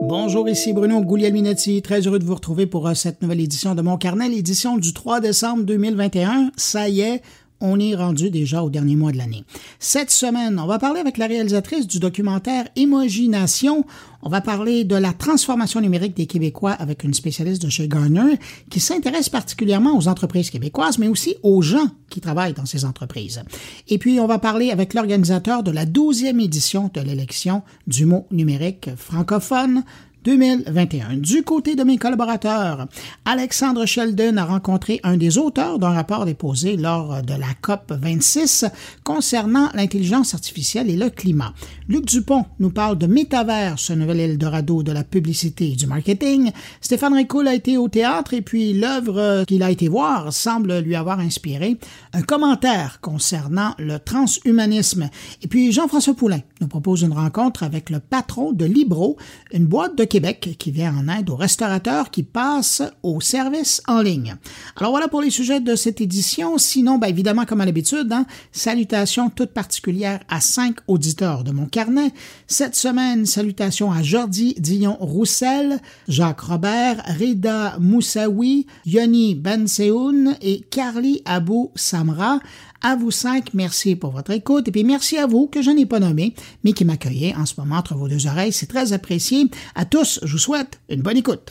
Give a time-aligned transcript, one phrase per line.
[0.00, 1.82] Bonjour, ici Bruno Guglielminetti.
[1.82, 4.94] Très heureux de vous retrouver pour euh, cette nouvelle édition de Mon Carnet, l'édition du
[4.94, 6.52] 3 décembre 2021.
[6.56, 7.20] Ça y est,
[7.60, 9.44] on est rendu déjà au dernier mois de l'année.
[9.78, 13.84] Cette semaine, on va parler avec la réalisatrice du documentaire Imagination.
[14.22, 18.38] On va parler de la transformation numérique des Québécois avec une spécialiste de chez Garner
[18.70, 23.42] qui s'intéresse particulièrement aux entreprises québécoises, mais aussi aux gens qui travaillent dans ces entreprises.
[23.88, 28.26] Et puis, on va parler avec l'organisateur de la 12e édition de l'élection du mot
[28.30, 29.84] numérique francophone,
[30.28, 31.16] 2021.
[31.16, 32.86] Du côté de mes collaborateurs,
[33.24, 38.66] Alexandre Sheldon a rencontré un des auteurs d'un rapport déposé lors de la COP 26
[39.04, 41.54] concernant l'intelligence artificielle et le climat.
[41.88, 46.52] Luc Dupont nous parle de Métavers, ce nouvel Eldorado de la publicité et du marketing.
[46.82, 50.94] Stéphane Ricoul a été au théâtre et puis l'œuvre qu'il a été voir semble lui
[50.94, 51.78] avoir inspiré
[52.12, 55.08] un commentaire concernant le transhumanisme.
[55.40, 59.16] Et puis Jean-François Poulain nous propose une rencontre avec le patron de Libro,
[59.52, 64.00] une boîte de Québec qui vient en aide aux restaurateurs qui passent au service en
[64.00, 64.36] ligne.
[64.76, 66.58] Alors voilà pour les sujets de cette édition.
[66.58, 71.66] Sinon, bien évidemment, comme à l'habitude, hein, salutations toutes particulières à cinq auditeurs de mon
[71.66, 72.12] carnet.
[72.46, 81.70] Cette semaine, salutations à Jordi Dion-Roussel, Jacques Robert, Rida Moussaoui, Yoni Benseoun et Carly Abou
[81.74, 82.40] Samra.
[82.80, 85.86] À vous cinq, merci pour votre écoute et puis merci à vous que je n'ai
[85.86, 88.52] pas nommé, mais qui m'accueillez en ce moment entre vos deux oreilles.
[88.52, 89.46] C'est très apprécié.
[89.74, 91.50] À tous, je vous souhaite une bonne écoute.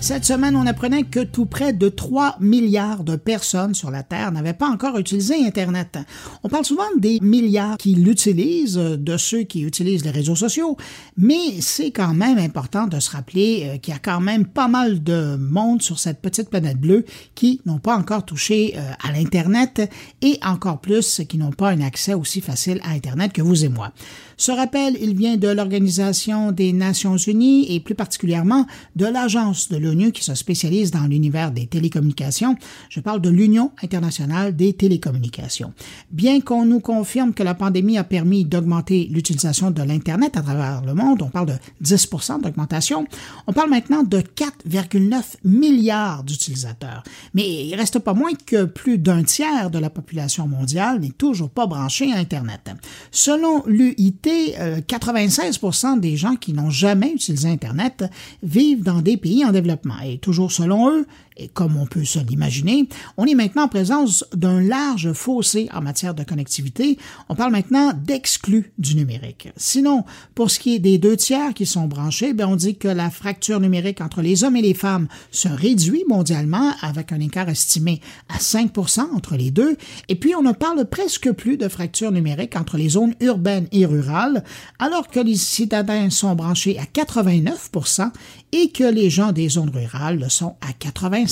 [0.00, 4.30] Cette semaine, on apprenait que tout près de 3 milliards de personnes sur la Terre
[4.30, 5.98] n'avaient pas encore utilisé Internet.
[6.44, 10.76] On parle souvent des milliards qui l'utilisent, de ceux qui utilisent les réseaux sociaux,
[11.16, 14.68] mais c'est quand même important de se rappeler euh, qu'il y a quand même pas
[14.68, 17.04] mal de monde sur cette petite planète bleue
[17.34, 19.90] qui n'ont pas encore touché euh, à l'Internet
[20.22, 23.68] et encore plus qui n'ont pas un accès aussi facile à Internet que vous et
[23.68, 23.92] moi.
[24.40, 29.76] Ce rappel, il vient de l'Organisation des Nations Unies et plus particulièrement de l'Agence de
[29.76, 32.54] l'ONU qui se spécialise dans l'univers des télécommunications.
[32.88, 35.72] Je parle de l'Union internationale des télécommunications.
[36.12, 40.82] Bien qu'on nous confirme que la pandémie a permis d'augmenter l'utilisation de l'Internet à travers
[40.82, 43.08] le monde, on parle de 10% d'augmentation,
[43.48, 47.02] on parle maintenant de 4,9 milliards d'utilisateurs.
[47.34, 51.50] Mais il reste pas moins que plus d'un tiers de la population mondiale n'est toujours
[51.50, 52.70] pas branché à Internet.
[53.10, 58.04] Selon l'UIT, 96% euh, des gens qui n'ont jamais utilisé Internet
[58.42, 59.98] vivent dans des pays en développement.
[60.04, 61.06] Et toujours selon eux,
[61.38, 65.80] et comme on peut se l'imaginer, on est maintenant en présence d'un large fossé en
[65.80, 66.98] matière de connectivité.
[67.28, 69.48] On parle maintenant d'exclus du numérique.
[69.56, 70.04] Sinon,
[70.34, 73.10] pour ce qui est des deux tiers qui sont branchés, bien, on dit que la
[73.10, 78.00] fracture numérique entre les hommes et les femmes se réduit mondialement avec un écart estimé
[78.28, 79.76] à 5% entre les deux.
[80.08, 83.86] Et puis, on ne parle presque plus de fracture numérique entre les zones urbaines et
[83.86, 84.42] rurales,
[84.78, 88.10] alors que les citadins sont branchés à 89%
[88.52, 91.27] et que les gens des zones rurales le sont à 85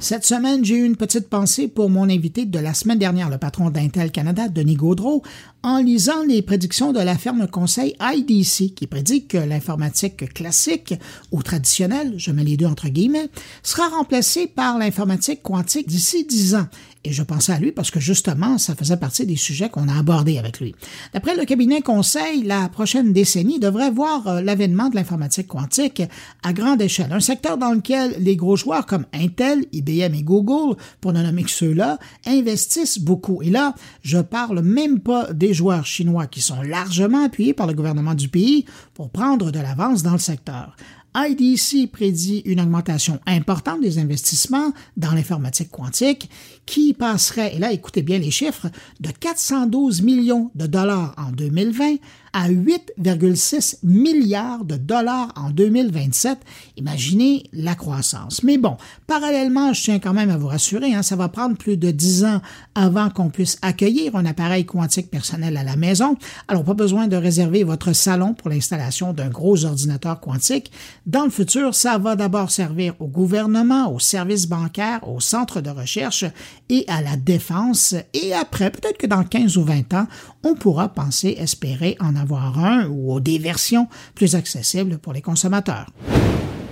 [0.00, 3.38] cette semaine, j'ai eu une petite pensée pour mon invité de la semaine dernière, le
[3.38, 5.22] patron d'Intel Canada, Denis Gaudreau,
[5.62, 10.92] en lisant les prédictions de la ferme conseil IDC, qui prédit que l'informatique classique
[11.32, 13.30] ou traditionnelle, je mets les deux entre guillemets,
[13.62, 16.66] sera remplacée par l'informatique quantique d'ici dix ans.
[17.06, 19.98] Et je pensais à lui parce que justement, ça faisait partie des sujets qu'on a
[19.98, 20.74] abordés avec lui.
[21.12, 26.02] D'après le cabinet conseil, la prochaine décennie devrait voir euh, l'avènement de l'informatique quantique
[26.42, 27.12] à grande échelle.
[27.12, 31.42] Un secteur dans lequel les gros joueurs comme Intel, IBM et Google, pour ne nommer
[31.42, 33.42] que ceux-là, investissent beaucoup.
[33.42, 37.74] Et là, je parle même pas des joueurs chinois qui sont largement appuyés par le
[37.74, 40.74] gouvernement du pays pour prendre de l'avance dans le secteur.
[41.16, 46.28] IDC prédit une augmentation importante des investissements dans l'informatique quantique
[46.66, 48.68] qui passerait, et là écoutez bien les chiffres,
[49.00, 51.96] de 412 millions de dollars en 2020
[52.34, 56.38] à 8,6 milliards de dollars en 2027.
[56.76, 58.42] Imaginez la croissance.
[58.42, 58.76] Mais bon,
[59.06, 62.24] parallèlement, je tiens quand même à vous rassurer, hein, ça va prendre plus de 10
[62.24, 62.40] ans
[62.74, 66.16] avant qu'on puisse accueillir un appareil quantique personnel à la maison.
[66.48, 70.72] Alors, pas besoin de réserver votre salon pour l'installation d'un gros ordinateur quantique.
[71.06, 75.70] Dans le futur, ça va d'abord servir au gouvernement, aux services bancaires, aux centres de
[75.70, 76.24] recherche
[76.68, 77.94] et à la défense.
[78.12, 80.06] Et après, peut-être que dans 15 ou 20 ans,
[80.42, 85.86] on pourra penser espérer en avoir un ou des versions plus accessibles pour les consommateurs.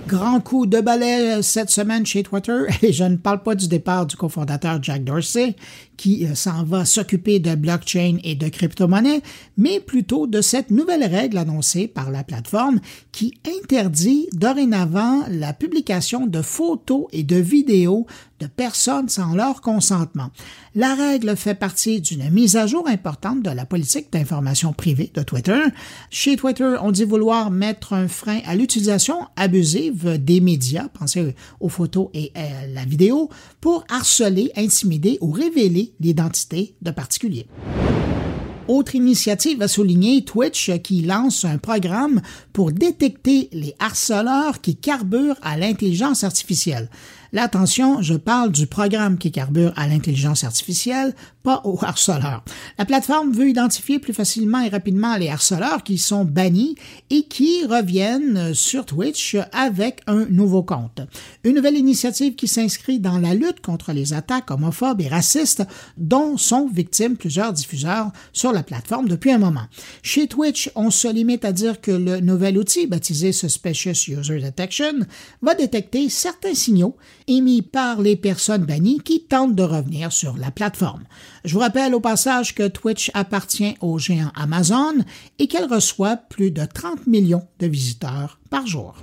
[0.07, 4.07] Grand coup de balai cette semaine chez Twitter, et je ne parle pas du départ
[4.07, 5.57] du cofondateur Jack Dorsey,
[6.03, 9.23] qui euh, s'en va s'occuper de blockchain et de crypto-monnaie,
[9.57, 12.81] mais plutôt de cette nouvelle règle annoncée par la plateforme
[13.13, 18.09] qui interdit dorénavant la publication de photos et de vidéos
[18.41, 20.31] de personnes sans leur consentement.
[20.75, 25.23] La règle fait partie d'une mise à jour importante de la politique d'information privée de
[25.23, 25.63] Twitter.
[26.11, 31.69] Chez Twitter, on dit vouloir mettre un frein à l'utilisation abusive des médias, pensez aux
[31.69, 33.29] photos et à la vidéo,
[33.61, 37.47] pour harceler, intimider ou révéler l'identité de particuliers.
[38.69, 42.21] Autre initiative à souligner, Twitch qui lance un programme
[42.53, 46.89] pour détecter les harceleurs qui carburent à l'intelligence artificielle.
[47.33, 52.45] Là, attention, je parle du programme qui carbure à l'intelligence artificielle, pas aux harceleurs.
[52.79, 56.77] La plateforme veut identifier plus facilement et rapidement les harceleurs qui sont bannis
[57.11, 61.01] et qui reviennent sur Twitch avec un nouveau compte.
[61.45, 65.65] Une nouvelle initiative qui s'inscrit dans la lutte contre les attaques homophobes et racistes
[65.97, 69.67] dont sont victimes plusieurs diffuseurs sur la plateforme depuis un moment.
[70.03, 75.01] Chez Twitch, on se limite à dire que le nouvel outil baptisé Suspicious User Detection
[75.43, 76.97] va détecter certains signaux
[77.27, 81.05] émis par les personnes bannies qui tentent de revenir sur la plateforme.
[81.45, 84.95] Je vous rappelle au passage que Twitch appartient au géant Amazon
[85.41, 88.95] et qu'elle reçoit plus de 30 millions de visiteurs par jour.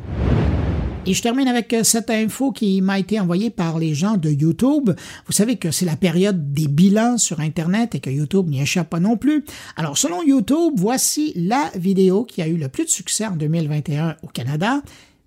[1.05, 4.91] Et je termine avec cette info qui m'a été envoyée par les gens de YouTube.
[5.25, 8.89] Vous savez que c'est la période des bilans sur Internet et que YouTube n'y échappe
[8.89, 9.43] pas non plus.
[9.75, 14.15] Alors, selon YouTube, voici la vidéo qui a eu le plus de succès en 2021
[14.23, 14.81] au Canada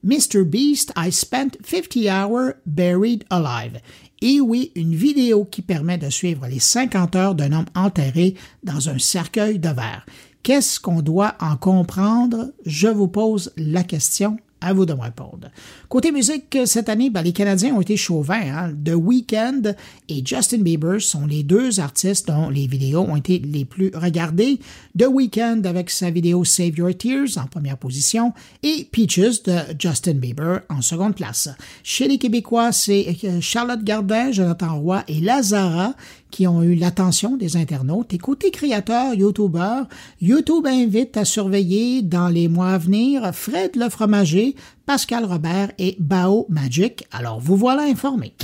[0.05, 0.45] Mr.
[0.45, 3.81] Beast, I spent 50 hours buried alive.
[4.25, 8.89] Et oui, une vidéo qui permet de suivre les 50 heures d'un homme enterré dans
[8.89, 10.07] un cercueil de verre.
[10.45, 12.53] Qu'est-ce qu'on doit en comprendre?
[12.65, 15.49] Je vous pose la question à vous de me répondre.
[15.93, 18.41] Côté musique, cette année, ben, les Canadiens ont été chauvins.
[18.41, 18.73] Hein?
[18.83, 19.75] The Weeknd
[20.09, 24.59] et Justin Bieber sont les deux artistes dont les vidéos ont été les plus regardées.
[24.99, 30.15] The Weeknd avec sa vidéo Save Your Tears en première position et Peaches de Justin
[30.15, 31.51] Bieber en seconde place.
[31.83, 35.93] Chez les Québécois, c'est euh, Charlotte Gardin, Jonathan Roy et Lazara
[36.33, 38.15] qui ont eu l'attention des internautes.
[38.15, 39.83] Et côté créateur, YouTuber,
[40.21, 44.57] YouTube invite à surveiller dans les mois à venir Fred le fromager,
[44.93, 47.07] Pascal Robert et Bao Magic.
[47.13, 48.35] Alors vous voilà informés.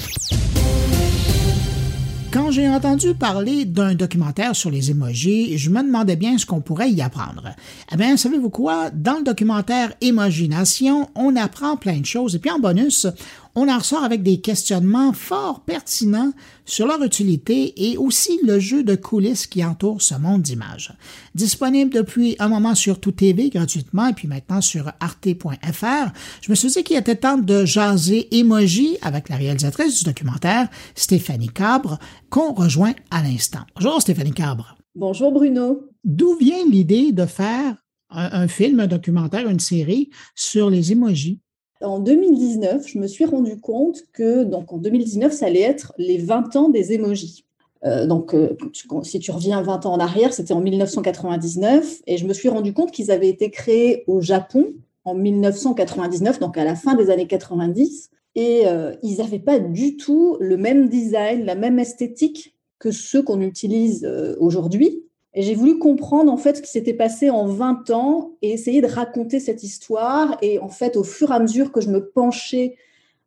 [2.33, 6.63] Quand j'ai entendu parler d'un documentaire sur les émojis, je me demandais bien ce qu'on
[6.63, 7.51] pourrait y apprendre.
[7.93, 8.89] Eh bien, savez-vous quoi?
[8.91, 12.35] Dans le documentaire Émogination, on apprend plein de choses.
[12.35, 13.07] Et puis en bonus,
[13.55, 16.33] on en ressort avec des questionnements fort pertinents
[16.65, 20.93] sur leur utilité et aussi le jeu de coulisses qui entoure ce monde d'images.
[21.35, 26.55] Disponible depuis un moment sur Tout TV gratuitement et puis maintenant sur arte.fr, je me
[26.55, 31.99] suis dit qu'il était temps de jaser emoji avec la réalisatrice du documentaire, Stéphanie Cabre,
[32.31, 33.61] qu'on rejoint à l'instant.
[33.75, 34.77] Bonjour Stéphanie Cabre.
[34.95, 35.89] Bonjour Bruno.
[36.05, 37.77] D'où vient l'idée de faire
[38.11, 41.41] un, un, film, un documentaire, une série sur les emojis?
[41.81, 46.19] En 2019, je me suis rendu compte que donc en 2019, ça allait être les
[46.19, 47.45] 20 ans des émojis.
[47.85, 48.57] Euh, donc, euh,
[49.05, 52.73] si tu reviens 20 ans en arrière, c'était en 1999, et je me suis rendu
[52.73, 54.73] compte qu'ils avaient été créés au Japon
[55.05, 59.97] en 1999, donc à la fin des années 90, et euh, ils n'avaient pas du
[59.97, 64.09] tout le même design, la même esthétique que ceux qu'on utilise
[64.39, 65.03] aujourd'hui.
[65.39, 68.81] Et j'ai voulu comprendre en fait ce qui s'était passé en 20 ans et essayer
[68.81, 70.37] de raconter cette histoire.
[70.43, 72.75] Et en fait, au fur et à mesure que je me penchais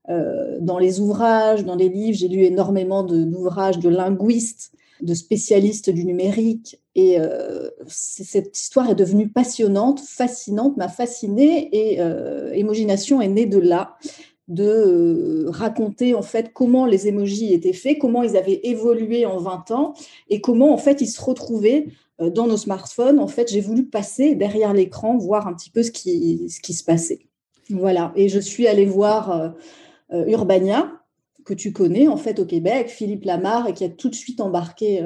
[0.09, 5.89] euh, dans les ouvrages, dans les livres, j'ai lu énormément d'ouvrages de, linguistes, de spécialistes
[5.89, 6.81] du numérique.
[6.95, 11.69] Et euh, cette histoire est devenue passionnante, fascinante, m'a fascinée.
[11.71, 13.95] Et euh, est née de là
[14.51, 19.37] de euh, raconter en fait comment les émojis étaient faits, comment ils avaient évolué en
[19.37, 19.93] 20 ans
[20.29, 21.87] et comment en fait ils se retrouvaient
[22.19, 23.17] euh, dans nos smartphones.
[23.19, 27.27] En fait, j'ai voulu passer derrière l'écran, voir un petit peu ce qui, se passait.
[27.69, 28.11] Voilà.
[28.17, 29.53] Et je suis allée voir
[30.11, 30.91] euh, Urbania,
[31.45, 34.41] que tu connais en fait au Québec, Philippe Lamar, et qui a tout de suite
[34.41, 35.01] embarqué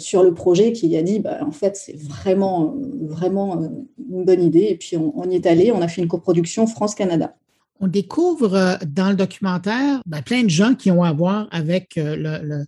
[0.00, 3.62] sur le projet, qui a dit bah, en fait c'est vraiment vraiment
[4.10, 4.66] une bonne idée.
[4.70, 7.36] Et puis on y est allé, on a fait une coproduction France-Canada
[7.80, 11.96] on découvre euh, dans le documentaire ben, plein de gens qui ont à voir avec
[11.96, 12.64] euh, le,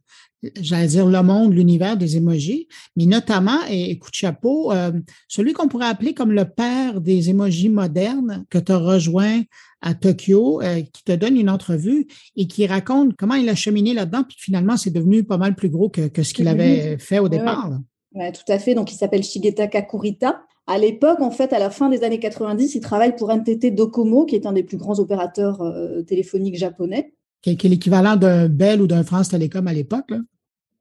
[0.60, 4.92] j'allais dire le monde, l'univers des émojis, mais notamment, et, coup de chapeau, euh,
[5.28, 9.42] celui qu'on pourrait appeler comme le père des émojis modernes que tu as rejoint
[9.82, 10.60] à Tokyo,
[10.92, 14.76] qui te donne une entrevue et qui raconte comment il a cheminé là-dedans, puis finalement,
[14.76, 17.70] c'est devenu pas mal plus gros que, ce qu'il avait fait au départ.
[18.14, 18.74] Oui, tout à fait.
[18.74, 20.42] Donc, il s'appelle Shigeta Kakurita.
[20.70, 24.24] À l'époque, en fait, à la fin des années 90, il travaille pour NTT Docomo,
[24.24, 27.12] qui est un des plus grands opérateurs euh, téléphoniques japonais.
[27.42, 30.12] Qui est, l'équivalent d'un Bell ou d'un France Télécom à l'époque.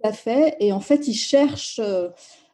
[0.03, 0.55] à fait.
[0.59, 1.81] Et en fait, il cherche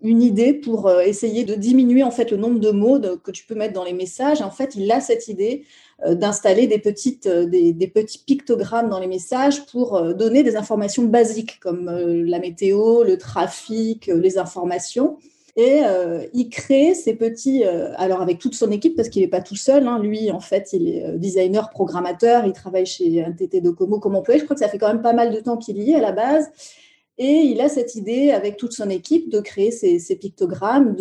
[0.01, 3.56] une idée pour essayer de diminuer en fait le nombre de mots que tu peux
[3.56, 4.42] mettre dans les messages.
[4.42, 5.65] En fait, il a cette idée
[6.08, 11.60] d'installer des, petites, des, des, petits pictogrammes dans les messages pour donner des informations basiques
[11.60, 15.18] comme la météo, le trafic, les informations.
[15.58, 19.30] Et euh, il crée ces petits, euh, alors avec toute son équipe, parce qu'il n'est
[19.30, 23.22] pas tout seul, hein, lui, en fait, il est euh, designer, programmateur, il travaille chez
[23.22, 24.40] NTT Docomo comme employé.
[24.40, 26.02] Je crois que ça fait quand même pas mal de temps qu'il y est à
[26.02, 26.52] la base.
[27.18, 30.98] Et il a cette idée, avec toute son équipe, de créer ces, pictogrammes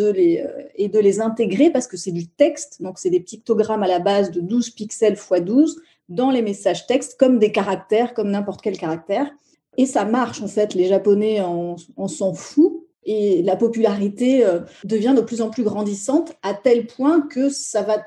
[0.76, 3.98] et de les intégrer, parce que c'est du texte, donc c'est des pictogrammes à la
[3.98, 8.60] base de 12 pixels x 12 dans les messages texte, comme des caractères, comme n'importe
[8.62, 9.28] quel caractère.
[9.76, 12.73] Et ça marche, en fait, les Japonais en, en s'en foutent
[13.06, 17.82] et la popularité euh, devient de plus en plus grandissante à tel point que ça
[17.82, 18.02] va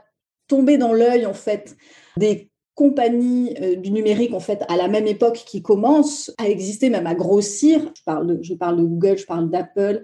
[0.47, 1.75] tomber dans l'œil en fait
[2.17, 6.89] des compagnies euh, du numérique en fait à la même époque qui commencent à exister
[6.89, 7.91] même à grossir.
[7.97, 10.03] Je parle de, je parle de Google je parle d'Apple.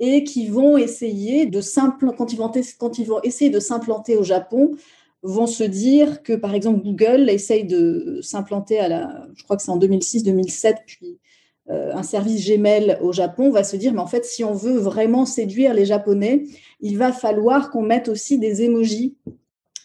[0.00, 4.76] Et qui vont essayer de vont quand ils vont essayer de s'implanter au Japon
[5.24, 9.62] vont se dire que par exemple Google essaye de s'implanter à la je crois que
[9.62, 11.18] c'est en 2006 2007 puis
[11.68, 15.26] un service Gmail au Japon va se dire, mais en fait, si on veut vraiment
[15.26, 16.44] séduire les Japonais,
[16.80, 19.16] il va falloir qu'on mette aussi des émojis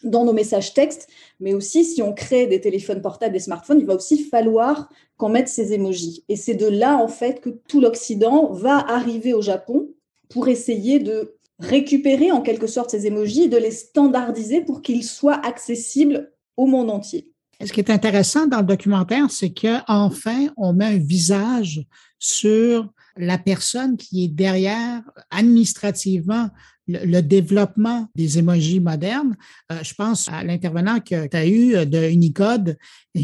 [0.04, 1.08] dans nos messages textes,
[1.40, 5.30] mais aussi si on crée des téléphones portables, des smartphones, il va aussi falloir qu'on
[5.30, 6.24] mette ces émojis.
[6.28, 9.88] Et c'est de là, en fait, que tout l'Occident va arriver au Japon
[10.28, 15.40] pour essayer de récupérer en quelque sorte ces émojis de les standardiser pour qu'ils soient
[15.44, 17.33] accessibles au monde entier.
[17.64, 21.84] Ce qui est intéressant dans le documentaire, c'est qu'enfin, on met un visage
[22.18, 26.50] sur la personne qui est derrière administrativement
[26.86, 29.36] le, développement des émojis modernes.
[29.72, 32.76] Euh, je pense à l'intervenant que tu as eu euh, de Unicode,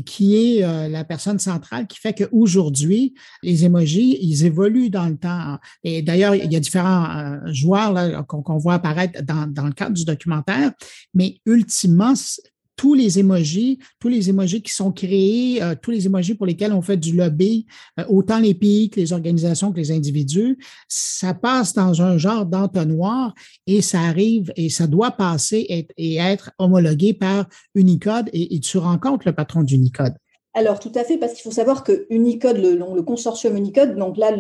[0.07, 5.17] qui est euh, la personne centrale qui fait qu'aujourd'hui, les émojis, ils évoluent dans le
[5.17, 5.59] temps.
[5.85, 10.05] Et d'ailleurs, il y a différents joueurs qu'on voit apparaître dans, dans le cadre du
[10.05, 10.73] documentaire,
[11.13, 12.15] mais ultimement,
[12.81, 16.73] tous les émojis, tous les émojis qui sont créés, euh, tous les émojis pour lesquels
[16.73, 17.67] on fait du lobby,
[17.99, 20.57] euh, autant les pays que les organisations que les individus,
[20.89, 23.35] ça passe dans un genre d'entonnoir
[23.67, 29.27] et ça arrive et ça doit passer et, être homologué par Unicode et, tu rencontres
[29.27, 30.15] le patron d'Unicode.
[30.55, 34.17] Alors, tout à fait, parce qu'il faut savoir que Unicode, le, le, consortium Unicode, donc
[34.17, 34.33] là,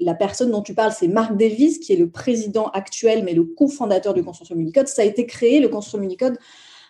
[0.00, 3.44] la personne dont tu parles, c'est Marc Davis, qui est le président actuel, mais le
[3.44, 4.88] cofondateur du consortium Unicode.
[4.88, 6.36] Ça a été créé, le consortium Unicode,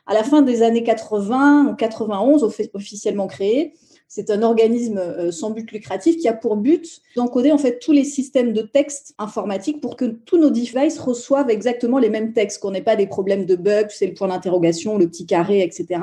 [0.06, 2.44] à la fin des années 80, en 91,
[2.74, 3.74] officiellement créé.
[4.08, 7.90] C'est un organisme euh, sans but lucratif qui a pour but d'encoder en fait tous
[7.90, 12.62] les systèmes de texte informatique pour que tous nos devices reçoivent exactement les mêmes textes,
[12.62, 16.00] qu'on n'ait pas des problèmes de bugs, c'est le point d'interrogation, le petit carré, etc.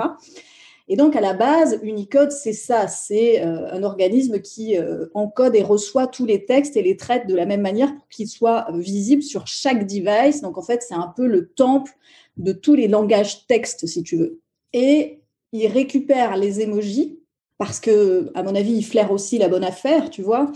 [0.89, 5.55] Et donc, à la base, Unicode, c'est ça, c'est euh, un organisme qui euh, encode
[5.55, 8.67] et reçoit tous les textes et les traite de la même manière pour qu'ils soient
[8.73, 10.41] visibles sur chaque device.
[10.41, 11.93] Donc, en fait, c'est un peu le temple
[12.37, 14.39] de tous les langages textes, si tu veux.
[14.73, 15.19] Et
[15.51, 17.19] il récupère les émojis
[17.57, 20.51] parce que, à mon avis, il flaire aussi la bonne affaire, tu vois.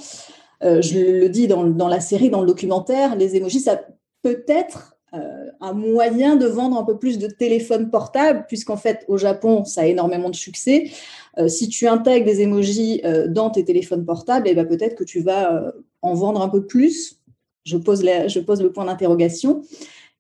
[0.64, 3.82] Euh, je le dis dans, la série, dans le documentaire, les émojis, ça
[4.24, 9.06] peut être euh, un moyen de vendre un peu plus de téléphones portables, puisqu'en fait,
[9.08, 10.92] au Japon, ça a énormément de succès.
[11.38, 15.22] Euh, si tu intègres des émojis dans tes téléphones portables, eh ben, peut-être que tu
[15.22, 17.22] vas en vendre un peu plus.
[17.64, 19.62] Je pose le point d'interrogation.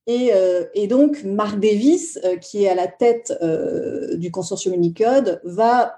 [0.09, 5.41] Euh, et, donc, Marc Davis, euh, qui est à la tête euh, du consortium Unicode,
[5.43, 5.95] va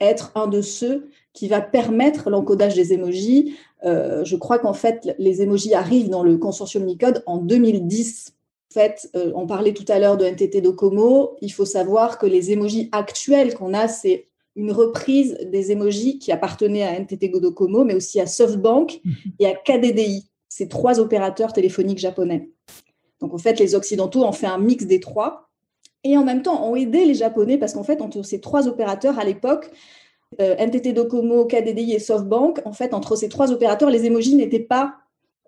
[0.00, 3.54] être un de ceux qui va permettre l'encodage des émojis.
[3.82, 8.32] je crois qu'en fait, les émojis arrivent dans le consortium Unicode en 2010.
[8.70, 11.36] En fait, on parlait tout à l'heure de NTT Docomo.
[11.42, 14.24] Il faut savoir que les émojis actuels qu'on a, c'est
[14.56, 19.14] une reprise des émojis qui appartenaient à NTT Docomo, mais aussi à SoftBank mhm.
[19.38, 22.48] et à KDDI, ces trois opérateurs téléphoniques japonais.
[23.20, 25.48] Donc en fait, les Occidentaux ont fait un mix des trois
[26.04, 29.18] et en même temps ont aidé les Japonais parce qu'en fait, entre ces trois opérateurs
[29.18, 29.70] à l'époque,
[30.40, 34.60] euh, NTT Docomo, KDDI et SoftBank, en fait, entre ces trois opérateurs, les émojis n'étaient
[34.60, 34.94] pas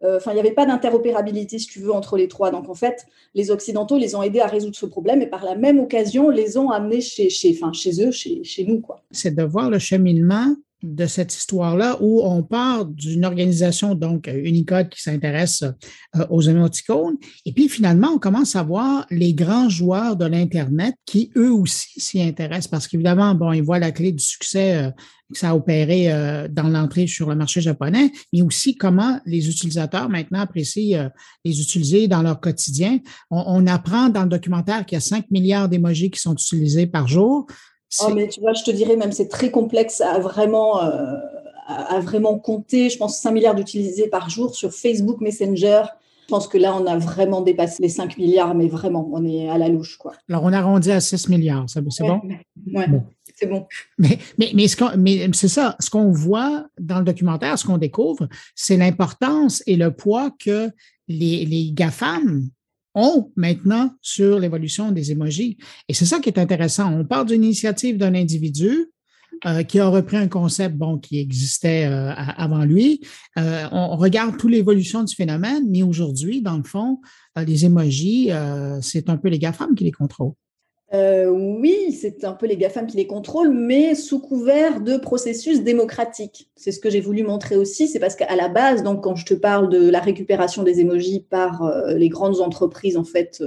[0.02, 2.50] euh, Enfin, il n'y avait pas d'interopérabilité, si tu veux, entre les trois.
[2.50, 5.54] Donc, en fait, les Occidentaux les ont aidés à résoudre ce problème et par la
[5.54, 7.56] même occasion, les ont amenés chez, chez,
[8.00, 8.82] eux, chez, chez nous.
[9.12, 14.88] C'est de voir le cheminement de cette histoire-là où on part d'une organisation, donc Unicode,
[14.88, 20.16] qui s'intéresse euh, aux émoticônes, et puis finalement, on commence à voir les grands joueurs
[20.16, 24.22] de l'Internet qui, eux aussi, s'y intéressent parce qu'évidemment, bon, ils voient la clé du
[24.22, 24.90] succès euh,
[25.32, 29.48] que ça a opéré euh, dans l'entrée sur le marché japonais, mais aussi comment les
[29.48, 31.08] utilisateurs maintenant apprécient
[31.44, 32.98] les utiliser dans leur quotidien.
[33.30, 37.08] On, apprend dans le documentaire qu'il y a 5 milliards d'émojis qui sont utilisés par
[37.08, 37.46] jour.
[38.00, 41.16] Oh, mais tu vois, je te dirais même, c'est très complexe à vraiment, euh,
[41.66, 45.82] à, vraiment compter, je pense 5 milliards d'utilisés par jour sur Facebook Messenger.
[46.22, 49.48] Je pense que là, on a vraiment dépassé les 5 milliards, mais vraiment, on est
[49.48, 49.98] à la louche.
[49.98, 50.12] Quoi.
[50.30, 52.20] Alors, on arrondit à 6 milliards, c'est bon?
[52.74, 52.84] Oui,
[53.34, 53.66] c'est bon.
[53.98, 54.66] Mais, mais, mais
[55.32, 59.90] c'est ça, ce qu'on voit dans le documentaire, ce qu'on découvre, c'est l'importance et le
[59.90, 60.70] poids que
[61.08, 62.48] les, les GAFAM
[62.94, 65.58] ont maintenant sur l'évolution des émojis.
[65.88, 66.92] Et c'est ça qui est intéressant.
[66.92, 68.92] On part d'une initiative d'un individu
[69.44, 73.00] euh, qui a repris un concept bon, qui existait euh, avant lui.
[73.38, 77.00] Euh, on, regarde toute l'évolution du phénomène, mais aujourd'hui, dans le fond,
[77.36, 78.30] les émojis,
[78.82, 80.34] c'est un peu les GAFAM qui les contrôlent.
[80.92, 86.50] Oui, c'est un peu les GAFAM qui les contrôlent, mais sous couvert de processus démocratiques.
[86.56, 89.24] C'est ce que j'ai voulu montrer aussi, c'est parce qu'à la base, donc quand je
[89.24, 93.42] te parle de la récupération des émojis par les grandes entreprises en fait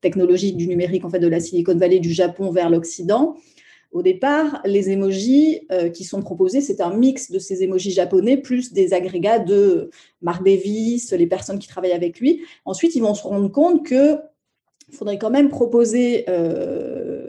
[0.00, 3.36] technologiques du numérique en fait de la Silicon Valley du Japon vers l'Occident,
[3.96, 8.36] au départ, les émojis euh, qui sont proposés, c'est un mix de ces émojis japonais
[8.36, 9.88] plus des agrégats de
[10.20, 12.42] Mark Davis, les personnes qui travaillent avec lui.
[12.66, 13.86] Ensuite, ils vont se rendre compte
[14.86, 17.28] qu'il faudrait quand même proposer euh,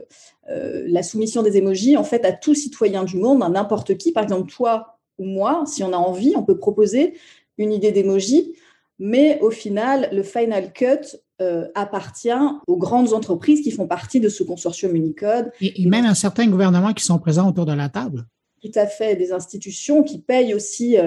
[0.49, 4.11] euh, la soumission des émojis en fait à tout citoyen du monde, à n'importe qui.
[4.11, 7.17] Par exemple, toi ou moi, si on a envie, on peut proposer
[7.57, 8.53] une idée d'émoji,
[8.99, 12.29] mais au final, le final cut euh, appartient
[12.67, 15.51] aux grandes entreprises qui font partie de ce consortium Unicode.
[15.59, 18.25] Et, même à certains gouvernements qui sont présents autour de la table.
[18.61, 20.97] Tout à fait, des institutions qui payent aussi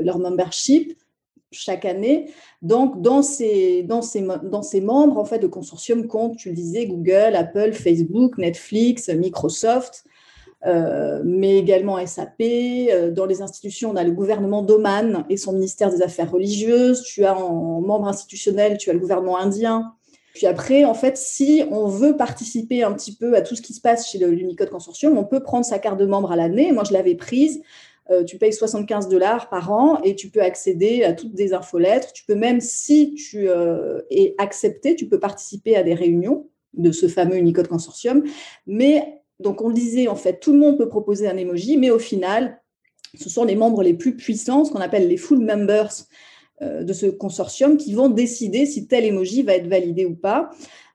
[0.00, 0.96] leur membership
[1.52, 2.30] chaque année.
[2.62, 6.54] Donc, dans ces, dans ces, dans ces membres, en fait, de consortium compte, tu le
[6.54, 10.04] disais, Google, Apple, Facebook, Netflix, Microsoft,
[10.66, 12.40] euh, mais également SAP.
[12.40, 17.02] Euh, dans les institutions, on a le gouvernement d'Oman et son ministère des Affaires religieuses.
[17.02, 19.92] Tu as en membre institutionnel, tu as le gouvernement indien.
[20.34, 23.72] Puis après, en fait, si on veut participer un petit peu à tout ce qui
[23.72, 26.72] se passe chez l'Unicode Consortium, on peut prendre sa carte de membre à l'année.
[26.72, 27.62] Moi, je l'avais prise.
[28.10, 32.12] Euh, tu payes 75 dollars par an et tu peux accéder à toutes des infolettres.
[32.12, 33.48] Tu peux même, si tu
[34.10, 38.22] es accepté, tu peux participer à des réunions de ce fameux Unicode Consortium.
[38.66, 41.90] Mais donc, on le disait, en fait, tout le monde peut proposer un emoji, mais
[41.90, 42.60] au final,
[43.14, 45.92] ce sont les membres les plus puissants, ce qu'on appelle les full members
[46.62, 50.50] euh, de ce consortium, qui vont décider si tel emoji va être validé ou pas.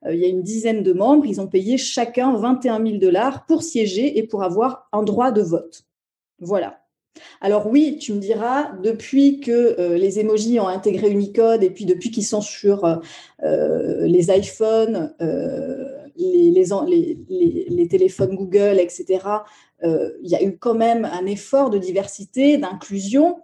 [0.05, 3.45] Euh, il y a une dizaine de membres, ils ont payé chacun 21 000 dollars
[3.45, 5.83] pour siéger et pour avoir un droit de vote.
[6.39, 6.80] Voilà.
[7.41, 11.85] Alors oui, tu me diras, depuis que euh, les emojis ont intégré Unicode et puis
[11.85, 13.01] depuis qu'ils sont sur
[13.41, 15.13] les iPhones,
[16.17, 19.19] les, téléphones Google, etc.,
[19.83, 23.39] euh, il y a eu quand même un effort de diversité, d'inclusion.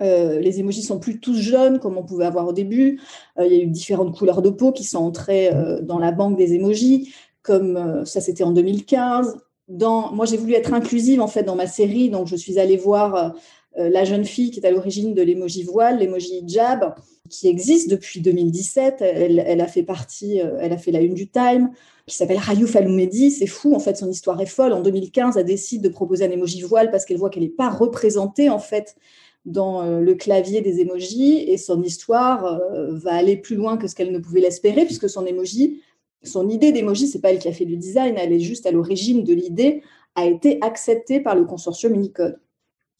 [0.00, 3.00] Euh, les émojis sont plus tous jaunes comme on pouvait avoir au début.
[3.38, 5.50] Euh, il y a eu différentes couleurs de peau qui sont entrées
[5.82, 7.12] dans la banque des émojis,
[7.42, 9.38] comme ça c'était en 2015.
[9.68, 12.76] Dans, moi, j'ai voulu être inclusive en fait dans ma série, donc je suis allée
[12.76, 13.34] voir
[13.76, 16.94] la jeune fille qui est à l'origine de l'émoji voile, l'émoji hijab,
[17.28, 18.96] qui existe depuis 2017.
[19.00, 21.70] Elle, a fait partie, euh, elle a fait la une du Time,
[22.06, 23.30] qui s'appelle Rayouf Aloumedi.
[23.30, 24.72] C'est fou, en fait, son histoire est folle.
[24.72, 27.70] En 2015, elle décide de proposer un emoji voile parce qu'elle voit qu'elle n'est pas
[27.70, 28.96] représentée, en fait,
[29.44, 31.44] dans euh, le clavier des emojis.
[31.48, 35.08] Et son histoire euh, va aller plus loin que ce qu'elle ne pouvait l'espérer, puisque
[35.08, 35.82] son emoji,
[36.22, 38.70] son idée d'emoji, c'est pas elle qui a fait le design, elle est juste à
[38.70, 39.82] l'origine de l'idée,
[40.14, 42.38] a été acceptée par le consortium Unicode.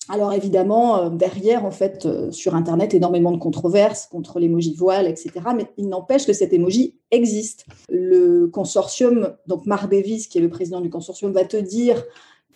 [0.09, 5.07] Alors évidemment, euh, derrière, en fait, euh, sur Internet, énormément de controverses contre l'emoji voile,
[5.07, 5.33] etc.
[5.55, 7.67] Mais il n'empêche que cet emoji existe.
[7.91, 12.03] Le consortium, donc Mark Davis, qui est le président du consortium, va te dire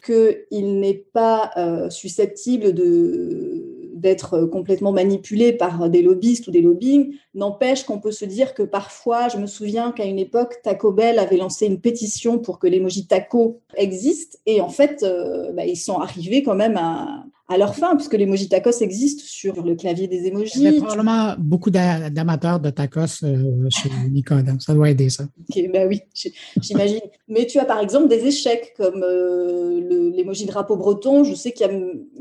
[0.04, 3.71] qu'il n'est pas euh, susceptible de
[4.02, 8.62] d'être complètement manipulé par des lobbyistes ou des lobbying, n'empêche qu'on peut se dire que
[8.62, 12.66] parfois, je me souviens qu'à une époque, Taco Bell avait lancé une pétition pour que
[12.66, 15.06] l'emoji taco existe, et en fait,
[15.54, 19.62] bah, ils sont arrivés quand même à, à leur fin, puisque l'emoji tacos existe sur
[19.62, 20.52] le clavier des emojis.
[20.56, 24.48] Il y a probablement beaucoup d'amateurs de tacos euh, chez Nicode.
[24.48, 24.56] Hein.
[24.58, 25.24] Ça doit aider, ça.
[25.24, 26.00] Ok, ben oui,
[26.60, 27.00] j'imagine.
[27.28, 31.24] Mais tu as par exemple des échecs comme euh, l'emoji drapeau breton.
[31.24, 31.72] Je sais qu'il y a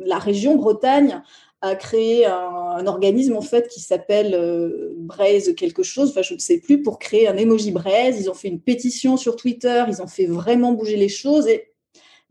[0.06, 1.22] la région Bretagne
[1.62, 6.40] a créé un, organisme en fait qui s'appelle euh, Braise quelque chose, enfin je ne
[6.40, 8.20] sais plus, pour créer un emoji braise.
[8.20, 11.72] Ils ont fait une pétition sur Twitter, ils ont fait vraiment bouger les choses et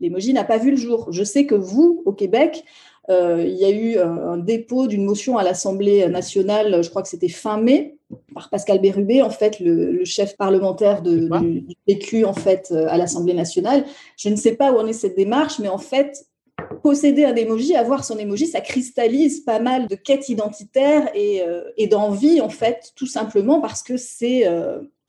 [0.01, 1.07] l'emoji n'a pas vu le jour.
[1.11, 2.63] Je sais que vous, au Québec,
[3.09, 7.09] euh, il y a eu un, dépôt d'une motion à l'Assemblée nationale, je crois que
[7.09, 7.97] c'était fin mai,
[8.33, 12.97] par Pascal Bérubé, en fait, le, chef parlementaire de, du, PQ, en fait, euh, à
[12.97, 13.85] l'Assemblée nationale.
[14.17, 16.25] Je ne sais pas où en est cette démarche, mais en fait,
[16.83, 21.63] posséder un emoji, avoir son emoji, ça cristallise pas mal de quêtes identitaires et, euh,
[21.77, 24.47] et d'envie, en fait, tout simplement parce que c'est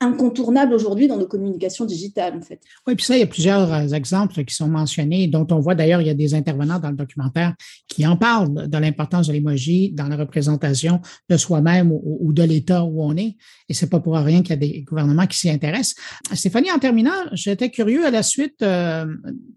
[0.03, 2.59] incontournable aujourd'hui dans nos communications digitales, en fait.
[2.87, 5.75] Oui, puis ça, il y a plusieurs euh, exemples qui sont mentionnés, dont on voit
[5.75, 7.55] d'ailleurs, il y a des intervenants dans le documentaire
[7.87, 12.83] qui en parlent de l'importance de l'emoji dans la représentation de soi-même ou, de l'État
[12.83, 13.35] où on est.
[13.69, 15.95] Et c'est pas pour rien qu'il y a des gouvernements qui s'y intéressent.
[16.33, 19.05] Stéphanie, en terminant, j'étais curieux à la suite euh,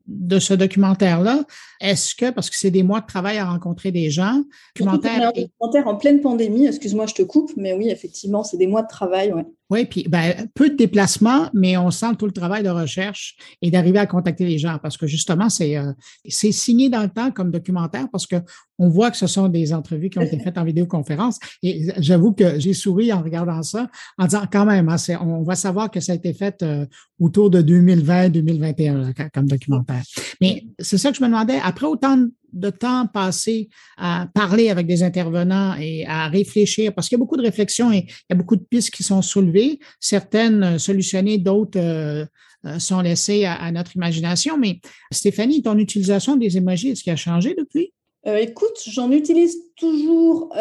[0.07, 1.45] de ce documentaire-là.
[1.81, 4.43] Est-ce que, parce que c'est des mois de travail à rencontrer des gens,
[4.75, 8.83] documentaire, documentaire en pleine pandémie, excuse-moi, je te coupe, mais oui, effectivement, c'est des mois
[8.83, 9.47] de travail, ouais.
[9.69, 13.71] Oui, puis ben, peu de déplacements, mais on sent tout le travail de recherche et
[13.71, 15.93] d'arriver à contacter les gens parce que justement, c'est euh,
[16.29, 18.37] signé dans le temps comme documentaire parce que
[18.79, 21.39] on voit que ce sont des entrevues qui ont été faites en vidéoconférence.
[21.63, 25.57] Et j'avoue que j'ai souri en regardant ça, en disant quand même, hein, on va
[25.57, 26.87] savoir que ça a été fait euh,
[27.19, 30.03] autour de 2020-2021 comme documentaire.
[30.41, 32.19] Mais c'est ça que je me demandais, après autant
[32.57, 37.25] de temps passé à parler avec des intervenants et à réfléchir, parce qu'il y a
[37.25, 40.79] beaucoup de réflexions et il y a beaucoup de pistes qui sont soulevées, certaines euh,
[40.79, 42.25] solutionnées, d'autres euh,
[42.65, 44.59] euh, sont laissées à, notre imagination.
[44.59, 44.81] Mais
[45.13, 47.93] Stéphanie, ton utilisation des emojis, est-ce qu'il a changé depuis?
[48.41, 50.53] écoute, j'en utilise toujours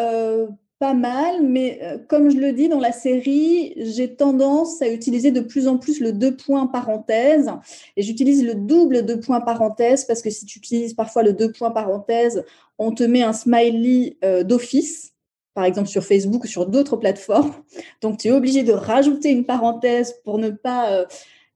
[0.78, 5.30] pas mal, mais euh, comme je le dis dans la série, j'ai tendance à utiliser
[5.30, 7.50] de plus en plus le deux points parenthèse
[7.96, 11.50] et j'utilise le double deux points parenthèse parce que si tu utilises parfois le deux
[11.50, 12.44] points parenthèse,
[12.78, 15.14] on te met un smiley euh, d'office,
[15.54, 17.54] par exemple sur Facebook ou sur d'autres plateformes.
[18.02, 21.06] Donc tu es obligé de rajouter une parenthèse pour ne pas euh,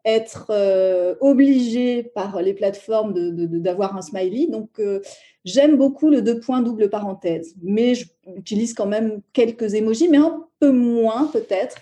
[0.07, 0.51] être
[1.21, 3.13] obligé par les plateformes
[3.61, 4.47] d'avoir un smiley.
[4.47, 4.81] Donc
[5.44, 10.44] J'aime beaucoup le deux points double parenthèse, mais j'utilise quand même quelques émojis, mais un
[10.59, 11.76] peu moins peut-être.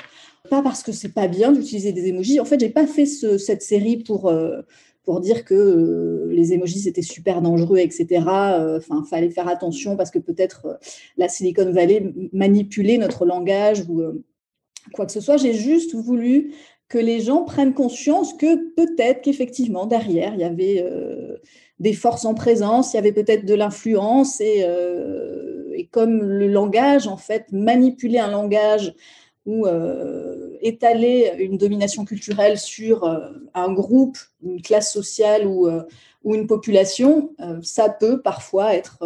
[0.49, 2.41] Pas parce que c'est pas bien d'utiliser des émojis.
[2.41, 4.63] En fait, j'ai pas fait cette série pour euh,
[5.03, 8.07] pour dire que euh, les émojis c'était super dangereux, etc.
[8.29, 10.79] Euh, enfin, fallait faire attention parce que peut-être
[11.17, 14.23] la Silicon Valley manipulait notre langage ou
[14.93, 15.37] quoi que ce soit.
[15.37, 16.55] J'ai juste voulu
[16.89, 20.83] que les gens prennent conscience que peut-être qu'effectivement derrière il y avait
[21.81, 27.07] des forces en présence, il y avait peut-être de l'influence et, euh, comme le langage,
[27.07, 28.95] en fait, manipuler un langage
[29.47, 35.69] ou euh, étaler une domination culturelle sur euh, un groupe, une classe sociale ou,
[36.25, 37.31] ou une population,
[37.63, 38.99] ça peut parfois être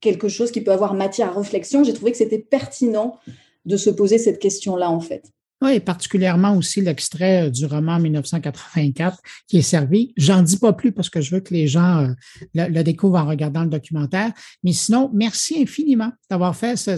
[0.00, 1.82] quelque chose qui peut avoir matière à réflexion.
[1.82, 3.16] J'ai trouvé que c'était pertinent
[3.64, 5.32] de se poser cette question-là, en fait.
[5.62, 10.12] Oui, particulièrement aussi l'extrait euh, du roman 1984 qui est servi.
[10.16, 12.08] J'en dis pas plus parce que je veux que les gens euh,
[12.54, 14.32] le, découvrent en regardant le documentaire.
[14.62, 16.90] Mais sinon, merci infiniment d'avoir fait ce.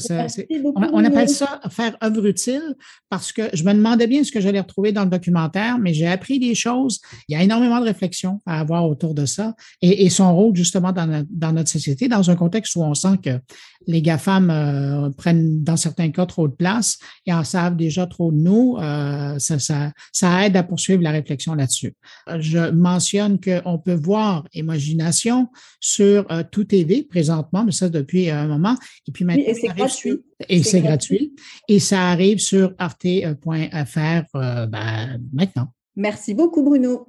[0.92, 2.74] on, appelle ça faire œuvre utile
[3.08, 6.08] parce que je me demandais bien ce que j'allais retrouver dans le documentaire, mais j'ai
[6.08, 7.00] appris des choses.
[7.28, 10.90] Il y a énormément de réflexions à avoir autour de ça et, son rôle justement
[10.90, 13.38] dans, dans, notre société, dans un contexte où on sent que
[13.86, 18.30] les GAFAM euh, prennent dans certains cas trop de place et en savent déjà trop
[18.32, 18.76] de nous.
[18.78, 21.94] Euh, ça, aide à poursuivre la réflexion là-dessus.
[22.38, 25.48] Je mentionne qu'on peut voir Imagination
[25.80, 28.76] sur euh, Tout TV présentement, mais ça depuis un moment.
[29.06, 30.18] Et puis maintenant, et c'est gratuit.
[30.48, 31.34] et c'est gratuit.
[31.68, 35.68] Et ça arrive sur arte.fr ben, maintenant.
[35.96, 37.08] Merci beaucoup, Bruno.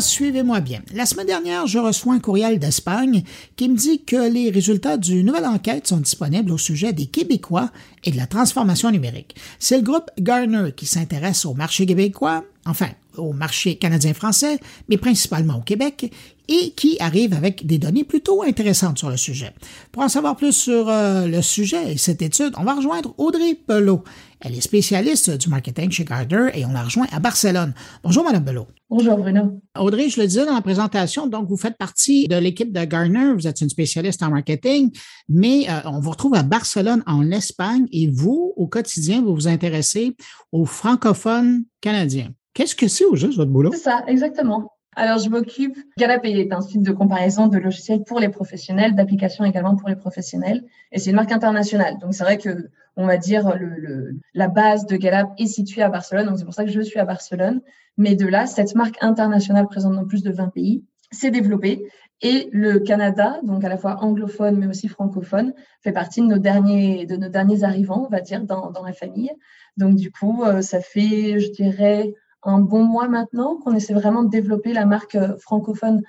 [0.00, 0.80] Suivez-moi bien.
[0.92, 3.22] La semaine dernière, je reçois un courriel d'Espagne
[3.56, 7.70] qui me dit que les résultats d'une nouvelle enquête sont disponibles au sujet des Québécois
[8.04, 9.36] et de la transformation numérique.
[9.58, 15.58] C'est le groupe Garner qui s'intéresse au marché québécois, enfin au marché canadien-français, mais principalement
[15.58, 16.12] au Québec,
[16.48, 19.52] et qui arrive avec des données plutôt intéressantes sur le sujet.
[19.92, 23.58] Pour en savoir plus sur euh, le sujet et cette étude, on va rejoindre Audrey
[23.66, 24.04] Belot.
[24.46, 27.72] Elle est spécialiste du marketing chez Gardner et on la rejoint à Barcelone.
[28.02, 28.66] Bonjour, Madame Belot.
[28.90, 29.62] Bonjour, Bruno.
[29.78, 33.32] Audrey, je le disais dans la présentation, donc vous faites partie de l'équipe de Gardner,
[33.32, 34.90] vous êtes une spécialiste en marketing,
[35.30, 39.48] mais euh, on vous retrouve à Barcelone, en Espagne, et vous, au quotidien, vous vous
[39.48, 40.14] intéressez
[40.52, 42.28] aux francophones canadiens.
[42.52, 43.70] Qu'est-ce que c'est au juste votre boulot?
[43.72, 44.73] C'est ça, exactement.
[44.96, 49.44] Alors, je m'occupe, Gallup est un site de comparaison de logiciels pour les professionnels, d'applications
[49.44, 51.98] également pour les professionnels, et c'est une marque internationale.
[51.98, 55.88] Donc, c'est vrai que, on va dire, le, la base de Gallup est située à
[55.88, 57.60] Barcelone, donc c'est pour ça que je suis à Barcelone.
[57.96, 61.86] Mais de là, cette marque internationale présente dans plus de 20 pays s'est développée,
[62.22, 65.52] et le Canada, donc à la fois anglophone mais aussi francophone,
[65.82, 68.92] fait partie de nos derniers, de nos derniers arrivants, on va dire, dans, dans la
[68.92, 69.30] famille.
[69.76, 74.22] Donc, du coup, euh, ça fait, je dirais, un bon mois maintenant qu'on essaie vraiment
[74.22, 76.02] de développer la marque francophone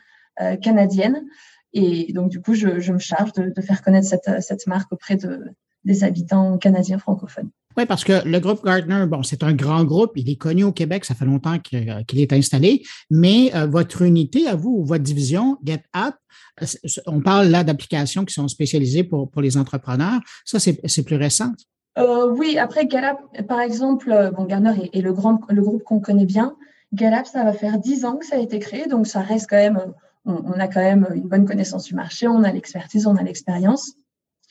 [0.62, 1.24] canadienne.
[1.74, 5.46] Et donc, du coup, je, me charge de, faire connaître cette, cette marque auprès de,
[5.86, 7.50] des habitants canadiens francophones.
[7.78, 10.72] Oui, parce que le groupe Gardner, bon, c'est un grand groupe, il est connu au
[10.72, 15.58] Québec, ça fait longtemps qu'il est installé, mais euh, votre unité à vous, votre division,
[15.64, 16.16] GetApp,
[16.62, 16.66] euh,
[17.06, 20.22] on parle là d'applications qui sont spécialisées pour les entrepreneurs.
[20.46, 21.52] Ça, c'est plus récent.
[21.98, 26.26] Euh, oui, après GetApp, par exemple, bon, Gardner est, le, grand, le groupe qu'on connaît
[26.26, 26.56] bien.
[26.94, 29.58] GetApp, ça va faire dix ans que ça a été créé, donc ça reste quand
[29.58, 29.80] même,
[30.26, 33.24] on, on a quand même une bonne connaissance du marché, on a l'expertise, on a
[33.24, 33.96] l'expérience.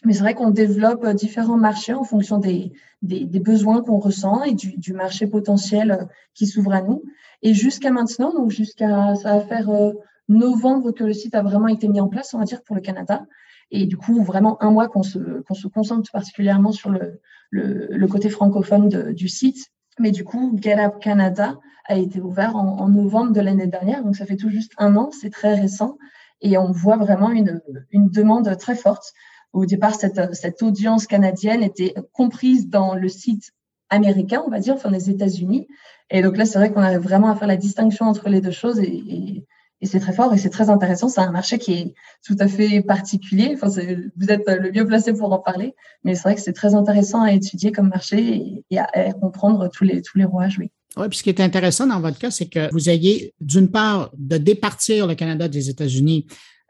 [0.05, 4.43] Mais c'est vrai qu'on développe euh, différents marchés en fonction des, des, besoins qu'on ressent
[4.43, 6.05] et du, du, marché potentiel euh,
[6.35, 7.03] qui s'ouvre à nous.
[7.43, 9.93] Et jusqu'à maintenant, donc jusqu'à ça va faire euh,
[10.29, 12.83] novembre que le site a vraiment été mis en place, on va dire pour le
[12.83, 13.25] Canada.
[13.71, 17.21] Et du coup, vraiment un mois qu'on se, qu'on se concentre particulièrement sur le,
[17.55, 19.71] le, le côté francophone de, du site.
[19.99, 24.17] Mais du coup, GetUp Canada a été ouvert en, en novembre de l'année dernière, donc
[24.17, 25.97] ça fait tout juste un an, c'est très récent.
[26.41, 29.13] Et on voit vraiment une, une demande très forte
[29.55, 33.53] au départ, cette, cette audience canadienne était comprise dans le site
[33.89, 35.69] américain, on va dire, enfin des États-Unis.
[36.11, 38.51] Et donc là, c'est vrai qu'on arrive vraiment à faire la distinction entre les deux
[38.51, 39.47] choses et, et,
[39.85, 41.11] et c'est très fort et c'est très intéressant.
[41.11, 41.95] C'est un marché qui est
[42.27, 43.55] tout à fait particulier.
[43.55, 46.75] Enfin, vous êtes le mieux placé pour en parler, mais c'est vrai que c'est très
[46.75, 50.71] intéressant à étudier comme marché et, à, comprendre tous les, tous les rouages, oui.
[50.97, 54.11] Oui, puis ce qui est intéressant dans votre cas, c'est que vous ayez, d'une part,
[54.17, 56.27] de départir le Canada des États-Unis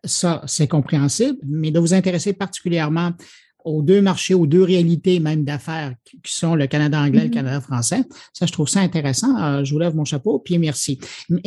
[0.07, 3.13] ça, c'est compréhensible, mais de vous intéresser particulièrement
[3.65, 7.29] aux deux marchés, aux deux réalités même d'affaires qui sont le Canada anglais et le
[7.31, 7.35] mm-hmm.
[7.35, 8.03] Canada français.
[8.33, 9.37] Ça, je trouve ça intéressant.
[9.43, 10.99] Euh, je vous lève mon chapeau, puis merci.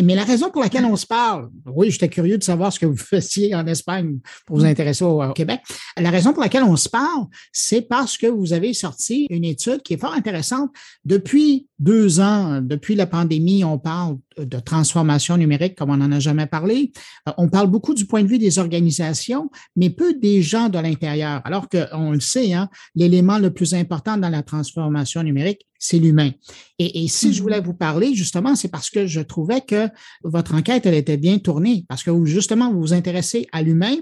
[0.01, 2.85] Mais la raison pour laquelle on se parle, oui, j'étais curieux de savoir ce que
[2.85, 4.69] vous faisiez en Espagne pour vous mm-hmm.
[4.69, 5.61] intéresser au, Québec.
[5.97, 9.81] La raison pour laquelle on se parle, c'est parce que vous avez sorti une étude
[9.83, 10.71] qui est fort intéressante.
[11.05, 16.19] Depuis deux ans, depuis la pandémie, on parle de transformation numérique comme on n'en a
[16.19, 16.91] jamais parlé.
[17.27, 20.79] Euh, on parle beaucoup du point de vue des organisations, mais peu des gens de
[20.79, 21.41] l'intérieur.
[21.45, 26.31] Alors qu'on le sait, hein, l'élément le plus important dans la transformation numérique, c'est l'humain.
[26.79, 27.65] Et, si je voulais mm-hmm.
[27.65, 29.89] vous parler, justement, c'est parce que je trouvais que
[30.23, 33.95] votre enquête, elle était bien tournée, parce que justement, vous vous intéressez à l'humain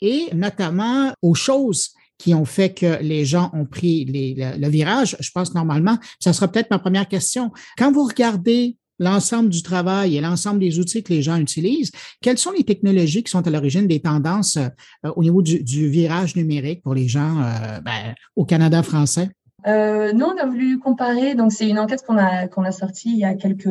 [0.00, 5.16] et notamment aux choses qui ont fait que les gens ont pris le, virage.
[5.20, 7.52] Je pense normalement, ça sera peut-être ma première question.
[7.76, 12.38] Quand vous regardez l'ensemble du travail et l'ensemble des outils que les gens utilisent, quelles
[12.38, 16.82] sont les technologies qui sont à l'origine des tendances euh, au niveau du, virage numérique
[16.82, 19.30] pour les gens euh, ben, au Canada français?
[19.66, 21.34] Euh, nous, on a voulu comparer.
[21.34, 23.68] Donc, c'est une enquête qu'on a qu'on a sortie il y a quelques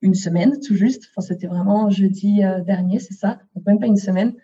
[0.00, 1.04] une semaine, tout juste.
[1.10, 4.34] Enfin, c'était vraiment jeudi dernier, c'est ça, donc même pas une semaine.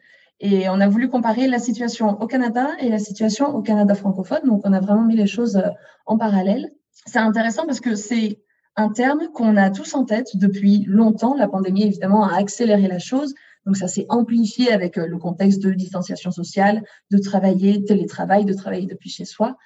[0.40, 4.40] Et on a voulu comparer la situation au Canada et la situation au Canada francophone.
[4.46, 5.62] Donc, on a vraiment mis les choses
[6.06, 6.70] en parallèle.
[7.06, 8.38] C'est intéressant parce que c'est
[8.76, 11.34] un terme qu'on a tous en tête depuis longtemps.
[11.34, 13.34] La pandémie, évidemment, a accéléré la chose.
[13.66, 18.54] Donc, ça s'est amplifié avec euh, le contexte de distanciation sociale, de travailler, télétravail, de
[18.54, 19.56] travailler depuis chez soi.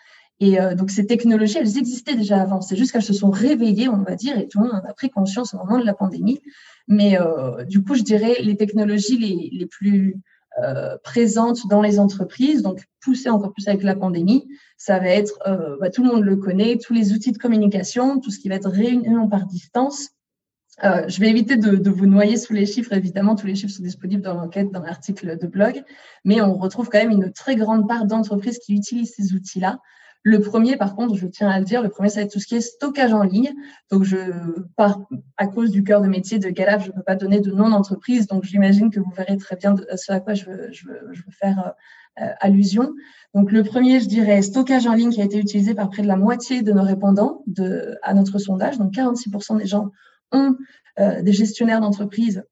[0.41, 2.61] Et euh, donc, ces technologies, elles existaient déjà avant.
[2.61, 5.11] C'est juste qu'elles se sont réveillées, on va dire, et tout le monde a pris
[5.11, 6.41] conscience au moment de la pandémie.
[6.89, 7.17] Mais
[7.67, 9.17] du coup, je dirais les technologies
[9.51, 10.21] les plus
[10.63, 15.39] euh, présente dans les entreprises, donc poussée encore plus avec la pandémie, ça va être,
[15.49, 18.49] euh, bah, tout le monde le connaît, tous les outils de communication, tout ce qui
[18.49, 20.11] va être réunion par distance.
[20.85, 23.73] Euh, je vais éviter de, de, vous noyer sous les chiffres, évidemment, tous les chiffres
[23.73, 25.83] sont disponibles dans l'enquête, dans l'article de blog,
[26.25, 29.81] mais on retrouve quand même une très grande part d'entreprises qui utilisent ces outils-là.
[30.27, 32.41] Le premier, par contre, je tiens à le dire, le premier, ça va être tout
[32.41, 33.53] ce qui est stockage en ligne.
[33.91, 34.17] Donc, je,
[34.75, 35.03] par,
[35.37, 37.69] à cause du cœur de métier de Galab, je ne peux pas donner de nom
[37.69, 38.27] d'entreprise.
[38.27, 40.71] Donc, j'imagine que vous verrez très bien ce à quoi je veux,
[41.31, 41.75] faire
[42.23, 42.95] euh, allusion.
[43.35, 46.09] Donc, le premier, je dirais stockage en ligne qui a été utilisé par près de
[46.09, 47.45] la moitié de nos répondants
[48.03, 48.79] à notre sondage.
[48.79, 49.91] Donc, 46% des gens
[50.33, 50.57] ont
[50.99, 52.45] euh, des gestionnaires d'entreprise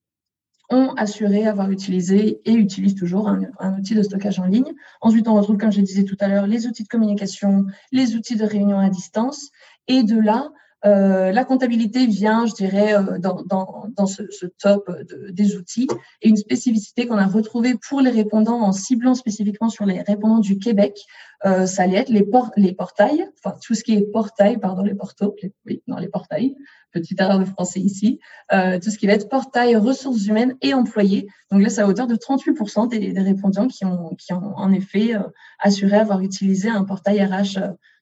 [0.72, 4.72] ont assuré avoir utilisé et utilisent toujours un, outil de stockage en ligne.
[5.00, 8.36] Ensuite, on retrouve, comme je disais tout à l'heure, les outils de communication, les outils
[8.36, 9.50] de réunion à distance.
[9.88, 10.50] Et de là,
[10.84, 15.56] euh, la comptabilité vient, je dirais, euh, dans, dans, dans ce, ce, top de, des
[15.56, 15.86] outils
[16.22, 20.40] et une spécificité qu'on a retrouvée pour les répondants en ciblant spécifiquement sur les répondants
[20.40, 20.98] du Québec,
[21.44, 24.94] euh, ça allait être les, les portails, enfin tout ce qui est portail, pardon, les
[24.94, 26.56] portos, les, oui, non, les portails,
[26.92, 28.20] petite erreur de français ici,
[28.52, 31.26] euh, tout ce qui va être portail, ressources humaines et employés.
[31.50, 34.72] Donc là, c'est à hauteur de 38% des, des, répondants qui ont, qui ont en
[34.72, 35.20] effet euh,
[35.58, 37.58] assuré avoir utilisé un portail RH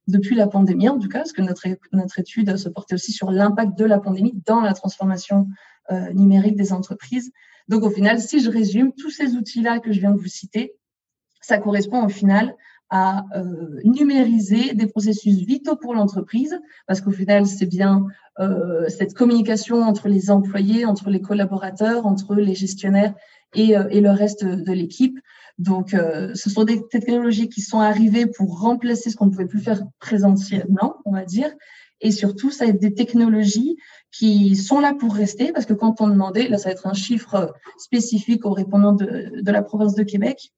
[0.07, 3.31] depuis la pandémie, en tout cas, parce que notre, notre étude se portait aussi sur
[3.31, 5.49] l'impact de la pandémie dans la transformation
[5.91, 7.33] euh, numérique des entreprises.
[7.69, 10.75] Donc au final, si je résume, tous ces outils-là que je viens de vous citer,
[11.41, 12.57] ça correspond au final
[12.91, 16.59] à euh, numériser des processus vitaux pour l'entreprise,
[16.89, 18.05] parce qu'au final, c'est bien
[18.41, 23.15] euh, cette communication entre les employés, entre les collaborateurs, entre les gestionnaires
[23.55, 25.19] et, et le reste de l'équipe.
[25.59, 29.61] Donc, ce sont des technologies qui sont arrivées pour remplacer ce qu'on ne pouvait plus
[29.61, 31.51] faire présentiellement, on va dire.
[32.01, 33.77] Et surtout, ça va être des technologies
[34.11, 36.95] qui sont là pour rester, parce que quand on demandait, là, ça va être un
[36.95, 40.51] chiffre spécifique aux répondants de, la province de Québec,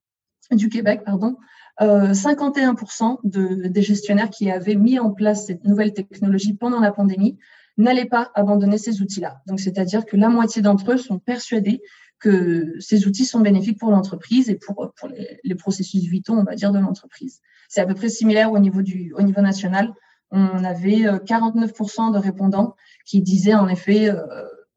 [0.51, 1.37] du Québec, pardon,
[1.81, 6.93] 51% euh, de, des gestionnaires qui avaient mis en place cette nouvelle technologie pendant la
[6.93, 7.39] pandémie
[7.79, 9.41] n'allaient pas abandonner ces outils-là.
[9.47, 11.81] Donc, c'est-à-dire que la moitié d'entre eux sont persuadés
[12.23, 16.55] que ces outils sont bénéfiques pour l'entreprise et pour, pour les, processus vitaux, on va
[16.55, 17.41] dire, de l'entreprise.
[17.69, 19.93] C'est à peu près similaire au niveau, du, au niveau national.
[20.31, 24.25] On avait 49% euh, de répondants qui disaient en effet euh,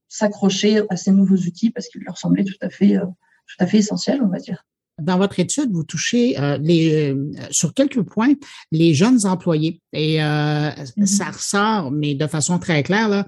[0.09, 3.77] s'accrocher à ces nouveaux outils parce qu'ils leur semblaient tout à fait, tout à fait
[3.77, 4.65] essentiels, on va dire.
[5.01, 8.33] Dans votre étude, vous touchez euh, les, euh, sur quelques points
[8.71, 11.05] les jeunes employés et euh, mm-hmm.
[11.05, 13.25] ça ressort, mais de façon très claire, là,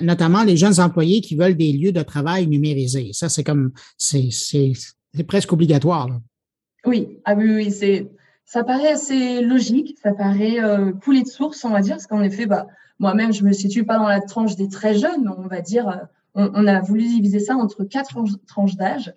[0.00, 3.10] notamment les jeunes employés qui veulent des lieux de travail numérisés.
[3.12, 4.30] Ça, c'est comme c'est
[5.26, 6.08] presque obligatoire.
[6.86, 8.08] Oui, ah oui, oui, c'est
[8.44, 10.58] ça paraît assez logique, ça paraît
[11.02, 12.66] couler de source, on va dire, parce qu'en effet, bah,
[12.98, 16.48] moi-même, je me situe pas dans la tranche des très jeunes, on va dire, on,
[16.54, 19.12] on a voulu diviser ça entre quatre tranches d'âge.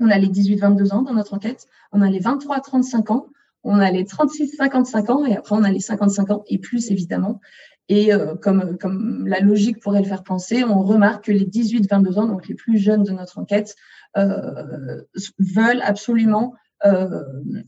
[0.00, 3.26] On a les 18-22 ans dans notre enquête, on a les 23-35 ans,
[3.62, 7.40] on a les 36-55 ans et après on a les 55 ans et plus évidemment.
[7.88, 12.18] Et euh, comme, comme la logique pourrait le faire penser, on remarque que les 18-22
[12.18, 13.74] ans, donc les plus jeunes de notre enquête,
[14.16, 15.02] euh,
[15.38, 16.69] veulent absolument euh,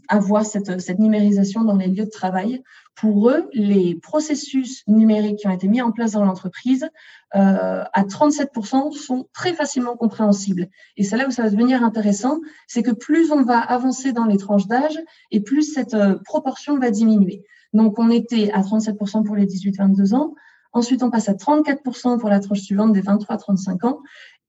[0.09, 2.63] avoir cette, cette numérisation dans les lieux de travail.
[2.95, 6.89] Pour eux, les processus numériques qui ont été mis en place dans l'entreprise,
[7.35, 10.69] euh, à 37%, sont très facilement compréhensibles.
[10.97, 14.27] Et c'est là où ça va devenir intéressant, c'est que plus on va avancer dans
[14.27, 14.99] les tranches d'âge,
[15.31, 17.45] et plus cette euh, proportion va diminuer.
[17.73, 20.35] Donc, on était à 37% pour les 18-22 ans.
[20.75, 24.01] Ensuite, on passe à 34% pour la tranche suivante des 23-35 ans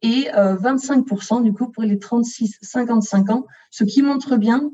[0.04, 4.70] et 25% euh, du coup pour les 36-55 ans, ce qui montre bien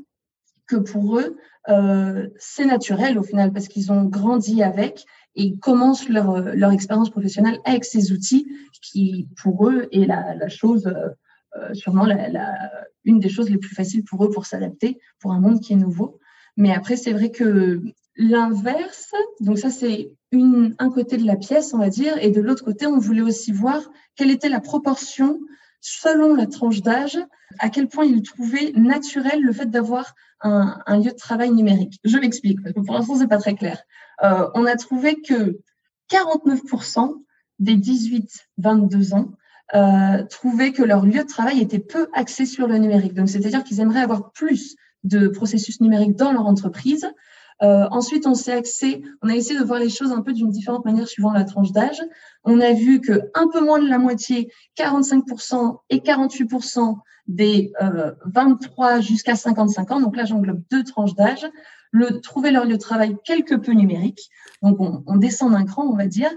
[0.66, 1.36] que pour eux,
[1.68, 5.04] euh, c'est naturel au final parce qu'ils ont grandi avec
[5.36, 8.46] et commencent leur, leur expérience professionnelle avec ces outils
[8.82, 12.70] qui, pour eux, est la, chose, euh, sûrement la,
[13.04, 15.76] une des choses les plus faciles pour eux pour s'adapter pour un monde qui est
[15.76, 16.18] nouveau.
[16.56, 17.80] Mais après, c'est vrai que
[18.20, 22.64] l'inverse, donc ça c'est un côté de la pièce, on va dire, et de l'autre
[22.64, 23.82] côté, on voulait aussi voir
[24.14, 25.40] quelle était la proportion
[25.80, 27.18] selon la tranche d'âge,
[27.58, 31.98] à quel point il trouvait naturel le fait d'avoir un, un, lieu de travail numérique.
[32.04, 33.82] Je m'explique, parce que pour l'instant, c'est pas très clair.
[34.22, 35.58] Euh, on a trouvé que
[36.10, 37.14] 49%
[37.58, 39.30] des 18-22 ans
[39.74, 43.14] euh, trouvaient que leur lieu de travail était peu axé sur le numérique.
[43.14, 47.10] Donc, c'est-à-dire qu'ils aimeraient avoir plus de processus numériques dans leur entreprise.
[47.62, 50.50] Euh, ensuite, on s'est axé, on a essayé de voir les choses un peu d'une
[50.50, 52.00] différente manière suivant la tranche d'âge.
[52.44, 56.96] On a vu que un peu moins de la moitié, 45% et 48%
[57.26, 61.46] des euh, 23 jusqu'à 55 ans, donc là j'englobe deux tranches d'âge,
[61.92, 64.30] le, trouver leur lieu de travail quelque peu numérique.
[64.62, 66.30] Donc on, on descend d'un cran, on va dire.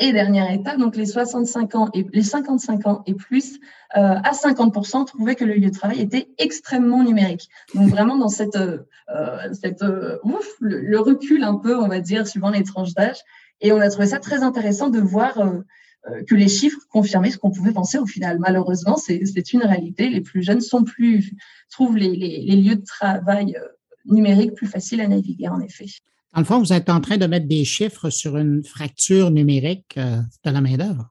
[0.00, 3.58] Et dernière étape, donc les 65 ans et les 55 ans et plus,
[3.96, 7.48] euh, à 50%, trouvaient que le lieu de travail était extrêmement numérique.
[7.74, 8.78] Donc vraiment dans cette, euh,
[9.60, 13.18] cette euh, ouf, le, recul un peu, on va dire, suivant les tranches d'âge.
[13.60, 15.58] Et on a trouvé ça très intéressant de voir euh,
[16.08, 18.38] euh, que les chiffres confirmaient ce qu'on pouvait penser au final.
[18.38, 20.10] Malheureusement, c'est une réalité.
[20.10, 21.32] Les plus jeunes sont plus
[21.70, 23.58] trouvent les, les, les lieux de travail
[24.04, 25.86] numériques plus faciles à naviguer, en effet.
[26.34, 29.94] Dans le fond, vous êtes en train de mettre des chiffres sur une fracture numérique
[29.96, 31.10] euh, de la main-d'œuvre.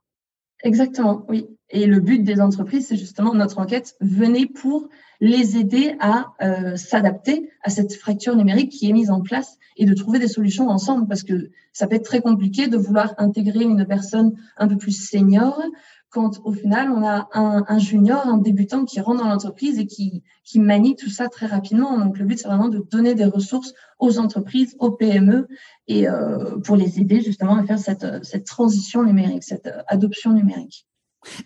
[0.64, 1.48] Exactement, oui.
[1.70, 4.88] Et le but des entreprises, c'est justement notre enquête venait pour
[5.20, 9.86] les aider à euh, s'adapter à cette fracture numérique qui est mise en place et
[9.86, 13.64] de trouver des solutions ensemble parce que ça peut être très compliqué de vouloir intégrer
[13.64, 15.62] une personne un peu plus senior
[16.10, 19.86] quand au final on a un, un junior, un débutant qui rentre dans l'entreprise et
[19.86, 21.98] qui, qui manie tout ça très rapidement.
[21.98, 25.48] Donc le but c'est vraiment de donner des ressources aux entreprises, aux PME
[25.88, 30.88] et euh, pour les aider justement à faire cette, cette transition numérique, cette adoption numérique.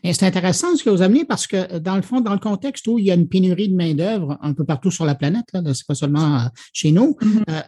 [0.04, 2.88] Et c'est intéressant ce que vous amenez parce que, dans le fond, dans le contexte
[2.88, 5.62] où il y a une pénurie de main-d'œuvre un peu partout sur la planète, là,
[5.74, 7.44] c'est pas seulement euh, chez nous, mm-hmm.
[7.50, 7.62] euh,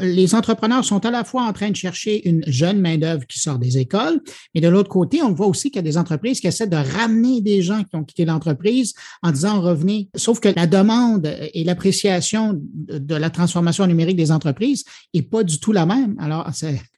[0.00, 3.58] les entrepreneurs sont à la fois en train de chercher une jeune main-d'œuvre qui sort
[3.58, 4.20] des écoles,
[4.54, 6.76] mais de l'autre côté, on voit aussi qu'il y a des entreprises qui essaient de
[6.76, 10.08] ramener des gens qui ont quitté l'entreprise en disant revenez.
[10.16, 15.58] Sauf que la demande et l'appréciation de la transformation numérique des entreprises est pas du
[15.58, 16.16] tout la même.
[16.18, 16.48] Alors,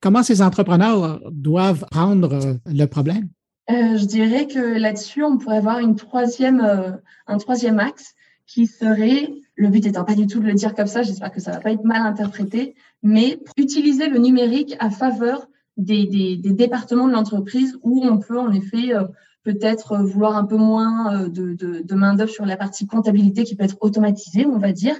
[0.00, 3.28] comment ces entrepreneurs doivent prendre le problème?
[3.68, 5.96] Euh, je dirais que là-dessus, on pourrait avoir une
[6.62, 6.92] euh,
[7.26, 8.14] un troisième axe
[8.46, 11.40] qui serait, le but étant pas du tout de le dire comme ça, j'espère que
[11.40, 17.06] ça va pas être mal interprété, mais utiliser le numérique à faveur des, des, départements
[17.06, 19.04] de l'entreprise où on peut en effet euh,
[19.42, 23.56] peut-être vouloir un peu moins euh, de, de, de main-d'œuvre sur la partie comptabilité qui
[23.56, 24.96] peut être automatisée, on va dire,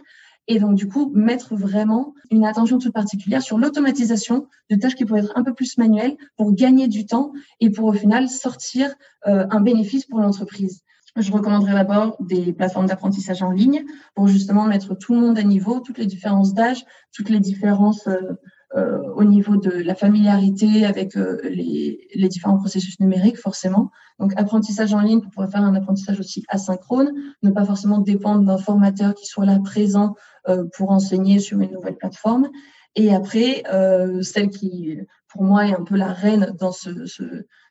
[0.49, 5.05] et donc du coup mettre vraiment une attention toute particulière sur l'automatisation de tâches qui
[5.05, 8.94] pourraient être un peu plus manuelles pour gagner du temps et pour au final sortir
[9.26, 10.82] euh, un bénéfice pour l'entreprise.
[11.17, 15.43] Je recommanderais d'abord des plateformes d'apprentissage en ligne pour justement mettre tout le monde à
[15.43, 18.35] niveau, toutes les différences d'âge, toutes les différences euh,
[18.75, 23.91] euh, au niveau de la familiarité avec euh, les, les, différents processus numériques, forcément.
[24.19, 27.12] Donc, apprentissage en ligne pour pouvoir faire un apprentissage aussi asynchrone,
[27.43, 30.14] ne pas forcément dépendre d'un formateur qui soit là présent
[30.49, 32.51] euh, pour enseigner sur une nouvelle plateforme.
[32.97, 34.99] Et après, euh, celle qui,
[35.29, 37.23] pour moi, est un peu la reine dans ce, ce,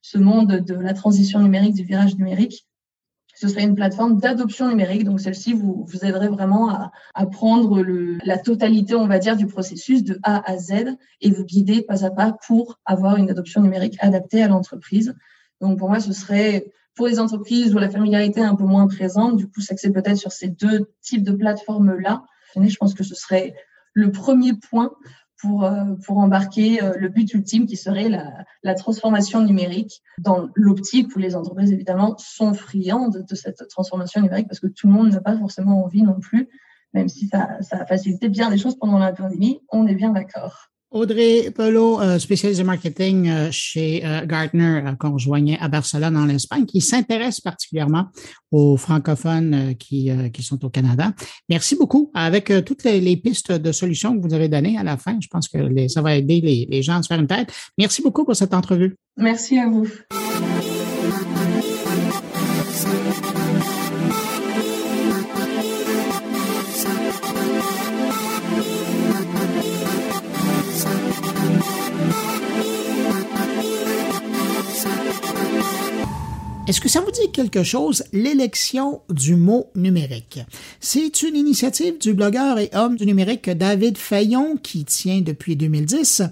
[0.02, 2.66] ce monde de la transition numérique, du virage numérique,
[3.46, 5.04] ce serait une plateforme d'adoption numérique.
[5.04, 6.70] Donc, celle-ci vous, vous aiderait vraiment
[7.14, 7.84] à, prendre
[8.26, 12.04] la totalité, on va dire, du processus de A à Z et vous guider pas
[12.04, 15.16] à pas pour avoir une adoption numérique adaptée à l'entreprise.
[15.62, 18.88] Donc, pour moi, ce serait pour les entreprises où la familiarité est un peu moins
[18.88, 22.24] présente, du coup, s'axer peut-être sur ces deux types de plateformes-là.
[22.56, 23.54] Je pense que ce serait
[23.94, 24.92] le premier point
[25.42, 30.50] pour, euh, pour embarquer euh, le but ultime qui serait la, la transformation numérique dans
[30.56, 34.94] l'optique où les entreprises, évidemment, sont friandes de cette transformation numérique parce que tout le
[34.94, 36.50] monde n'a pas forcément envie non plus,
[36.94, 40.12] même si ça, ça a facilité bien les choses pendant la pandémie, on est bien
[40.12, 40.70] d'accord.
[40.96, 46.30] Audrey Pelot, euh, spécialiste de marketing euh, chez euh, Gartner, qu'on rejoignait à Barcelone en
[46.30, 48.06] Espagne, qui s'intéresse particulièrement
[48.50, 51.12] aux francophones qui, qui sont au Canada.
[51.50, 52.12] Merci beaucoup.
[52.14, 55.50] Avec toutes les, pistes de solutions que vous avez données à la fin, je pense
[55.50, 57.52] que ça va aider les gens à se faire une tête.
[57.78, 58.96] Merci beaucoup pour cette entrevue.
[59.18, 59.90] Merci à vous.
[76.68, 80.40] Est-ce que ça vous dit quelque chose, l'élection du mot numérique?
[80.80, 86.24] C'est une initiative du blogueur et homme du numérique David Fayon qui tient depuis 2010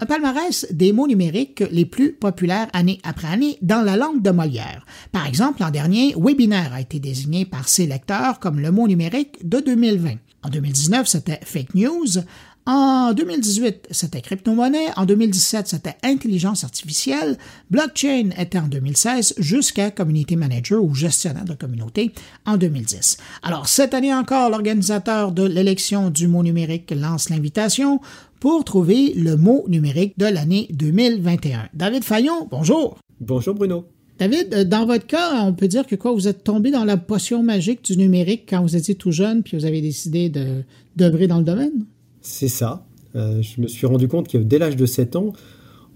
[0.00, 4.30] un palmarès des mots numériques les plus populaires année après année dans la langue de
[4.30, 4.86] Molière.
[5.12, 9.46] Par exemple, l'an dernier, webinaire a été désigné par ses lecteurs comme le mot numérique
[9.46, 10.14] de 2020.
[10.42, 12.18] En 2019, c'était fake news.
[12.64, 14.86] En 2018, c'était crypto-monnaie.
[14.96, 17.36] En 2017, c'était intelligence artificielle.
[17.70, 22.12] Blockchain était en 2016 jusqu'à community manager ou gestionnaire de communauté
[22.46, 23.16] en 2010.
[23.42, 28.00] Alors, cette année encore, l'organisateur de l'élection du mot numérique lance l'invitation
[28.38, 31.68] pour trouver le mot numérique de l'année 2021.
[31.74, 32.96] David Fayon, bonjour.
[33.20, 33.86] Bonjour Bruno.
[34.20, 36.96] David, euh, dans votre cas, on peut dire que quoi, vous êtes tombé dans la
[36.96, 40.62] potion magique du numérique quand vous étiez tout jeune, puis vous avez décidé de
[40.94, 41.86] d'œuvrer dans le domaine?
[42.22, 42.86] C'est ça.
[43.14, 45.32] Euh, je me suis rendu compte que dès l'âge de 7 ans,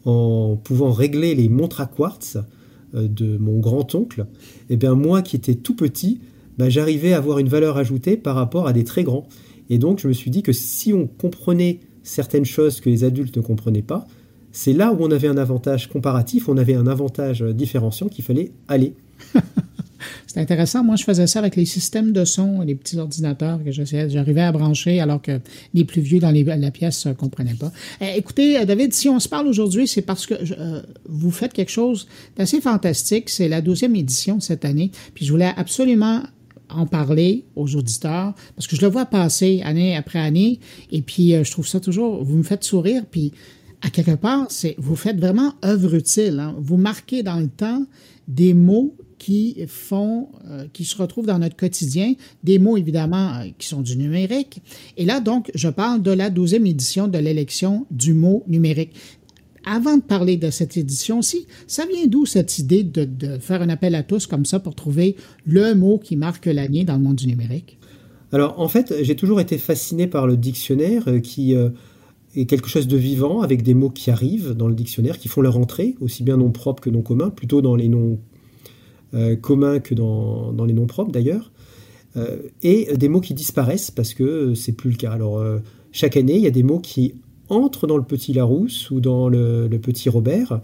[0.05, 2.37] en pouvant régler les montres à quartz
[2.95, 4.27] euh, de mon grand-oncle,
[4.69, 6.21] eh bien moi qui étais tout petit,
[6.59, 9.27] bah, j'arrivais à avoir une valeur ajoutée par rapport à des très grands.
[9.71, 13.37] Et donc je me suis dit que si on comprenait certaines choses que les adultes
[13.37, 14.07] ne comprenaient pas,
[14.53, 18.53] c'est là où on avait un avantage comparatif, on avait un avantage différenciant qu'il fallait
[18.69, 18.95] aller.
[20.27, 20.85] C'est intéressant.
[20.85, 24.53] Moi, je faisais ça avec les systèmes de son, les petits ordinateurs que j'arrivais à
[24.53, 25.41] brancher alors que
[25.75, 27.73] les plus vieux dans la pièce ne comprenaient pas.
[28.01, 31.71] Eh, écoutez, David, si on se parle aujourd'hui, c'est parce que euh, vous faites quelque
[31.71, 33.31] chose d'assez fantastique.
[33.31, 34.91] C'est la douzième édition cette année.
[35.15, 36.23] Puis je voulais absolument
[36.69, 40.59] en parler aux auditeurs parce que je le vois passer année après année
[40.91, 43.33] et puis euh, je trouve ça toujours, vous me faites sourire puis
[43.83, 46.41] à quelque part, vous faites vraiment œuvre utile.
[46.41, 46.57] Hein.
[46.59, 47.85] Vous marquez dans le temps
[48.27, 52.15] des mots qui font, euh, qui se retrouvent dans notre quotidien,
[52.45, 54.63] des mots évidemment euh, qui sont du numérique.
[54.97, 58.93] Et là, donc, je parle de la douzième édition de l'élection du mot numérique.
[59.65, 63.95] Avant de parler de cette édition-ci, ça vient d'où cette idée de, faire un appel
[63.97, 67.27] à tous comme ça pour trouver le mot qui marque l'année dans le monde du
[67.27, 67.79] numérique?
[68.33, 72.87] Alors, en fait, j'ai toujours été fasciné par le dictionnaire euh, qui est quelque chose
[72.87, 76.23] de vivant avec des mots qui arrivent dans le dictionnaire, qui font leur entrée, aussi
[76.23, 78.21] bien non propres que non communs, plutôt dans les noms
[79.41, 81.51] communs que dans, les noms propres d'ailleurs,
[82.17, 85.13] euh, et des mots qui disparaissent parce que c'est plus le cas.
[85.13, 85.59] Alors euh,
[85.93, 87.15] chaque année, il y a des mots qui
[87.49, 90.61] entrent dans le Petit Larousse ou dans le, Petit Robert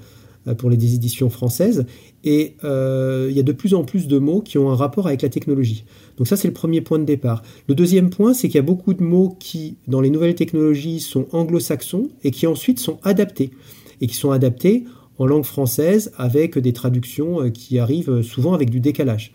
[0.58, 1.86] pour les éditions françaises,
[2.24, 5.22] et il y a de plus en plus de mots qui ont un rapport avec
[5.22, 5.84] la technologie.
[6.16, 7.42] Donc ça, c'est le premier point de départ.
[7.68, 10.98] Le deuxième point, c'est qu'il y a beaucoup de mots qui, dans les nouvelles technologies,
[10.98, 13.52] sont anglo-saxons et qui ensuite sont adaptés,
[14.00, 14.84] et qui sont adaptés
[15.22, 19.32] en langue française avec des traductions euh, qui arrivent souvent avec du décalage.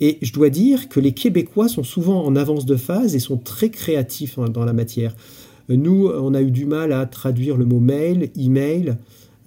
[0.00, 3.38] Et je dois dire que les Québécois sont souvent en avance de phase et sont
[3.38, 5.14] très créatifs dans la matière.
[5.68, 8.96] Nous, on a eu du mal à traduire le mot mail, email,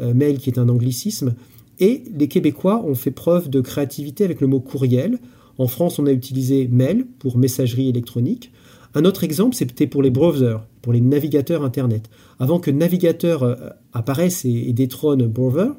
[0.01, 1.36] euh, mail qui est un anglicisme,
[1.80, 5.19] et les Québécois ont fait preuve de créativité avec le mot courriel.
[5.59, 8.51] En France, on a utilisé mail pour messagerie électronique.
[8.97, 12.09] Un autre exemple, c'était pour les browsers, pour les navigateurs Internet.
[12.39, 13.55] Avant que navigateur euh,
[13.93, 15.69] apparaisse et, détrône browser,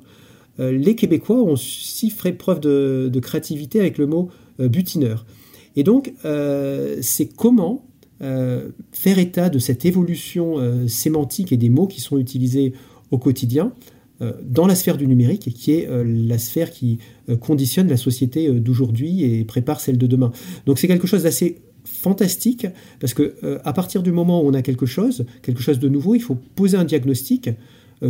[0.60, 4.28] euh, les Québécois ont aussi fait preuve de, créativité avec le mot
[4.60, 5.26] butineur.
[5.74, 6.12] Et donc,
[7.00, 7.84] c'est comment
[8.20, 10.56] faire état de cette évolution
[10.88, 12.72] sémantique et des mots qui sont utilisés
[13.12, 13.72] au quotidien
[14.20, 16.98] euh, dans la sphère du numérique, qui est euh, la sphère qui
[17.28, 20.32] euh, conditionne la société d'aujourd'hui et prépare celle de demain.
[20.66, 21.58] Donc c'est quelque chose d'assez
[21.99, 22.66] fantastique
[23.01, 23.34] parce que
[23.64, 26.36] à partir du moment où on a quelque chose, quelque chose de nouveau, il faut
[26.55, 27.51] poser un diagnostic.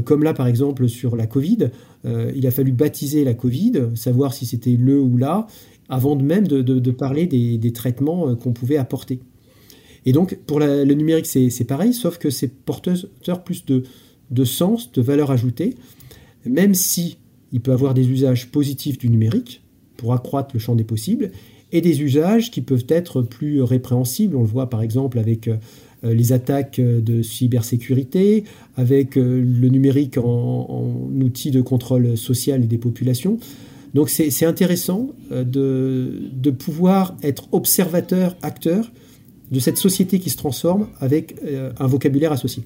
[0.04, 1.70] comme là, par exemple, sur la Covid,
[2.04, 5.46] il a fallu baptiser la Covid, savoir si c'était le ou là,
[5.88, 9.20] avant de même de, parler des, traitements qu'on pouvait apporter.
[10.04, 13.84] Et donc, pour le numérique, c'est pareil, sauf que c'est porteur plus de,
[14.30, 15.74] de sens, de valeur ajoutée
[16.48, 17.18] même si
[17.52, 19.62] il peut avoir des usages positifs du numérique
[19.96, 21.30] pour accroître le champ des possibles,
[21.72, 24.36] et des usages qui peuvent être plus répréhensibles.
[24.36, 25.48] On le voit par exemple avec
[26.04, 28.44] euh, les attaques de cybersécurité,
[28.76, 33.38] avec euh, le numérique en, outil de contrôle social des populations.
[33.94, 38.92] Donc c'est intéressant euh, de, de, pouvoir être observateur, acteur
[39.50, 41.36] de cette société qui se transforme avec
[41.78, 42.62] un vocabulaire associé.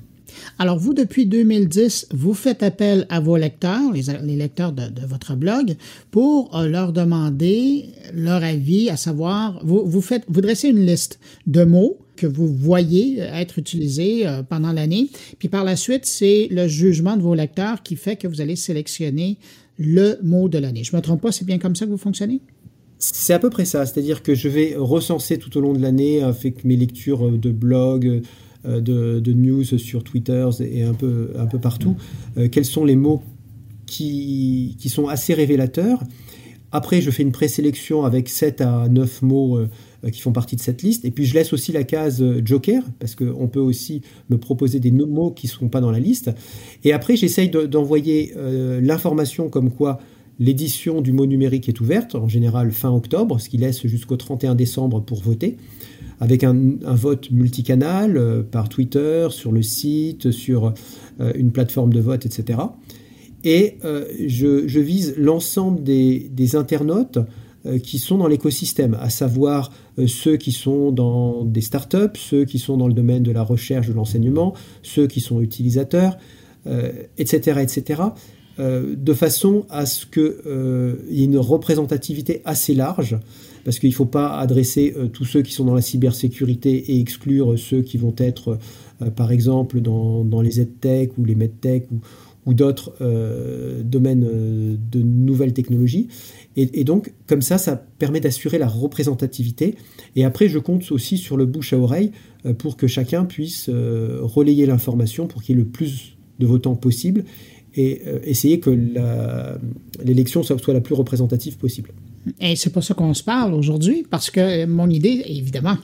[0.58, 5.76] Alors, vous, depuis 2010, vous faites appel à vos lecteurs, les, lecteurs de, votre blog,
[6.10, 11.18] pour euh, leur demander leur avis, à savoir, vous, vous, faites, vous dressez une liste
[11.46, 15.08] de mots que vous voyez être utilisés euh, pendant l'année,
[15.38, 18.56] puis par la suite, c'est le jugement de vos lecteurs qui fait que vous allez
[18.56, 19.38] sélectionner
[19.78, 20.84] le mot de l'année.
[20.84, 22.40] Je ne me trompe pas, c'est bien comme ça que vous fonctionnez?
[22.98, 26.22] C'est à peu près ça, c'est-à-dire que je vais recenser tout au long de l'année
[26.22, 28.22] avec mes lectures de blog,
[28.64, 31.96] euh, de, news sur Twitter et un peu, un peu partout,
[32.36, 33.20] euh, quels sont les mots
[33.86, 36.02] qui, qui, sont assez révélateurs?
[36.70, 39.68] Après, je fais une présélection avec 7 à 9 mots euh,
[40.10, 41.04] qui font partie de cette liste.
[41.04, 44.92] Et puis, je laisse aussi la case Joker, parce qu'on peut aussi me proposer des
[44.92, 46.30] mots qui ne sont pas dans la liste.
[46.84, 48.32] Et après, j'essaye d'envoyer
[48.80, 49.98] l'information comme quoi
[50.38, 54.54] l'édition du mot numérique est ouverte, en général fin octobre, ce qui laisse jusqu'au 31
[54.54, 55.56] décembre pour voter
[56.20, 56.54] avec un,
[56.84, 60.72] vote multicanal euh, par Twitter, sur le site, sur
[61.20, 62.60] euh, une plateforme de vote, etc.
[63.44, 67.18] Et euh, je, vise l'ensemble des, internautes
[67.84, 69.70] qui sont dans l'écosystème, à savoir
[70.08, 73.86] ceux qui sont dans des startups, ceux qui sont dans le domaine de la recherche,
[73.86, 74.52] de l'enseignement,
[74.82, 76.18] ceux qui sont utilisateurs,
[77.18, 78.02] etc., etc.,
[78.58, 80.34] de façon à ce qu'il
[81.16, 83.16] y ait une représentativité assez large
[83.64, 87.00] parce qu'il ne faut pas adresser euh, tous ceux qui sont dans la cybersécurité et
[87.00, 88.58] exclure ceux qui vont être,
[89.00, 91.86] euh, par exemple, dans, les EdTech ou les MedTech
[92.44, 94.26] ou, d'autres euh, domaines
[94.90, 96.08] de nouvelles technologies.
[96.56, 99.76] Et, donc, comme ça, ça permet d'assurer la représentativité.
[100.16, 102.10] Et après, je compte aussi sur le bouche à oreille
[102.58, 107.24] pour que chacun puisse relayer l'information pour qu'il y ait le plus de votants possible
[107.74, 108.76] et essayer que
[110.04, 111.92] l'élection soit la plus représentative possible.
[112.40, 115.76] Et c'est pour ça qu'on se parle aujourd'hui, parce que mon idée, évidemment,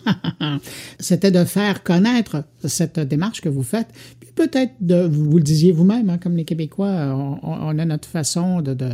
[1.00, 3.88] c'était de faire connaître cette démarche que vous faites,
[4.20, 8.60] puis peut-être de, vous le disiez vous-même, hein, comme les Québécois, on, a notre façon
[8.60, 8.90] de, de,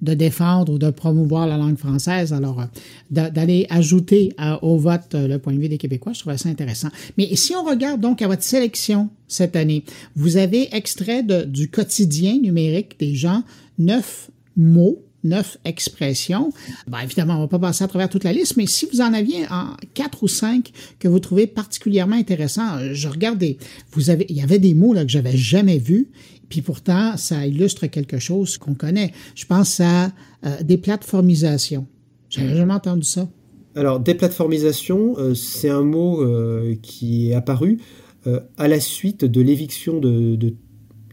[0.00, 2.64] de, défendre ou de promouvoir la langue française, alors euh,
[3.10, 6.88] d'aller ajouter au vote euh, le point de vue des Québécois, je trouvais ça intéressant.
[7.18, 9.84] Mais si on regarde donc à votre sélection cette année,
[10.16, 13.42] vous avez extrait du quotidien numérique des gens
[13.78, 16.52] neuf mots neuf expressions.
[16.86, 19.00] Ben, évidemment, on ne va pas passer à travers toute la liste, mais si vous
[19.00, 23.58] en aviez en quatre ou cinq que vous trouvez particulièrement intéressants, euh, je regardais,
[23.92, 26.08] vous avez, il y avait des mots là, que j'avais jamais vus,
[26.48, 29.12] puis pourtant, ça illustre quelque chose qu'on connaît.
[29.34, 30.06] Je pense à
[30.46, 31.86] euh, des plateformisations.
[32.30, 33.28] J'avais jamais entendu ça.
[33.74, 36.24] Alors, déplatformisation, euh, c'est un mot
[36.82, 37.78] qui est apparu
[38.58, 40.54] à la suite de l'éviction de,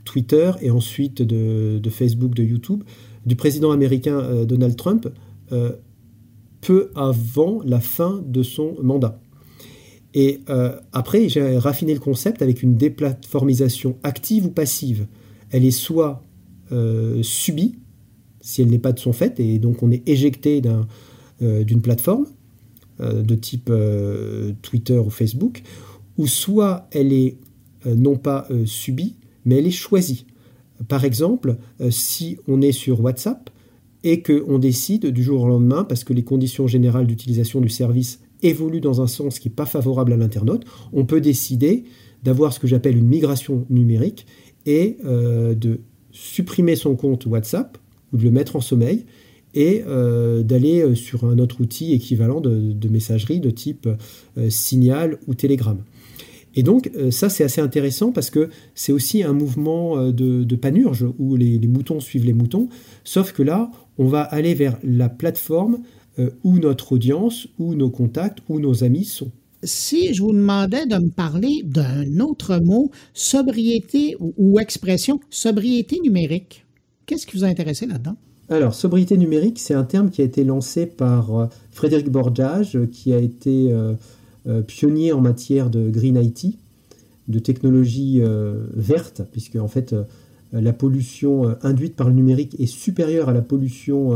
[0.03, 2.83] Twitter et ensuite de Facebook, de YouTube
[3.25, 5.07] du président américain euh, Donald Trump
[5.51, 5.73] euh,
[6.61, 9.19] peu avant la fin de son mandat.
[10.13, 15.07] Et euh, après, j'ai raffiné le concept avec une déplatformisation active ou passive.
[15.51, 16.21] Elle est soit
[17.21, 17.75] subie,
[18.41, 20.63] si elle n'est pas de son fait, et donc on est éjecté
[21.39, 22.25] d'une plateforme
[22.99, 23.71] de type
[24.63, 25.61] Twitter ou Facebook,
[26.17, 27.37] ou soit elle est
[27.85, 29.15] non pas subie,
[29.45, 30.25] mais elle est choisie.
[30.87, 33.49] Par exemple, euh, si on est sur WhatsApp
[34.03, 38.19] et qu'on décide du jour au lendemain, parce que les conditions générales d'utilisation du service
[38.43, 41.85] évoluent dans un sens qui n'est pas favorable à l'internaute, on peut décider
[42.23, 44.25] d'avoir ce que j'appelle une migration numérique
[44.65, 45.79] et euh, de
[46.11, 47.77] supprimer son compte WhatsApp
[48.13, 49.05] ou de le mettre en sommeil
[49.53, 53.87] et euh, d'aller sur un autre outil équivalent de, messagerie de type
[54.49, 55.77] Signal ou Telegram.
[56.55, 61.35] Et donc ça c'est assez intéressant parce que c'est aussi un mouvement de, panurge où
[61.35, 62.69] les, moutons suivent les moutons,
[63.03, 65.79] sauf que là on va aller vers la plateforme
[66.43, 69.31] où notre audience, où nos contacts, où nos amis sont
[69.65, 76.65] si je vous demandais de me parler d'un autre mot, sobriété ou, expression, sobriété numérique,
[77.05, 78.15] qu'est-ce qui vous a intéressé là-dedans?
[78.47, 83.11] Alors, sobriété numérique, c'est un terme qui a été lancé par euh, Frédéric Borjage, qui
[83.11, 83.95] a été euh, euh,
[84.67, 86.57] pionnier en matière de Green IT,
[87.27, 88.21] de technologie
[88.75, 89.95] verte, puisque en fait,
[90.53, 94.11] la pollution induite par le numérique est supérieure à la pollution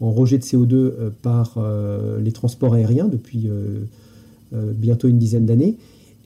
[0.00, 0.92] en rejet de CO2
[1.22, 1.58] par
[2.20, 3.48] les transports aériens depuis
[4.54, 5.76] euh, bientôt une dizaine d'années.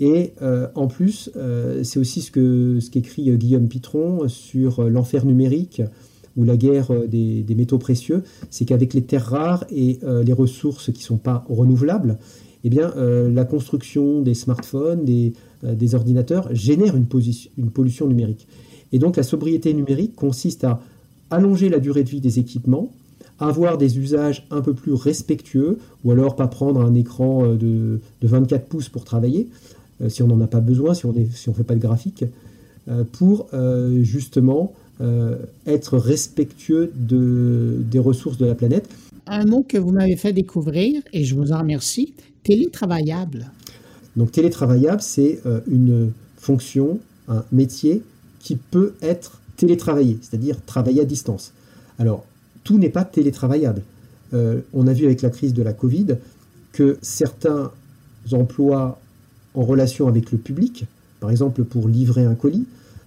[0.01, 5.83] Et euh, en plus, euh, c'est aussi ce qu'écrit Guillaume Pitron sur l'enfer numérique
[6.37, 11.01] ou la guerre des, métaux précieux, c'est qu'avec les terres rares et les ressources qui
[11.01, 12.17] ne sont pas renouvelables,
[12.65, 15.33] eh bien, la construction des smartphones, des,
[15.63, 18.49] des ordinateurs génère une, pollution numérique.
[18.93, 20.81] Et donc la sobriété numérique consiste à
[21.31, 22.91] allonger la durée de vie des équipements,
[23.39, 28.01] avoir des usages un peu plus respectueux, ou alors pas prendre un écran euh, de,
[28.23, 29.49] 24 pouces pour travailler,
[30.01, 32.25] euh, si on n'en a pas besoin, si on ne fait pas de graphique,
[32.89, 33.49] euh, pour
[34.03, 34.73] justement
[35.67, 38.89] être respectueux de, des ressources de la planète.
[39.27, 43.51] Un mot que vous m'avez fait découvrir, et je vous en remercie, télétravaillable.
[44.17, 48.03] Donc télétravaillable, c'est une fonction, un métier
[48.41, 51.53] qui peut être télétravaillé, c'est-à-dire travailler à distance.
[51.99, 52.25] Alors,
[52.65, 53.83] tout n'est pas télétravaillable.
[54.35, 56.17] Euh, on a vu avec la crise de la Covid
[56.73, 57.73] que certains
[58.33, 59.01] emplois
[59.55, 60.85] en relation avec le public,
[61.21, 62.67] par exemple pour livrer un colis,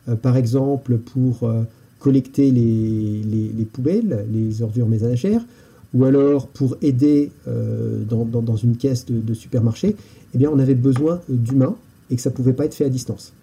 [0.10, 1.64] euh, par exemple pour euh,
[2.02, 5.46] collecter les, poubelles, les ordures ménagères,
[5.94, 9.96] ou alors pour aider dans, une caisse de, supermarché,
[10.34, 11.76] eh bien on avait besoin d'humains
[12.10, 13.34] et que ça ne pouvait pas être fait à distance.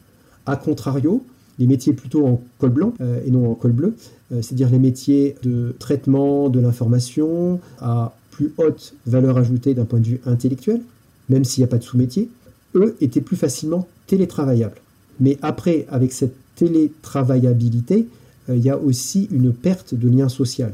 [0.46, 1.22] A contrario,
[1.58, 3.94] les métiers plutôt en col blanc euh, et non en col bleu,
[4.32, 9.98] euh, c'est-à-dire les métiers de traitement de l'information à plus haute valeur ajoutée d'un point
[9.98, 10.80] de vue intellectuel,
[11.28, 12.30] même s'il n'y a pas de sous-métier,
[12.74, 14.80] eux étaient plus facilement télétravaillables.
[15.20, 18.04] Mais après, avec cette télétravaillabilité, euh,
[18.48, 20.72] il y a aussi une perte de lien social.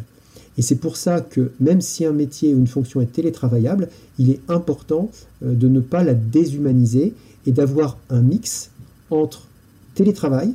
[0.56, 4.30] Et c'est pour ça que même si un métier ou une fonction est télétravaillable, il
[4.30, 5.10] est important
[5.42, 7.12] de ne pas la déshumaniser
[7.46, 8.70] et d'avoir un mix
[9.10, 9.48] entre
[9.94, 10.54] télétravail,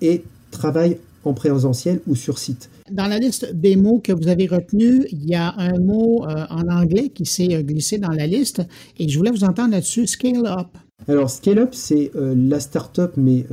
[0.00, 2.70] et travail en présentiel ou sur site.
[2.90, 6.46] Dans la liste des mots que vous avez retenus, il y a un mot euh,
[6.50, 8.62] en anglais qui s'est euh, glissé dans la liste
[8.98, 10.68] et je voulais vous entendre là-dessus, Scale Up.
[11.08, 13.44] Alors, Scale Up, c'est euh, la start-up, mais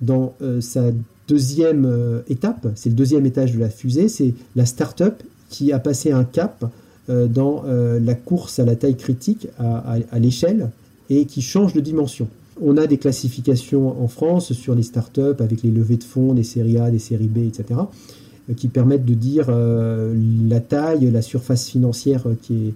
[0.00, 0.90] dans sa
[1.28, 6.12] deuxième étape, c'est le deuxième étage de la fusée, c'est la start-up qui a passé
[6.12, 6.64] un cap
[7.08, 10.70] dans la course à la taille critique, à l'échelle,
[11.10, 12.28] et qui change de dimension.
[12.60, 16.42] On a des classifications en France sur les startups avec les levées de fonds, des
[16.42, 17.80] séries A, des séries B, etc.,
[18.48, 20.14] euh, qui permettent de dire euh,
[20.48, 22.74] la taille, la surface financière qui est,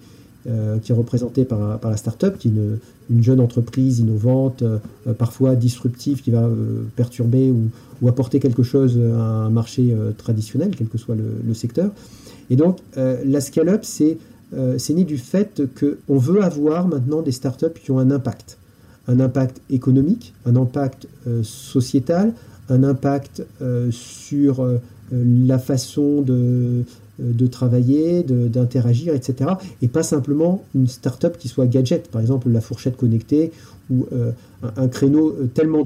[0.51, 4.62] euh, représentée par, par la startup, qui est une, jeune entreprise innovante,
[5.18, 6.48] parfois disruptive, qui va
[6.94, 7.68] perturber ou,
[8.09, 11.90] apporter quelque chose à un marché traditionnel, quel que soit le, secteur.
[12.48, 14.18] Et donc, la scale-up, c'est
[14.90, 18.59] né du fait qu'on veut avoir maintenant des startups qui ont un impact
[19.11, 22.32] un impact économique, un impact euh, sociétal,
[22.68, 24.78] un impact euh, sur euh,
[25.12, 26.84] la façon de,
[27.18, 29.51] de travailler, d'interagir, etc.
[29.82, 33.51] Et pas simplement une start-up qui soit gadget, par exemple la fourchette connectée
[33.90, 34.07] ou
[34.62, 35.84] un, créneau tellement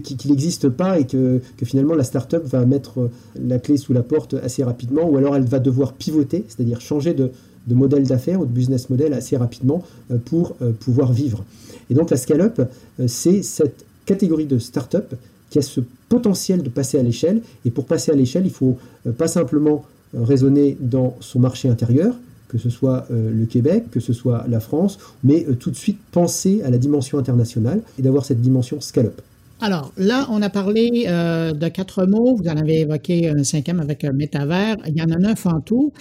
[0.00, 4.34] qu'il n'existe pas et que, finalement la start-up va mettre la clé sous la porte
[4.34, 7.30] assez rapidement ou alors elle va devoir pivoter, c'est-à-dire changer de,
[7.68, 9.84] modèle d'affaires ou de business model assez rapidement
[10.24, 11.44] pour pouvoir vivre.
[11.92, 12.58] Et donc la scale-up,
[13.00, 15.14] euh, c'est cette catégorie de start-up
[15.50, 17.42] qui a ce potentiel de passer à l'échelle.
[17.66, 19.84] Et pour passer à l'échelle, il faut euh, pas simplement
[20.14, 22.14] euh, raisonner dans son marché intérieur,
[22.48, 26.60] que ce soit le Québec, que ce soit la France, mais tout de suite penser
[26.62, 29.22] à la dimension internationale et d'avoir cette dimension scale-up.
[29.62, 32.34] Alors là, on a parlé euh, de quatre mots.
[32.34, 34.76] Vous en avez évoqué un cinquième avec un métavers.
[34.88, 35.92] Il y en a neuf en tout.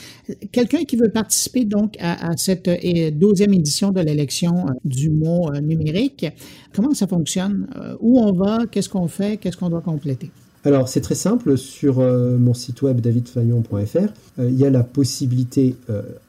[0.51, 5.51] Quelqu'un qui veut participer donc à, cette euh, douzième édition de l'élection euh, du mot
[5.61, 6.25] numérique,
[6.73, 7.67] comment ça fonctionne?
[7.99, 8.65] où on va?
[8.71, 9.37] Qu'est-ce qu'on fait?
[9.37, 10.31] Qu'est-ce qu'on doit compléter?
[10.65, 11.55] Alors, c'est très simple.
[11.55, 15.75] Sur mon site web davidfayon.fr, il y a la possibilité,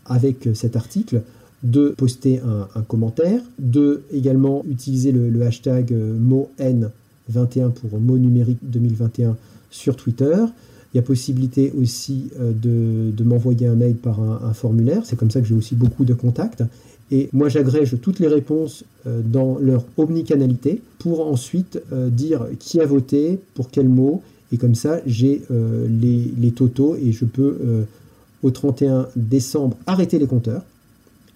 [0.04, 1.22] avec cet article,
[1.62, 2.40] de poster
[2.74, 6.50] un, commentaire, de également utiliser le, hashtag mot
[7.30, 9.36] N21 pour mot numérique 2021
[9.70, 10.36] sur Twitter.
[10.92, 15.02] Il y a possibilité aussi euh, de, m'envoyer un mail par un, formulaire.
[15.04, 16.62] C'est comme ça que j'ai aussi beaucoup de contacts.
[17.10, 22.80] Et moi, j'agrège toutes les réponses euh, dans leur omnicanalité pour ensuite euh, dire qui
[22.80, 24.22] a voté, pour quel mot.
[24.52, 27.86] Et comme ça, j'ai les, les, totaux et je peux,
[28.42, 30.62] au 31 décembre, arrêter les compteurs.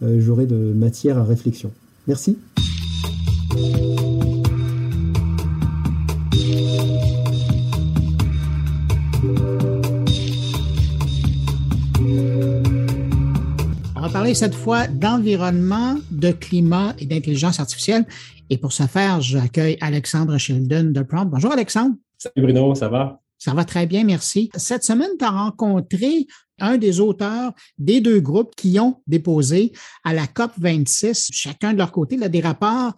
[0.00, 1.70] j'aurai de matière à réflexion.
[2.08, 2.38] Merci.
[14.12, 18.04] Parler cette fois d'environnement, de climat et d'intelligence artificielle.
[18.48, 21.26] Et pour ce faire, j'accueille Alexandre Sheldon de Prompt.
[21.30, 21.94] Bonjour Alexandre.
[22.18, 23.20] Salut Bruno, ça va?
[23.38, 24.50] Ça va très bien, merci.
[24.56, 26.26] Cette semaine, tu as rencontré
[26.58, 29.72] un des auteurs des deux groupes qui ont déposé
[30.04, 32.92] à la COP 26, chacun de leur côté, là, des rapports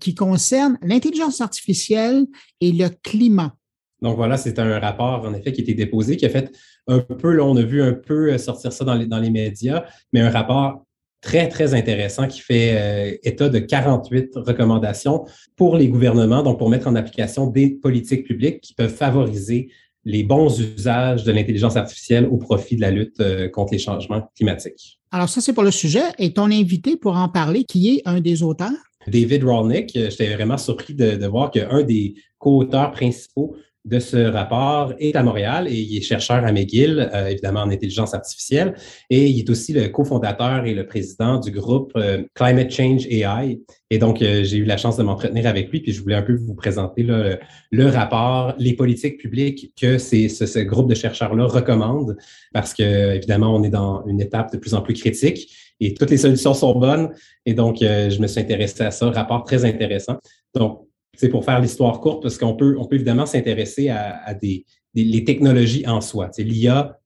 [0.00, 2.26] qui concernent l'intelligence artificielle
[2.60, 3.54] et le climat.
[4.02, 6.50] Donc voilà, c'est un rapport, en effet, qui a été déposé, qui a fait
[6.86, 9.30] un peu, là, on a vu un peu euh, sortir ça dans les, dans les
[9.30, 10.84] médias, mais un rapport
[11.22, 15.24] très, très intéressant qui fait euh, état de 48 recommandations
[15.56, 19.68] pour les gouvernements, donc pour mettre en application des politiques publiques qui peuvent favoriser
[20.04, 24.30] les bons usages de l'intelligence artificielle au profit de la lutte euh, contre les changements
[24.36, 25.00] climatiques.
[25.10, 26.02] Alors ça, c'est pour le sujet.
[26.18, 28.70] Et ton invité pour en parler, qui est un des auteurs?
[29.08, 29.92] David Rolnick.
[29.94, 33.56] J'étais vraiment surpris de, de voir qu'un des co-auteurs principaux
[33.86, 37.70] de ce rapport est à Montréal et il est chercheur à McGill, euh, évidemment en
[37.70, 38.74] intelligence artificielle,
[39.10, 43.60] et il est aussi le cofondateur et le président du groupe euh, Climate Change AI.
[43.90, 46.22] Et donc, euh, j'ai eu la chance de m'entretenir avec lui, puis je voulais un
[46.22, 52.16] peu vous présenter le, rapport, les politiques publiques que ces, ce, groupe de chercheurs-là recommande,
[52.52, 56.10] parce que, évidemment, on est dans une étape de plus en plus critique et toutes
[56.10, 57.10] les solutions sont bonnes.
[57.44, 60.16] Et donc, je me suis intéressé à ça, rapport très intéressant.
[60.54, 60.85] Donc,
[61.16, 64.64] c'est pour faire l'histoire courte, parce qu'on peut, on peut évidemment s'intéresser à, des,
[64.94, 66.30] les technologies en soi.
[66.38, 66.98] L'IA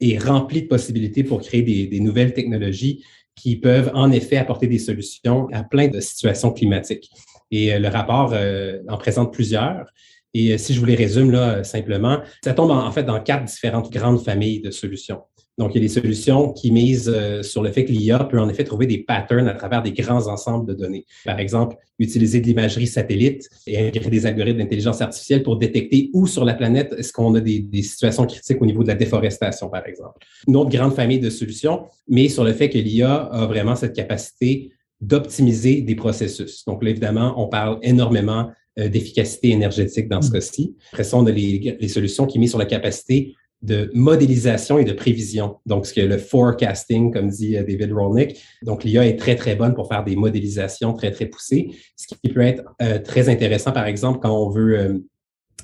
[0.00, 3.04] est remplie de possibilités pour créer des, nouvelles technologies
[3.36, 7.10] qui peuvent en effet apporter des solutions à plein de situations climatiques.
[7.50, 9.86] Et euh, le rapport euh, en présente plusieurs.
[10.34, 13.44] Et euh, si je vous les résume là simplement, ça tombe en fait dans quatre
[13.44, 15.22] différentes grandes familles de solutions.
[15.56, 18.40] Donc, il y a des solutions qui misent euh, sur le fait que l'IA peut
[18.40, 21.06] en effet trouver des patterns à travers des grands ensembles de données.
[21.24, 26.26] Par exemple, utiliser de l'imagerie satellite et intégrer des algorithmes d'intelligence artificielle pour détecter où
[26.26, 29.68] sur la planète est-ce qu'on a des, des, situations critiques au niveau de la déforestation,
[29.68, 30.18] par exemple.
[30.48, 33.94] Une autre grande famille de solutions, mais sur le fait que l'IA a vraiment cette
[33.94, 36.64] capacité d'optimiser des processus.
[36.64, 40.32] Donc là, évidemment, on parle énormément euh, d'efficacité énergétique dans ce mmh.
[40.32, 40.76] cas-ci.
[40.92, 43.34] Après ça, on a les, les solutions qui misent sur la capacité
[43.64, 45.56] de modélisation et de prévision.
[45.64, 48.38] Donc, ce que le forecasting, comme dit euh, David Rolnick.
[48.62, 52.28] Donc, l'IA est très, très bonne pour faire des modélisations très, très poussées, ce qui
[52.28, 54.98] peut être euh, très intéressant, par exemple, quand on veut euh,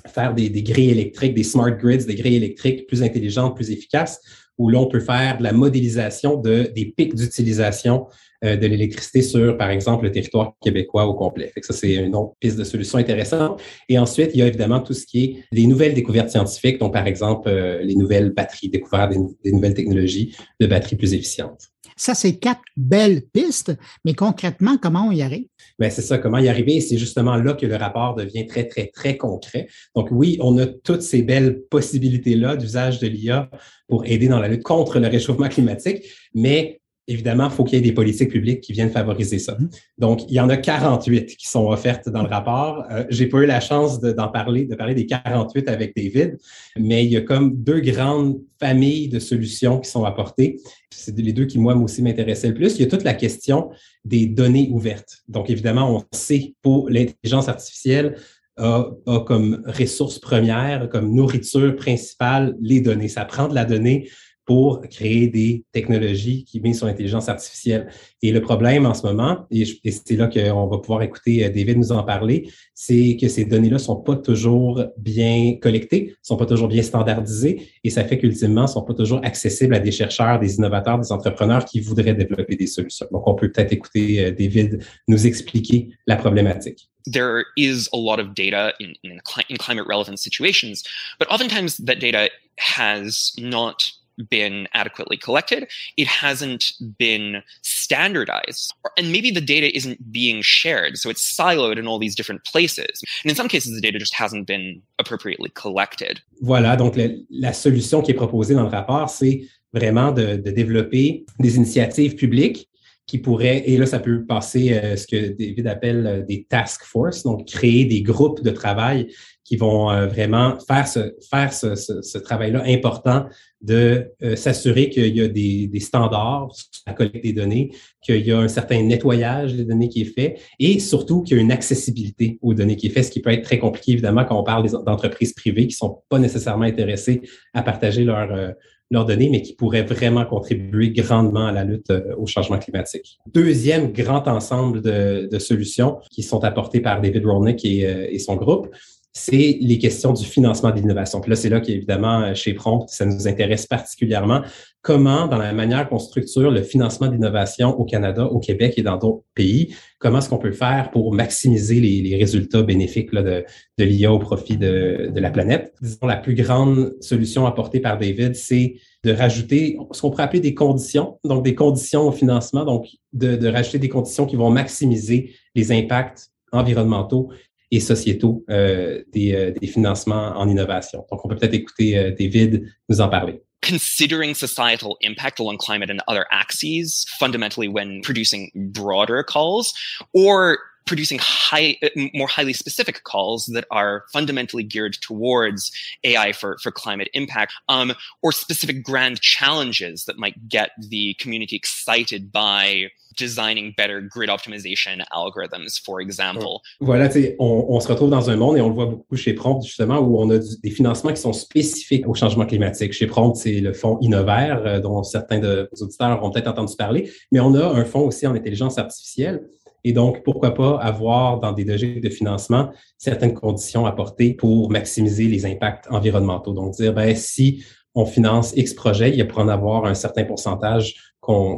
[0.07, 4.19] faire des, des, grilles électriques, des smart grids, des grilles électriques plus intelligentes, plus efficaces,
[4.57, 8.07] où l'on peut faire de la modélisation de, des pics d'utilisation
[8.41, 11.47] de l'électricité sur, par exemple, le territoire québécois au complet.
[11.53, 13.61] Fait que ça, c'est une autre piste de solution intéressante.
[13.87, 16.89] Et ensuite, il y a évidemment tout ce qui est des nouvelles découvertes scientifiques, dont
[16.89, 19.13] par exemple euh, les nouvelles batteries, découvertes
[19.43, 21.67] des, nouvelles technologies de batteries plus efficientes.
[21.95, 23.75] Ça, c'est quatre belles pistes,
[24.05, 25.45] mais concrètement, comment on y arrive?
[25.77, 26.81] Bien, c'est ça, comment y arriver?
[26.81, 29.67] C'est justement là que le rapport devient très, très, très concret.
[29.95, 33.51] Donc oui, on a toutes ces belles possibilités-là d'usage de l'IA
[33.87, 37.81] pour aider dans la lutte contre le réchauffement climatique, mais évidemment, il faut qu'il y
[37.81, 39.53] ait des politiques publiques qui viennent favoriser ça.
[39.53, 39.69] Mm-hmm.
[39.97, 42.85] Donc, il y en a 48 qui sont offertes dans le rapport.
[42.91, 46.37] Euh, j'ai pas eu la chance d'en parler, de parler des 48 avec David,
[46.77, 50.59] mais il y a comme deux grandes familles de solutions qui sont apportées.
[50.89, 52.75] C'est les deux qui, moi, aussi m'intéressaient le plus.
[52.75, 53.69] Il y a toute la question
[54.05, 55.23] des données ouvertes.
[55.27, 58.15] Donc, évidemment, on sait pour l'intelligence artificielle,
[58.57, 63.07] a, a, comme ressource première, comme nourriture principale, les données.
[63.07, 64.09] Ça prend de la donnée
[64.51, 67.87] pour créer des technologies qui misent sur l'intelligence artificielle.
[68.21, 71.77] Et le problème en ce moment, et, c'est là qu'on va pouvoir écouter euh, David
[71.77, 76.67] nous en parler, c'est que ces données-là sont pas toujours bien collectées, sont pas toujours
[76.67, 80.99] bien standardisées, et ça fait qu'ultimement, sont pas toujours accessibles à des chercheurs, des innovateurs,
[80.99, 83.07] des entrepreneurs qui voudraient développer des solutions.
[83.09, 86.89] Donc, on peut peut-être écouter euh, David nous expliquer la problématique.
[87.07, 89.19] there is a lot of data in,
[89.57, 90.83] climate relevant situations,
[91.17, 92.29] but oftentimes that data
[92.59, 93.91] has not
[94.29, 95.67] been adequately collected.
[95.97, 98.73] It hasn't been standardized.
[98.97, 100.97] And maybe the data isn't being shared.
[100.97, 103.01] So it's siloed in all these different places.
[103.23, 106.21] And in some cases, the data just hasn't been appropriately collected.
[106.41, 106.77] Voilà.
[106.77, 109.41] Donc, la, la solution qui est proposée dans le rapport, c'est
[109.73, 112.67] vraiment de, de développer des initiatives publiques
[113.07, 116.83] qui pourraient, et là, ça peut passer euh, ce que David appelle euh, des task
[116.83, 119.13] force, donc créer des groupes de travail
[119.51, 123.25] qui vont euh, vraiment faire ce, faire ce, ce, ce travail-là important
[123.59, 126.53] de euh, s'assurer qu'il y a des, des, standards
[126.85, 127.71] à collecter des données,
[128.01, 131.39] qu'il y a un certain nettoyage des données qui est fait et surtout qu'il y
[131.41, 134.23] a une accessibilité aux données qui est fait, ce qui peut être très compliqué évidemment
[134.23, 137.21] quand on parle d'entreprises privées qui sont pas nécessairement intéressées
[137.53, 138.51] à partager leurs euh,
[138.89, 143.19] leurs données, mais qui pourraient vraiment contribuer grandement à la lutte euh, au changement climatique.
[143.33, 147.79] Deuxième grand ensemble de, de solutions qui sont apportées par David Rolnick et,
[148.09, 148.67] et son groupe,
[149.13, 151.19] c'est les questions du financement de l'innovation.
[151.19, 154.41] Puis là, c'est là qu'évidemment, euh, chez Prompt, ça nous intéresse particulièrement.
[154.81, 158.97] Comment, dans la manière qu'on structure le financement d'innovation au Canada, au Québec et dans
[158.97, 163.43] d'autres pays, comment est-ce qu'on peut faire pour maximiser les, résultats bénéfiques de,
[163.77, 165.73] de l'IA au profit de, de, la planète?
[165.81, 170.39] Disons, la plus grande solution apportée par David, c'est de rajouter ce qu'on pourrait appeler
[170.39, 174.49] des conditions, donc des conditions au financement, donc de, de rajouter des conditions qui vont
[174.49, 177.29] maximiser les impacts environnementaux
[177.71, 181.05] et sociétaux euh, des, euh, des, financements en innovation.
[181.09, 183.41] Donc, on peut peut-être écouter euh, David nous en parler.
[183.61, 189.71] Considering societal impact along climate and other axes, fundamentally when producing broader calls,
[190.13, 191.77] or producing high,
[192.13, 195.71] more highly specific calls that are fundamentally geared towards
[196.03, 201.55] AI for, for climate impact, um, or specific grand challenges that might get the community
[201.55, 206.61] excited by designing better grid optimization algorithms, for example.
[206.79, 207.09] Voilà,
[207.39, 210.19] on, se retrouve dans un monde et on le voit beaucoup chez Prompt, justement, où
[210.19, 212.93] on a des financements qui sont spécifiques au changement climatique.
[212.93, 216.75] Chez Prompt, c'est le fonds Innovert, euh, dont certains de vos auditeurs ont peut-être entendu
[216.75, 219.41] parler, mais on a un fonds aussi en intelligence artificielle.
[219.83, 225.25] Et donc, pourquoi pas avoir dans des logiques de financement certaines conditions apportées pour maximiser
[225.25, 226.53] les impacts environnementaux.
[226.53, 227.63] Donc, dire, ben, si
[227.93, 230.95] on finance X projet, il y a pour en avoir un certain pourcentage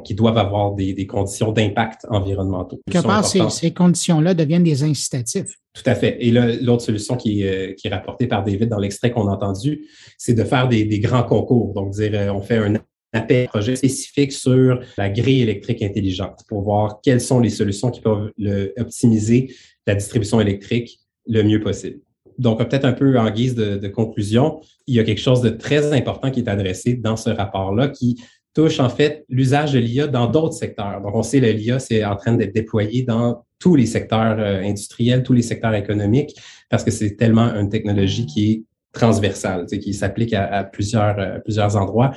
[0.04, 2.82] qui doivent avoir des, des conditions d'impact environnementaux.
[2.92, 5.58] Quelque part, ces, ces conditions-là deviennent des incitatifs.
[5.74, 6.18] Tout à fait.
[6.20, 9.88] Et l'autre solution qui, euh, qui est rapportée par David dans l'extrait qu'on a entendu,
[10.18, 11.74] c'est de faire des, des, grands concours.
[11.74, 12.76] Donc, dire, euh, on fait un
[13.14, 18.02] appel projet spécifique sur la grille électrique intelligente pour voir quelles sont les solutions qui
[18.02, 18.32] peuvent
[18.78, 19.54] optimiser
[19.88, 22.00] la distribution électrique le mieux possible.
[22.38, 25.50] Donc, peut-être un peu en guise de, de, conclusion, il y a quelque chose de
[25.50, 28.22] très important qui est adressé dans ce rapport-là qui
[28.54, 31.02] touche en fait l'usage de l'IA dans d'autres secteurs.
[31.02, 34.62] Donc, on sait que l'IA, c'est en train d'être déployé dans tous les secteurs euh,
[34.62, 36.36] industriels, tous les secteurs économiques,
[36.70, 41.22] parce que c'est tellement une technologie qui est transversale, qui s'applique à, à, plusieurs, à
[41.22, 42.12] euh, plusieurs endroits.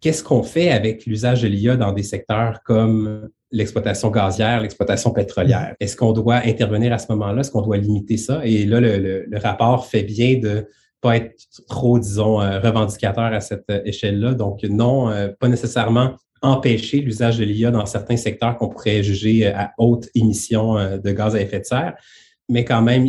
[0.00, 5.74] Qu'est-ce qu'on fait avec l'usage de l'IA dans des secteurs comme l'exploitation gazière, l'exploitation pétrolière?
[5.80, 7.40] Est-ce qu'on doit intervenir à ce moment-là?
[7.40, 8.40] Est-ce qu'on doit limiter ça?
[8.44, 10.68] Et là, le, rapport fait bien de
[11.00, 11.34] pas être
[11.68, 14.34] trop, disons, euh, revendicateur à cette euh, échelle-là.
[14.34, 19.46] Donc, non, euh, pas nécessairement empêcher l'usage de l'IA dans certains secteurs qu'on pourrait juger
[19.46, 21.94] à haute émission de gaz à effet de serre,
[22.48, 23.08] mais quand même,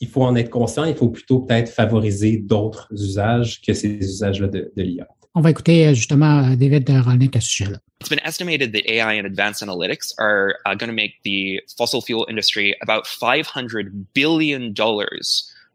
[0.00, 4.48] il faut en être conscient, il faut plutôt peut-être favoriser d'autres usages que ces usages-là
[4.48, 5.06] de l'IA.
[5.34, 7.78] On va écouter justement David Rolnick à ce sujet-là.
[8.00, 12.00] It's been estimated that AI and advanced analytics are uh, going to make the fossil
[12.00, 14.74] fuel industry about $500 billion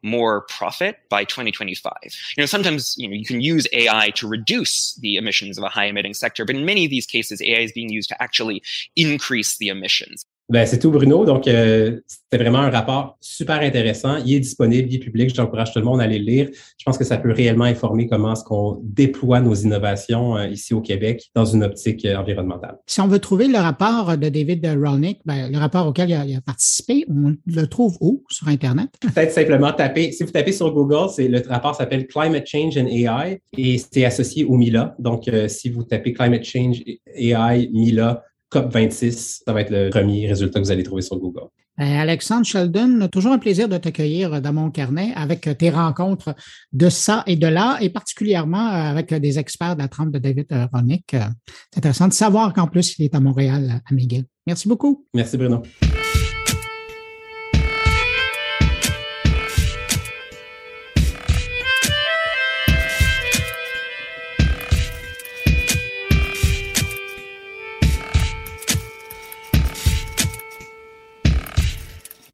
[0.05, 1.93] more profit by 2025.
[2.37, 5.69] You know, sometimes you know you can use AI to reduce the emissions of a
[5.69, 8.61] high emitting sector, but in many of these cases, AI is being used to actually
[8.95, 10.25] increase the emissions.
[10.47, 11.25] Ben, c'est tout, Bruno.
[11.25, 14.17] Donc, euh, c'était vraiment un rapport super intéressant.
[14.25, 15.33] Il est disponible, il est public.
[15.33, 16.49] J'encourage tout le monde à aller le lire.
[16.77, 20.73] Je pense que ça peut réellement informer comment est-ce qu'on déploie nos innovations euh, ici
[20.75, 22.77] au Québec dans une optique euh, environnementale.
[22.85, 26.25] Si on veut trouver le rapport de David Rolnick, ben, le rapport auquel il a,
[26.25, 28.23] il a, participé, on le trouve où?
[28.29, 28.89] Sur Internet?
[29.01, 30.11] Peut-être simplement taper.
[30.11, 34.05] Si vous tapez sur Google, c'est le rapport s'appelle Climate Change and AI et c'est
[34.05, 34.95] associé au MILA.
[34.99, 36.83] Donc, euh, si vous tapez Climate Change
[37.15, 38.23] AI MILA,
[38.55, 41.47] COP26, ça va être le premier résultat que vous allez trouver sur Google.
[41.77, 46.33] Ben, Alexandre Sheldon, toujours un plaisir de t'accueillir dans mon carnet avec tes rencontres
[46.71, 50.47] de ça et de là, et particulièrement avec des experts de la trempe de David
[50.71, 51.11] Ronick.
[51.11, 54.25] C'est intéressant de savoir qu'en plus, il est à Montréal, à.
[54.47, 55.05] Merci beaucoup.
[55.13, 55.63] Merci, Bruno.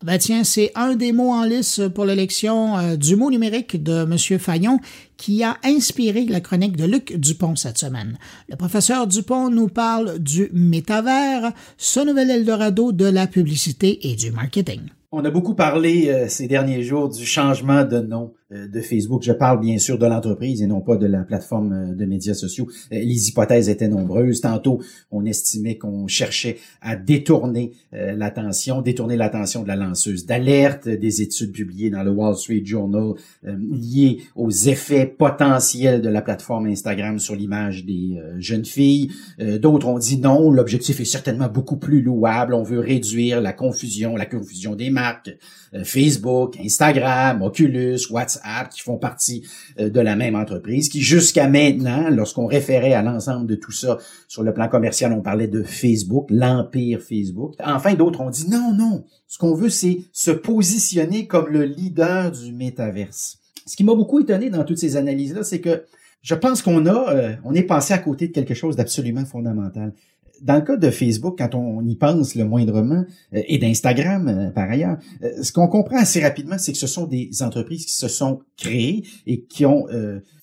[0.04, 4.02] Ben tiens, c'est un des mots en lice pour l'élection euh, du mot numérique de
[4.02, 4.40] M.
[4.40, 4.80] Fayon
[5.16, 8.18] qui a inspiré la chronique de Luc Dupont cette semaine.
[8.50, 14.32] Le professeur Dupont nous parle du métavers, ce nouvel Eldorado de la publicité et du
[14.32, 14.82] marketing.
[15.12, 19.24] On a beaucoup parlé euh, ces derniers jours du changement de nom de Facebook.
[19.24, 22.34] Je parle bien sûr de l'entreprise et non pas de la plateforme euh, de médias
[22.34, 22.68] sociaux.
[22.92, 24.42] Les hypothèses étaient nombreuses.
[24.42, 24.82] Tantôt,
[25.12, 31.52] on estimait qu'on cherchait à détourner l'attention, détourner l'attention de la lanceuse d'alerte des études
[31.52, 37.36] publiées dans le Wall Street Journal liées aux effets potentiels de la plateforme Instagram sur
[37.36, 39.12] l'image des jeunes filles.
[39.40, 42.54] D'autres ont dit non, l'objectif est certainement beaucoup plus louable.
[42.54, 45.36] On veut réduire la confusion, la confusion des marques euh,
[45.84, 49.48] Facebook, Instagram, Oculus, WhatsApp, qui font partie
[49.80, 53.98] euh, de la même entreprise, qui jusqu'à maintenant, lorsqu'on référait à l'ensemble de tout ça
[54.28, 57.56] sur le plan commercial, on parlait de Facebook, l'empire Facebook.
[57.64, 62.32] Enfin, d'autres ont dit non, non, ce qu'on veut, c'est se positionner comme le leader
[62.32, 63.40] du métaverse.
[63.66, 65.84] Ce qui m'a beaucoup étonné dans toutes ces analyses-là, c'est que
[66.22, 69.94] je pense qu'on a, euh, on est passé à côté de quelque chose d'absolument fondamental
[70.42, 74.50] dans le cas de Facebook, quand on y pense le moindrement, euh, et d'Instagram euh,
[74.50, 77.96] par ailleurs, euh, ce qu'on comprend assez rapidement, c'est que ce sont des entreprises qui
[77.96, 79.86] se sont créées et qui ont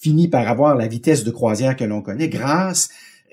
[0.00, 2.90] fini par avoir la vitesse de croisière que l'on connaît grâce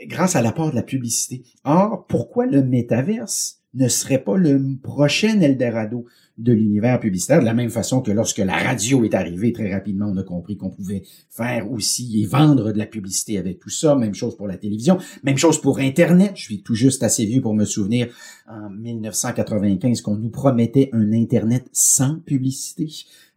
[0.08, 1.44] grâce à l'apport de la publicité.
[1.64, 6.06] Or, pourquoi le métaverse ne serait pas le prochain Eldorado?
[6.38, 10.08] De l'univers publicitaire, de la même façon que lorsque la radio est arrivée, très rapidement,
[10.08, 13.96] on a compris qu'on pouvait faire aussi et vendre de la publicité avec tout ça.
[13.96, 16.34] Même chose pour la télévision, même chose pour Internet.
[16.36, 18.08] Je suis tout juste assez vieux pour me souvenir
[18.50, 22.90] en 1995 qu'on nous promettait un Internet sans publicité.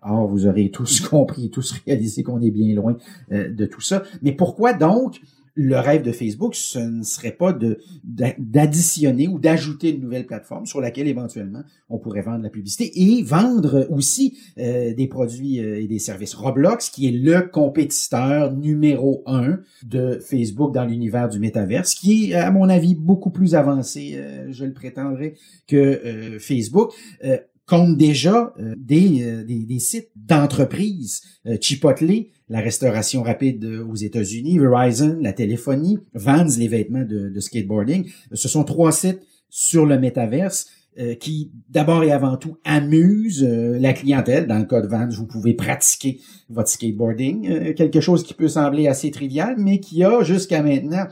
[0.03, 2.97] Or, vous aurez tous compris, tous réalisé qu'on est bien loin
[3.33, 4.03] euh, de tout ça.
[4.23, 5.21] Mais pourquoi donc
[5.61, 7.53] le rêve de Facebook, ce ne serait pas
[8.05, 13.25] d'additionner ou d'ajouter une nouvelle plateforme sur laquelle éventuellement on pourrait vendre la publicité et
[13.25, 16.35] vendre aussi euh, des produits euh, et des services.
[16.35, 22.35] Roblox, qui est le compétiteur numéro un de Facebook dans l'univers du métaverse, qui est,
[22.35, 25.35] à mon avis, beaucoup plus avancé, euh, je le prétendrai,
[25.67, 26.93] que Facebook
[27.69, 31.23] compte déjà des, des, des, sites d'entreprises.
[31.61, 38.11] Chipotle la restauration rapide aux États-Unis, Verizon, la téléphonie, Vans, les vêtements de, skateboarding.
[38.33, 40.67] Ce sont trois sites sur le métaverse
[40.99, 44.47] euh, qui, d'abord et avant tout, amusent euh, la clientèle.
[44.47, 48.49] Dans le cas de Vans, vous pouvez pratiquer votre skateboarding, euh, quelque chose qui peut
[48.49, 51.07] sembler assez trivial, mais qui a jusqu'à maintenant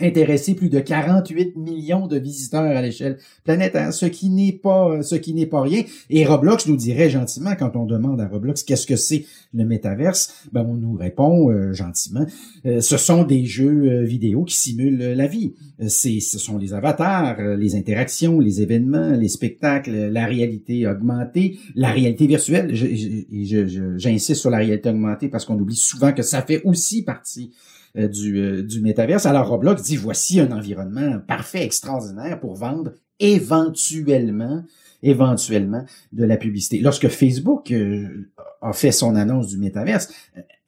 [0.00, 5.14] intéressé plus de 48 millions de visiteurs à l'échelle planétaire, ce qui n'est pas ce
[5.14, 5.84] qui n'est pas rien.
[6.10, 9.24] Et Roblox nous dirait gentiment quand on demande à Roblox qu'est-ce que c'est
[9.54, 12.26] le métaverse, ben on nous répond euh, gentiment,
[12.66, 15.54] euh, ce sont des jeux euh, vidéo qui simulent la vie.
[15.88, 21.90] C'est ce sont les avatars, les interactions, les événements, les spectacles, la réalité augmentée, la
[21.90, 22.74] réalité virtuelle.
[22.74, 27.75] J'insiste sur la réalité augmentée parce qu'on oublie souvent que ça fait aussi partie euh,
[27.96, 29.26] du, euh, du métaverse.
[29.26, 34.62] Alors Roblox dit voici un environnement parfait, extraordinaire pour vendre éventuellement
[35.02, 36.80] éventuellement de la publicité.
[36.80, 38.30] Lorsque Facebook euh,
[38.60, 40.12] a fait son annonce du métaverse,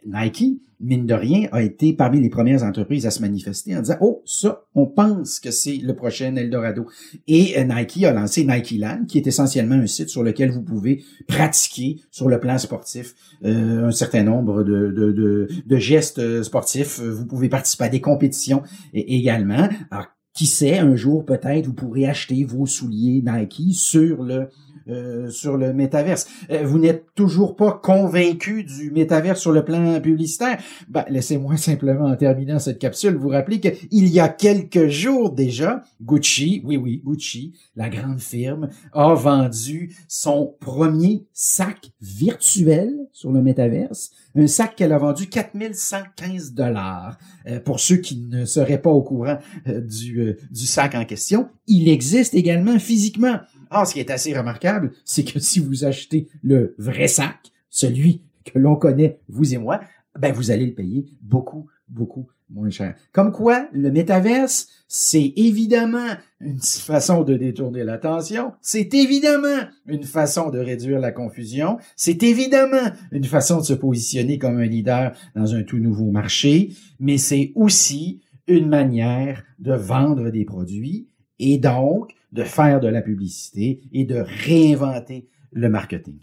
[0.07, 3.97] Nike, mine de rien, a été parmi les premières entreprises à se manifester en disant
[4.01, 6.87] Oh, ça, on pense que c'est le prochain Eldorado.
[7.27, 10.63] Et euh, Nike a lancé Nike Land, qui est essentiellement un site sur lequel vous
[10.63, 17.01] pouvez pratiquer sur le plan sportif euh, un certain nombre de, gestes sportifs.
[17.01, 19.69] Vous pouvez participer à des compétitions également.
[19.91, 20.07] Alors,
[20.39, 24.49] qui sait, un jour peut-être, vous pourrez acheter vos souliers Nike sur le
[24.89, 26.29] euh, sur le métaverse.
[26.51, 30.59] Euh, vous n'êtes toujours pas convaincu du métaverse sur le plan publicitaire?
[30.89, 35.83] Ben, laissez-moi simplement en terminant cette capsule vous rappeler qu'il y a quelques jours déjà,
[36.03, 43.43] Gucci, oui oui, Gucci, la grande firme, a vendu son premier sac virtuel sur le
[43.43, 44.11] métaverse.
[44.37, 47.19] Un sac qu'elle a vendu 4115 dollars.
[47.47, 51.89] Euh, pour ceux qui ne seraient pas au courant du, du sac en question, il
[51.89, 53.39] existe également physiquement.
[53.71, 58.23] Ah, ce qui est assez remarquable, c'est que si vous achetez le vrai sac, celui
[58.45, 59.81] que l'on connaît, vous et moi,
[60.19, 62.95] ben vous allez le payer beaucoup, beaucoup moins cher.
[63.13, 70.51] Comme quoi, le métaverse, c'est évidemment une façon de détourner l'attention, c'est évidemment une façon
[70.51, 75.55] de réduire la confusion, c'est évidemment une façon de se positionner comme un leader dans
[75.55, 81.09] un tout nouveau marché, mais c'est aussi une manière de vendre des produits
[81.39, 86.19] et donc de faire de la publicité et de réinventer le marketing.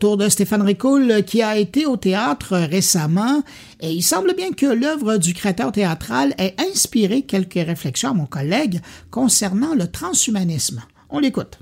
[0.00, 3.42] autour de Stéphane Ricoul qui a été au théâtre récemment
[3.80, 8.24] et il semble bien que l'œuvre du créateur théâtral ait inspiré quelques réflexions à mon
[8.24, 10.80] collègue concernant le transhumanisme.
[11.10, 11.58] On l'écoute.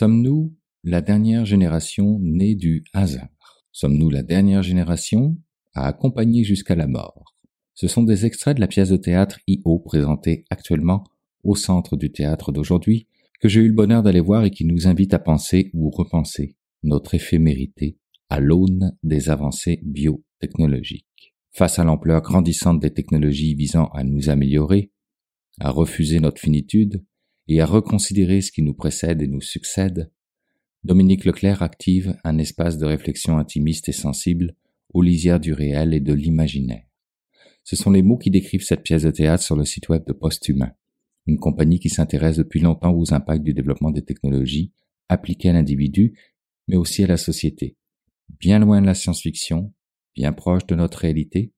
[0.00, 3.28] Sommes-nous la dernière génération née du hasard?
[3.70, 5.36] Sommes-nous la dernière génération
[5.74, 7.36] à accompagner jusqu'à la mort?
[7.74, 9.78] Ce sont des extraits de la pièce de théâtre I.O.
[9.78, 11.04] présentée actuellement
[11.44, 13.08] au centre du théâtre d'aujourd'hui,
[13.42, 16.56] que j'ai eu le bonheur d'aller voir et qui nous invite à penser ou repenser
[16.82, 17.98] notre éphémérité
[18.30, 21.34] à l'aune des avancées biotechnologiques.
[21.52, 24.92] Face à l'ampleur grandissante des technologies visant à nous améliorer,
[25.60, 27.04] à refuser notre finitude
[27.50, 30.10] et à reconsidérer ce qui nous précède et nous succède,
[30.84, 34.54] Dominique Leclerc active un espace de réflexion intimiste et sensible
[34.94, 36.86] aux lisières du réel et de l'imaginaire.
[37.64, 40.12] Ce sont les mots qui décrivent cette pièce de théâtre sur le site web de
[40.12, 40.72] Posthumain
[41.26, 44.72] une compagnie qui s'intéresse depuis longtemps aux impacts du développement des technologies
[45.08, 46.14] appliquées à l'individu,
[46.66, 47.76] mais aussi à la société.
[48.38, 49.72] Bien loin de la science-fiction,
[50.14, 51.52] bien proche de notre réalité,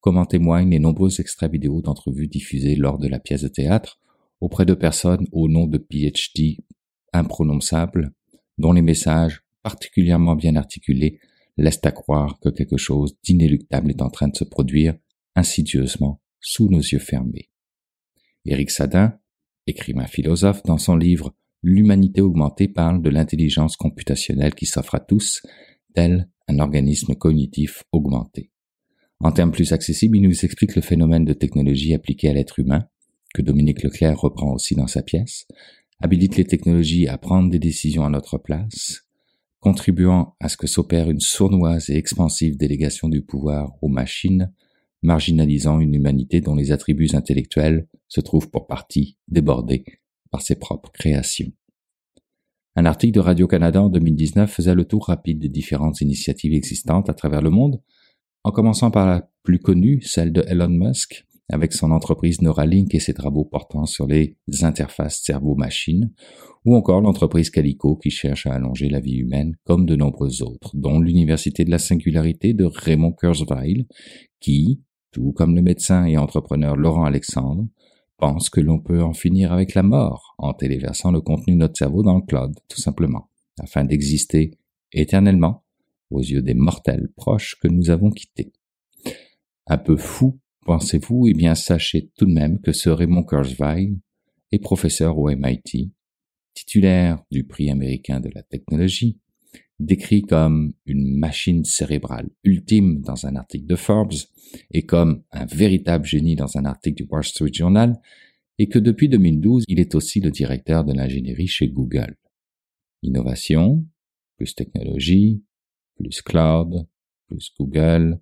[0.00, 3.98] comme en témoignent les nombreux extraits vidéo d'entrevues diffusées lors de la pièce de théâtre
[4.40, 6.58] auprès de personnes au nom de PhD
[7.12, 8.12] imprononçables,
[8.58, 11.20] dont les messages, particulièrement bien articulés,
[11.56, 14.94] laissent à croire que quelque chose d'inéluctable est en train de se produire
[15.34, 17.50] insidieusement sous nos yeux fermés.
[18.44, 19.18] Éric Sadin,
[19.66, 25.42] écrivain philosophe, dans son livre L'humanité augmentée parle de l'intelligence computationnelle qui s'offre à tous,
[25.92, 28.52] tel un organisme cognitif augmenté.
[29.20, 32.88] En termes plus accessibles, il nous explique le phénomène de technologie appliquée à l'être humain,
[33.38, 35.46] que Dominique Leclerc reprend aussi dans sa pièce,
[36.00, 39.04] habilite les technologies à prendre des décisions à notre place,
[39.60, 44.52] contribuant à ce que s'opère une sournoise et expansive délégation du pouvoir aux machines,
[45.02, 49.84] marginalisant une humanité dont les attributs intellectuels se trouvent pour partie débordés
[50.32, 51.52] par ses propres créations.
[52.74, 57.14] Un article de Radio-Canada en 2019 faisait le tour rapide des différentes initiatives existantes à
[57.14, 57.80] travers le monde,
[58.42, 63.00] en commençant par la plus connue, celle de Elon Musk, avec son entreprise Neuralink et
[63.00, 66.12] ses travaux portant sur les interfaces cerveau-machine,
[66.64, 70.72] ou encore l'entreprise Calico qui cherche à allonger la vie humaine comme de nombreux autres,
[70.74, 73.86] dont l'Université de la Singularité de Raymond Kurzweil,
[74.40, 77.66] qui, tout comme le médecin et entrepreneur Laurent Alexandre,
[78.18, 81.78] pense que l'on peut en finir avec la mort en téléversant le contenu de notre
[81.78, 84.58] cerveau dans le cloud, tout simplement, afin d'exister
[84.92, 85.64] éternellement
[86.10, 88.52] aux yeux des mortels proches que nous avons quittés.
[89.66, 93.98] Un peu fou, pensez-vous, eh bien sachez tout de même que ce Raymond Kurzweil
[94.52, 95.94] est professeur au MIT,
[96.52, 99.18] titulaire du prix américain de la technologie,
[99.78, 104.12] décrit comme une machine cérébrale ultime dans un article de Forbes
[104.70, 107.98] et comme un véritable génie dans un article du Wall Street Journal,
[108.58, 112.14] et que depuis 2012, il est aussi le directeur de l'ingénierie chez Google.
[113.02, 113.86] Innovation,
[114.36, 115.42] plus technologie,
[115.96, 116.86] plus cloud,
[117.26, 118.20] plus Google,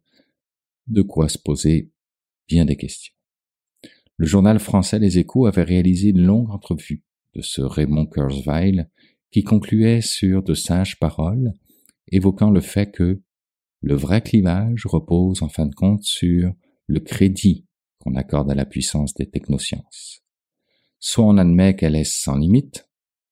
[0.86, 1.90] de quoi se poser
[2.48, 3.14] bien des questions.
[4.16, 7.02] Le journal français Les Échos avait réalisé une longue entrevue
[7.34, 8.86] de ce Raymond Kurzweil
[9.30, 11.52] qui concluait sur de sages paroles,
[12.10, 13.20] évoquant le fait que
[13.82, 16.52] le vrai clivage repose en fin de compte sur
[16.86, 17.66] le crédit
[17.98, 20.22] qu'on accorde à la puissance des technosciences.
[20.98, 22.88] Soit on admet qu'elle est sans limite,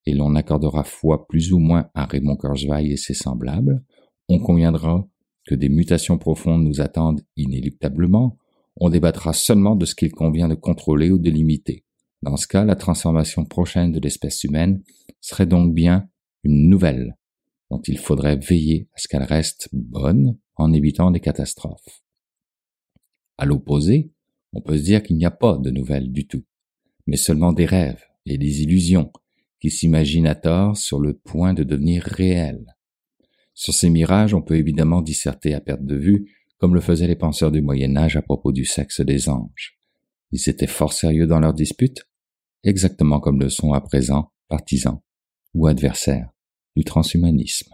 [0.06, 3.82] et l'on accordera foi plus ou moins à Raymond Kurzweil et ses semblables,
[4.28, 5.08] on conviendra
[5.46, 8.38] que des mutations profondes nous attendent inéluctablement,
[8.76, 11.84] on débattra seulement de ce qu'il convient de contrôler ou de limiter.
[12.22, 14.82] Dans ce cas, la transformation prochaine de l'espèce humaine
[15.20, 16.08] serait donc bien
[16.42, 17.16] une nouvelle
[17.70, 22.02] dont il faudrait veiller à ce qu'elle reste bonne en évitant des catastrophes.
[23.36, 24.12] À l'opposé,
[24.52, 26.44] on peut se dire qu'il n'y a pas de nouvelles du tout,
[27.06, 29.12] mais seulement des rêves et des illusions
[29.60, 32.76] qui s'imaginent à tort sur le point de devenir réels.
[33.54, 37.16] Sur ces mirages, on peut évidemment disserter à perte de vue, comme le faisaient les
[37.16, 39.76] penseurs du Moyen Âge à propos du sexe des anges.
[40.32, 42.06] Ils étaient fort sérieux dans leurs disputes,
[42.62, 45.00] exactement comme le sont à présent partisans
[45.54, 46.30] ou adversaires
[46.76, 47.72] du transhumanisme.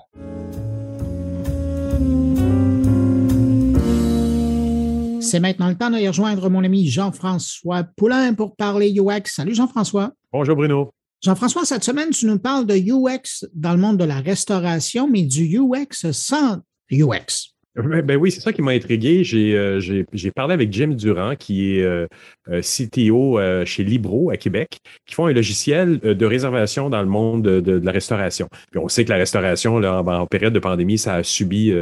[5.21, 9.23] C'est maintenant le temps de rejoindre mon ami Jean-François Poulain pour parler UX.
[9.27, 10.13] Salut Jean-François.
[10.33, 10.91] Bonjour Bruno.
[11.23, 15.23] Jean-François, cette semaine, tu nous parles de UX dans le monde de la restauration, mais
[15.23, 17.55] du UX sans UX.
[17.77, 19.23] Ben, ben, oui, c'est ça qui m'a intrigué.
[19.23, 22.07] J'ai euh, parlé avec Jim Durand, qui est euh,
[22.49, 27.09] euh CTO euh, chez Libro à Québec, qui font un logiciel de réservation dans le
[27.09, 28.49] monde de, la restauration.
[28.73, 31.73] Puis on sait que la restauration, là, en, période de pandémie, ça a subi,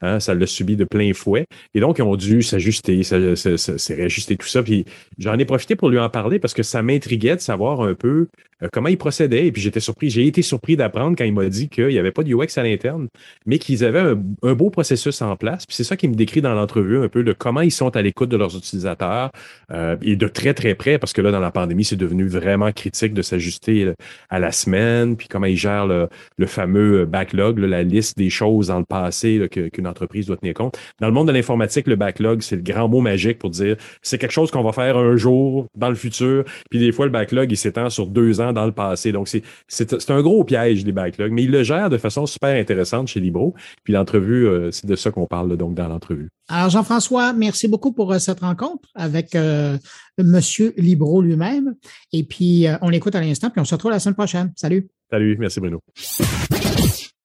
[0.00, 1.46] hein, ça l'a subi de plein fouet.
[1.72, 4.64] Et donc, ils ont dû s'ajuster, s'est réajuster tout ça.
[4.64, 4.86] Puis
[5.18, 8.26] j'en ai profité pour lui en parler parce que ça m'intriguait de savoir un peu
[8.72, 9.46] comment il procédait.
[9.46, 12.12] Et puis j'étais surpris, j'ai été surpris d'apprendre quand il m'a dit qu'il n'y avait
[12.12, 13.08] pas de UX à l'interne,
[13.46, 15.66] mais qu'ils avaient un, beau processus en place.
[15.66, 18.02] Puis c'est ça qui me décrit dans l'entrevue un peu de comment ils sont à
[18.02, 19.30] l'écoute de leurs utilisateurs
[19.72, 22.72] euh, et de très très près parce que là dans la pandémie c'est devenu vraiment
[22.72, 23.94] critique de s'ajuster euh,
[24.30, 26.08] à la semaine puis comment ils gèrent le,
[26.46, 30.78] fameux backlog, la liste des choses dans le passé qu'une entreprise doit tenir compte.
[31.00, 34.18] Dans le monde de l'informatique, le backlog c'est le grand mot magique pour dire c'est
[34.18, 36.44] quelque chose qu'on va faire un jour dans le futur.
[36.70, 39.12] Puis des fois le backlog il s'étend sur deux ans dans le passé.
[39.12, 42.58] Donc c'est c'est un gros piège les backlogs, mais ils le gèrent de façon super
[42.58, 43.54] intéressante chez Libro.
[43.84, 46.28] Puis l'entrevue euh, c'est de ça qu'on parle donc dans l'entrevue.
[46.50, 49.76] Alors, Jean-François, merci beaucoup pour euh, cette rencontre avec euh,
[50.16, 51.74] Monsieur Libro lui-même.
[52.14, 54.52] Et puis, euh, on l'écoute à l'instant, puis on se retrouve la semaine prochaine.
[54.56, 54.88] Salut.
[55.10, 55.80] Salut, merci Bruno.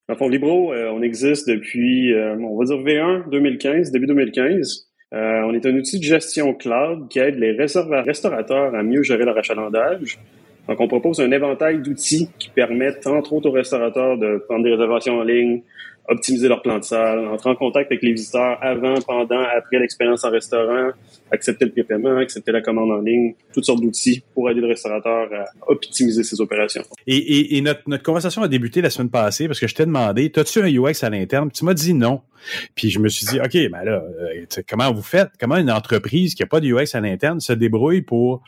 [0.09, 4.89] Dans fond, Libro, on existe depuis, on va dire V1 2015, début 2015.
[5.13, 9.37] on est un outil de gestion cloud qui aide les restaurateurs à mieux gérer leur
[9.37, 10.19] achalandage.
[10.67, 14.71] Donc, on propose un éventail d'outils qui permettent, entre autres, aux restaurateurs de prendre des
[14.71, 15.61] réservations en ligne,
[16.07, 20.23] optimiser leur plan de salle, entrer en contact avec les visiteurs avant, pendant, après l'expérience
[20.23, 20.89] en restaurant,
[21.31, 25.29] accepter le prépaiement, accepter la commande en ligne, toutes sortes d'outils pour aider le restaurateur
[25.33, 26.83] à optimiser ses opérations.
[27.07, 30.59] Et, notre, notre, conversation a débuté la semaine passée parce que je t'ai demandé, as-tu
[30.59, 31.49] un UX à l'interne?
[31.51, 32.21] Tu m'as dit non.
[32.75, 35.29] Puis je me suis dit, OK, ben là, euh, comment vous faites?
[35.39, 38.43] Comment une entreprise qui n'a pas de UX à l'interne se débrouille pour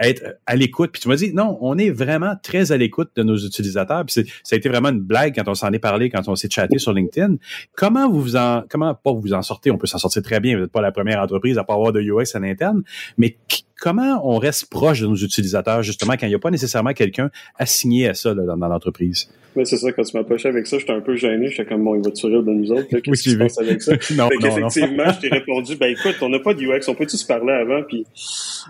[0.00, 0.90] être à l'écoute.
[0.92, 4.04] Puis tu m'as dit, non, on est vraiment très à l'écoute de nos utilisateurs.
[4.04, 6.50] Puis ça a été vraiment une blague quand on s'en est parlé, quand on s'est
[6.50, 7.36] chatté sur LinkedIn.
[7.74, 9.70] Comment vous vous en, comment pas vous en sortez?
[9.70, 10.56] On peut s'en sortir très bien.
[10.56, 12.82] Vous n'êtes pas la première entreprise à pas avoir de UX à l'interne.
[13.18, 13.36] Mais
[13.84, 17.30] comment on reste proche de nos utilisateurs, justement, quand il n'y a pas nécessairement quelqu'un
[17.58, 19.28] assigné à ça dans, l'entreprise?
[19.54, 19.92] Oui, c'est ça.
[19.92, 21.48] Quand tu m'approchais avec ça, j'étais un peu gêné.
[21.48, 22.88] J'étais comme, bon, il va te sourire de nous autres.
[22.88, 23.92] Qu'est-ce qui se passe avec ça?
[24.14, 26.88] non, fait non, effectivement, je t'ai répondu, ben écoute, on n'a pas de UX.
[26.88, 27.82] On peut-tu se parler avant?
[27.82, 28.06] Puis,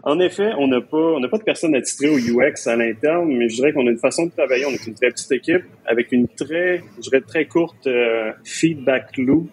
[0.03, 3.33] en effet, on n'a pas, on n'a pas de personne attitrée au UX à l'interne,
[3.33, 4.67] mais je dirais qu'on a une façon de travailler.
[4.67, 9.17] On est une très petite équipe avec une très, je dirais, très courte euh, feedback
[9.17, 9.49] loop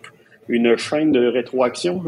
[0.50, 2.02] une chaîne de rétroaction,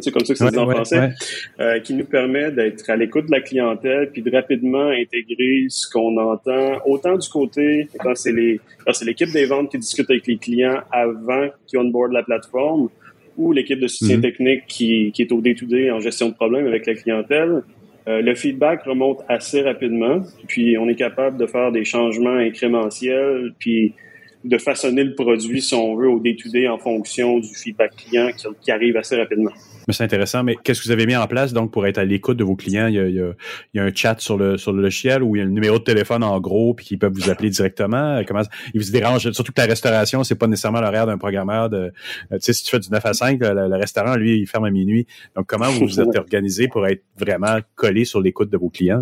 [0.00, 1.10] c'est comme ça que c'est dit en français,
[1.58, 5.90] euh, qui nous permet d'être à l'écoute de la clientèle puis de rapidement intégrer ce
[5.90, 10.08] qu'on entend, autant du côté quand c'est les quand c'est l'équipe des ventes qui discute
[10.10, 12.88] avec les clients avant qu'ils onboard la plateforme,
[13.38, 14.22] ou l'équipe de soutien mhm.
[14.22, 17.62] technique qui, qui est au day-to-day en gestion de problèmes avec la clientèle.
[18.08, 23.52] Euh, le feedback remonte assez rapidement, puis on est capable de faire des changements incrémentiels,
[23.58, 23.94] puis
[24.44, 28.70] de façonner le produit, si on veut, au day-to-day en fonction du feedback client qui,
[28.70, 29.50] arrive assez rapidement.
[29.86, 30.44] Mais c'est intéressant.
[30.44, 32.54] Mais qu'est-ce que vous avez mis en place donc pour être à l'écoute de vos
[32.54, 32.86] clients?
[32.86, 35.50] Il y, a, un chat sur le, sur le logiciel où il y a le
[35.50, 38.22] numéro de téléphone en gros puis qu'ils peuvent vous appeler directement?
[38.26, 38.42] Comment
[38.74, 39.30] ils vous dérangent?
[39.32, 41.76] Surtout que la restauration, c'est pas nécessairement l'horaire d'un programmeur de.
[41.76, 41.90] Euh,
[42.32, 44.70] tu sais, si tu fais du 9 à 5, le, restaurant, lui, il ferme à
[44.70, 45.06] minuit.
[45.34, 49.00] Donc, comment vous vous êtes organisé pour être vraiment collé sur l'écoute de vos clients?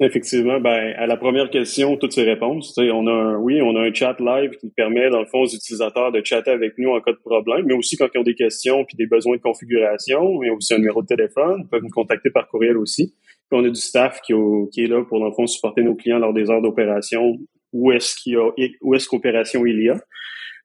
[0.00, 2.78] Effectivement, ben à la première question, toutes ces réponses.
[2.78, 5.48] On a un, oui, on a un chat live qui permet, dans le fond, aux
[5.48, 8.36] utilisateurs de chatter avec nous en cas de problème, mais aussi quand ils ont des
[8.36, 10.40] questions puis des besoins de configuration.
[10.42, 11.62] Il y a aussi un numéro de téléphone.
[11.64, 13.12] Ils peuvent nous contacter par courriel aussi.
[13.50, 16.18] Puis on a du staff qui, est là pour, dans le fond, supporter nos clients
[16.18, 17.36] lors des heures d'opération.
[17.72, 18.50] Où est-ce qu'il y a,
[18.82, 19.98] où est-ce qu'opération il y a.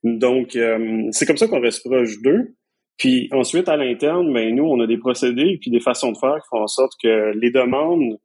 [0.03, 2.53] Donc, euh, c'est comme ça qu'on reste proche d'eux.
[2.99, 6.35] Puis ensuite, à l'interne, ben nous, on a des procédés puis des façons de faire
[6.35, 8.19] qui font en sorte que les demandes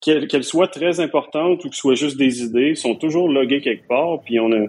[0.00, 3.86] qu'elles soient très importantes ou que ce soit juste des idées, sont toujours loguées quelque
[3.88, 4.66] part, puis on a,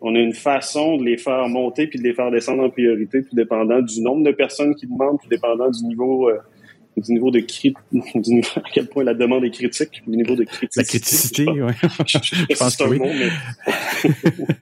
[0.00, 3.22] on a une façon de les faire monter puis de les faire descendre en priorité,
[3.22, 6.38] tout dépendant du nombre de personnes qui demandent, tout dépendant du niveau euh,
[6.96, 10.36] du niveau de cri du niveau, à quel point la demande est critique, du niveau
[10.36, 10.80] de criticité.
[10.80, 11.72] La criticité, oui.
[12.06, 12.98] je, pense que oui.
[13.00, 14.14] mais...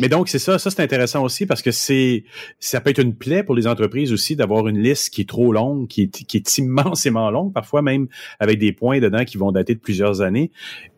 [0.00, 0.58] mais donc, c'est ça.
[0.58, 2.24] Ça, c'est intéressant aussi parce que c'est,
[2.58, 5.52] ça peut être une plaie pour les entreprises aussi d'avoir une liste qui est trop
[5.52, 8.08] longue, qui est, qui est immensément longue, parfois même
[8.40, 10.50] avec des points dedans qui vont dater de plusieurs années.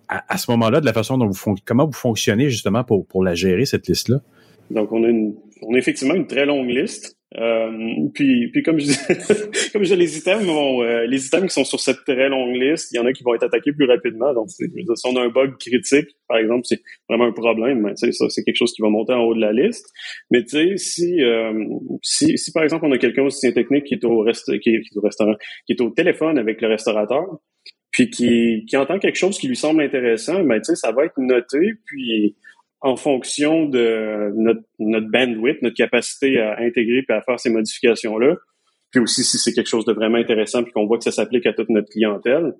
[0.09, 3.23] À, à ce moment-là, de la façon dont vous, comment vous fonctionnez justement pour, pour
[3.23, 4.23] la gérer, cette liste-là?
[4.71, 8.81] Donc, on a, une, on a effectivement une très longue liste Euh, puis, puis comme
[8.81, 8.97] je dis,
[9.73, 12.55] comme je dis, les items, bon, euh, les items qui sont sur cette très longue
[12.57, 14.33] liste, il y en a qui vont être attaqués plus rapidement.
[14.33, 14.65] Donc, si
[15.05, 17.83] on a un bug critique, par exemple, c'est vraiment un problème.
[17.83, 19.93] Mais ça, c'est quelque chose qui va monter en haut de la liste.
[20.31, 21.53] Mais tu sais, si, euh,
[22.03, 24.97] si, si par exemple on a quelqu'un aussi technique qui est au rest, qui est,
[24.97, 25.35] au restaurant,
[25.67, 27.27] qui est au téléphone avec le restaurateur,
[27.91, 31.05] puis qui, qui entend quelque chose qui lui semble intéressant, ben tu sais, ça va
[31.05, 32.37] être noté, puis
[32.81, 38.37] en fonction de notre, notre bandwidth, notre capacité à intégrer et à faire ces modifications-là.
[38.91, 41.47] Puis aussi, si c'est quelque chose de vraiment intéressant puis qu'on voit que ça s'applique
[41.47, 42.55] à toute notre clientèle,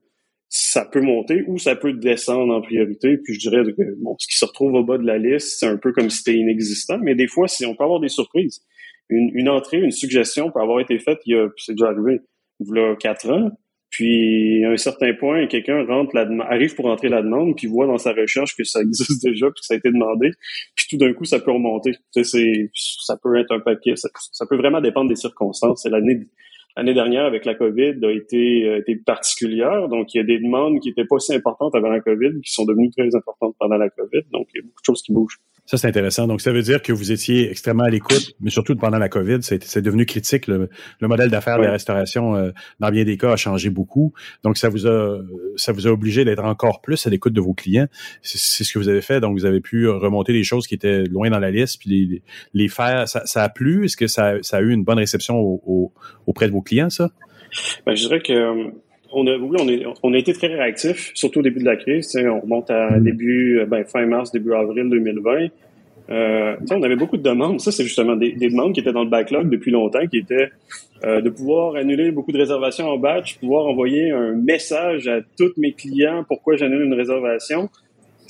[0.49, 3.19] ça peut monter ou ça peut descendre en priorité.
[3.19, 5.67] Puis je dirais que bon, ce qui se retrouve au bas de la liste, c'est
[5.67, 6.99] un peu comme si c'était inexistant.
[7.01, 8.61] Mais des fois, si on peut avoir des surprises.
[9.11, 12.21] Une, une entrée, une suggestion peut avoir été faite il y a, c'est déjà arrivé,
[12.61, 13.51] il quatre ans.
[13.91, 17.87] Puis, à un certain point, quelqu'un rentre la arrive pour entrer la demande, puis voit
[17.87, 20.31] dans sa recherche que ça existe déjà, puis que ça a été demandé.
[20.75, 21.93] Puis tout d'un coup, ça peut remonter.
[22.13, 23.95] Ça peut être un papier.
[23.97, 25.83] Ça, peut vraiment dépendre des circonstances.
[25.83, 26.21] C'est l'année
[26.77, 29.89] l'année dernière avec la COVID a été, a été particulière.
[29.89, 32.53] Donc, il y a des demandes qui étaient pas si importantes avant la COVID, qui
[32.53, 34.23] sont devenues très importantes pendant la COVID.
[34.33, 35.41] Donc, il y a beaucoup de choses qui bougent.
[35.69, 36.27] Ça, c'est intéressant.
[36.27, 39.41] Donc, ça veut dire que vous étiez extrêmement à l'écoute, mais surtout pendant la COVID,
[39.43, 40.47] c'est devenu critique.
[40.47, 44.15] Le, le modèle d'affaires de la restauration, euh, dans bien des cas, a changé beaucoup.
[44.45, 45.19] Donc, ça vous a,
[45.57, 47.87] ça vous a obligé d'être encore plus à l'écoute de vos clients.
[48.23, 49.21] C'est ce que vous avez fait.
[49.21, 52.23] Donc, vous avez pu remonter les choses qui étaient loin dans la liste, puis les,
[52.55, 53.07] les faire.
[53.07, 53.85] Ça, ça, a plu?
[53.85, 55.93] Est-ce que ça, ça, a eu une bonne réception au,
[56.27, 57.11] auprès de vos clients, ça?
[57.85, 58.73] Ben, je dirais que
[59.13, 61.77] on a, oui, on, est, on a été très réactifs, surtout au début de la
[61.77, 62.17] crise.
[62.17, 65.49] On remonte à début, ben, fin mars, début avril 2020.
[66.11, 67.61] Euh, on avait beaucoup de demandes.
[67.61, 70.49] Ça, c'est justement des, des, demandes qui étaient dans le backlog depuis longtemps, qui étaient
[71.05, 75.53] euh, de pouvoir annuler beaucoup de réservations en batch, pouvoir envoyer un message à tous
[75.59, 77.69] mes clients pourquoi j'annule une réservation.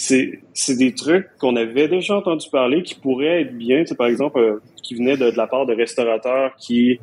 [0.01, 3.83] C'est, c'est des trucs qu'on avait déjà entendu parler qui pourraient être bien.
[3.99, 7.01] par exemple, euh, qui venaient de, de, la part de restaurateurs qui...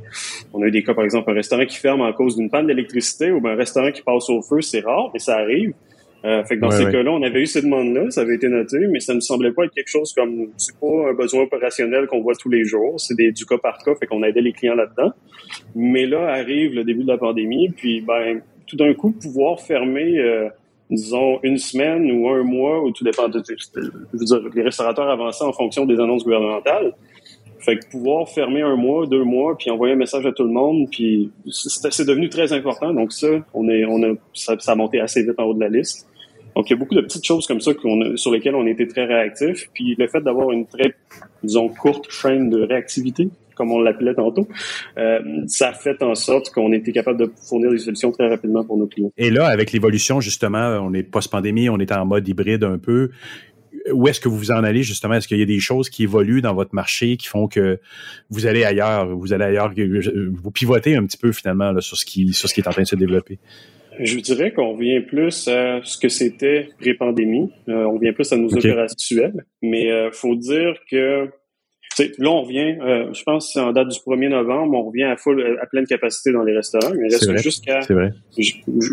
[0.53, 2.67] On a eu des cas, par exemple, un restaurant qui ferme en cause d'une panne
[2.67, 5.73] d'électricité ou un restaurant qui passe au feu, c'est rare, mais ça arrive.
[6.25, 8.79] Euh, fait que dans ces cas-là, on avait eu ces demandes-là, ça avait été noté,
[8.89, 12.21] mais ça ne semblait pas être quelque chose comme c'est pas un besoin opérationnel qu'on
[12.21, 14.73] voit tous les jours, c'est des du cas par cas, fait qu'on aidait les clients
[14.73, 15.11] là-dedans.
[15.75, 20.17] Mais là arrive le début de la pandémie, puis ben tout d'un coup pouvoir fermer
[20.17, 20.49] euh,
[20.89, 23.79] disons une semaine ou un mois, ou tout dépend de, je
[24.13, 26.93] veux dire, les restaurateurs avançaient en fonction des annonces gouvernementales.
[27.59, 30.51] Fait que pouvoir fermer un mois, deux mois, puis envoyer un message à tout le
[30.51, 32.93] monde, puis c'est devenu très important.
[32.93, 35.69] Donc ça, on est, on a, ça, a monté assez vite en haut de la
[35.69, 36.07] liste.
[36.55, 37.71] Donc, il y a beaucoup de petites choses comme ça
[38.15, 39.69] sur lesquelles on était très réactifs.
[39.73, 40.95] Puis le fait d'avoir une très,
[41.43, 44.47] disons, courte chaîne de réactivité, comme on l'appelait tantôt,
[44.97, 48.63] euh, ça a fait en sorte qu'on était capable de fournir des solutions très rapidement
[48.63, 49.11] pour nos clients.
[49.17, 53.09] Et là, avec l'évolution, justement, on est post-pandémie, on est en mode hybride un peu.
[53.91, 55.15] Où est-ce que vous vous en allez justement?
[55.15, 57.79] Est-ce qu'il y a des choses qui évoluent dans votre marché qui font que
[58.29, 59.71] vous allez ailleurs, vous allez ailleurs,
[60.33, 62.71] vous pivotez un petit peu finalement là, sur ce qui sur ce qui est en
[62.71, 63.37] train de se développer?
[63.99, 67.51] Je dirais qu'on vient plus à ce que c'était pré-pandémie.
[67.69, 69.45] Euh, on vient plus à nos opérations actuelles.
[69.61, 71.29] Mais euh, faut dire que
[72.17, 75.17] là, on revient, euh, je pense c'est en date du 1er novembre, on revient à
[75.17, 76.93] full, à pleine capacité dans les restaurants.
[76.95, 77.81] Mais jusqu'à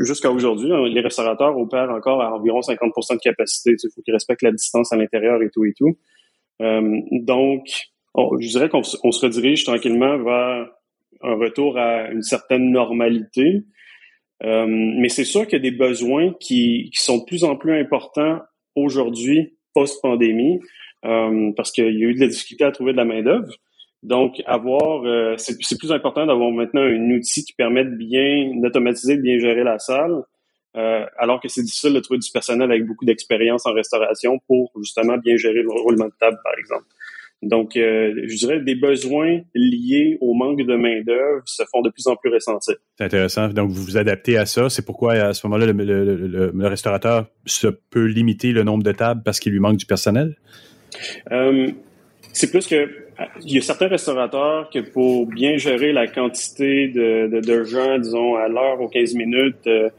[0.04, 3.76] jusqu'à aujourd'hui, hein, les restaurateurs opèrent encore à environ 50% de capacité.
[3.82, 5.96] Il faut qu'ils respectent la distance à l'intérieur et tout et tout.
[6.60, 7.66] Euh, donc,
[8.14, 10.68] je dirais qu'on se redirige tranquillement vers
[11.22, 13.64] un retour à une certaine normalité.
[14.44, 17.56] Euh, mais c'est sûr qu'il y a des besoins qui, qui, sont de plus en
[17.56, 18.40] plus importants
[18.74, 20.66] aujourd'hui, post-pandémie, euh,
[21.02, 23.52] parce qu'il y a eu de la difficulté à trouver de la main-d'œuvre.
[24.02, 29.16] Donc, avoir, euh, c'est plus important d'avoir maintenant un outil qui permet de bien, d'automatiser,
[29.16, 30.22] de bien gérer la salle,
[30.76, 34.72] euh, alors que c'est difficile de trouver du personnel avec beaucoup d'expérience en restauration pour
[34.80, 36.86] justement bien gérer le roulement de table, par exemple.
[37.42, 42.06] Donc, euh, je dirais des besoins liés au manque de main-d'œuvre se font de plus
[42.06, 42.76] en plus ressentir.
[42.98, 43.48] C'est intéressant.
[43.48, 44.68] Donc, vous vous adaptez à ça.
[44.68, 47.26] C'est pourquoi, à ce moment-là, le, restaurateur
[47.90, 50.36] peut limiter le nombre de tables parce qu'il lui manque du personnel?
[51.30, 51.70] Euh,
[52.32, 52.88] c'est plus que
[53.44, 58.36] il y a certains restaurateurs que pour bien gérer la quantité de, de, gens, disons,
[58.36, 59.90] à l'heure aux 15 minutes, euh,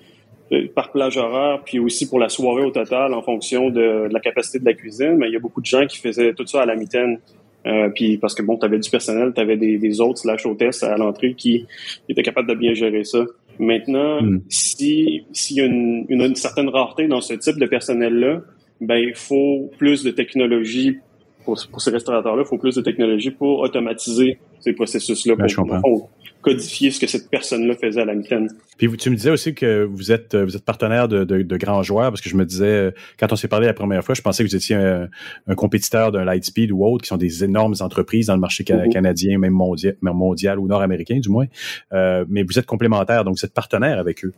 [0.76, 4.60] par plage horaire, puis aussi pour la soirée au total en fonction de, la capacité
[4.60, 5.16] de la cuisine.
[5.18, 7.20] Mais il y a beaucoup de gens qui faisaient tout ça à la mitaine.
[7.66, 10.46] Euh, puis parce que bon, tu avais du personnel, tu avais des, des autres slash
[10.46, 11.66] hôtesses à l'entrée qui,
[12.10, 13.24] étaient capables de bien gérer ça.
[13.58, 14.42] Maintenant, hmm.
[14.50, 18.42] si s'il y a une, une, certaine rareté dans ce type de personnel-là,
[18.86, 20.98] ben il faut plus de technologie
[21.44, 25.48] pour, ces restaurateurs-là, il faut plus de technologie pour automatiser ces processus-là, ben,
[25.82, 26.10] pour,
[26.42, 28.50] codifier ce que cette personne-là faisait à la mitaine.
[28.78, 32.10] Puis tu me disais aussi que vous êtes vous êtes partenaire de, de, grands joueurs,
[32.10, 34.50] parce que je me disais, quand on s'est parlé la première fois, je pensais que
[34.50, 35.08] vous étiez un,
[35.56, 38.92] compétiteur d'un Lightspeed ou autre, qui sont des énormes entreprises dans le marché mm-hmm.
[38.92, 41.46] canadien, même mondial, mondial ou nord-américain du moins.
[41.94, 44.34] Euh, mais vous êtes complémentaire, donc vous êtes partenaire avec eux.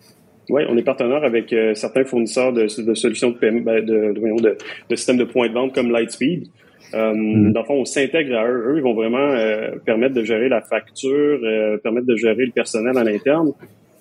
[0.49, 4.57] Oui, on est partenaire avec euh, certains fournisseurs de, de solutions de, ben, de, de,
[4.89, 6.47] de, systèmes de points de vente comme Lightspeed.
[6.93, 7.51] Euh, mm-hmm.
[7.51, 8.71] Dans le fond, on s'intègre à eux.
[8.71, 12.51] Eux, ils vont vraiment euh, permettre de gérer la facture, euh, permettre de gérer le
[12.51, 13.53] personnel à l'interne,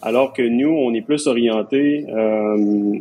[0.02, 2.04] alors que nous, on est plus orienté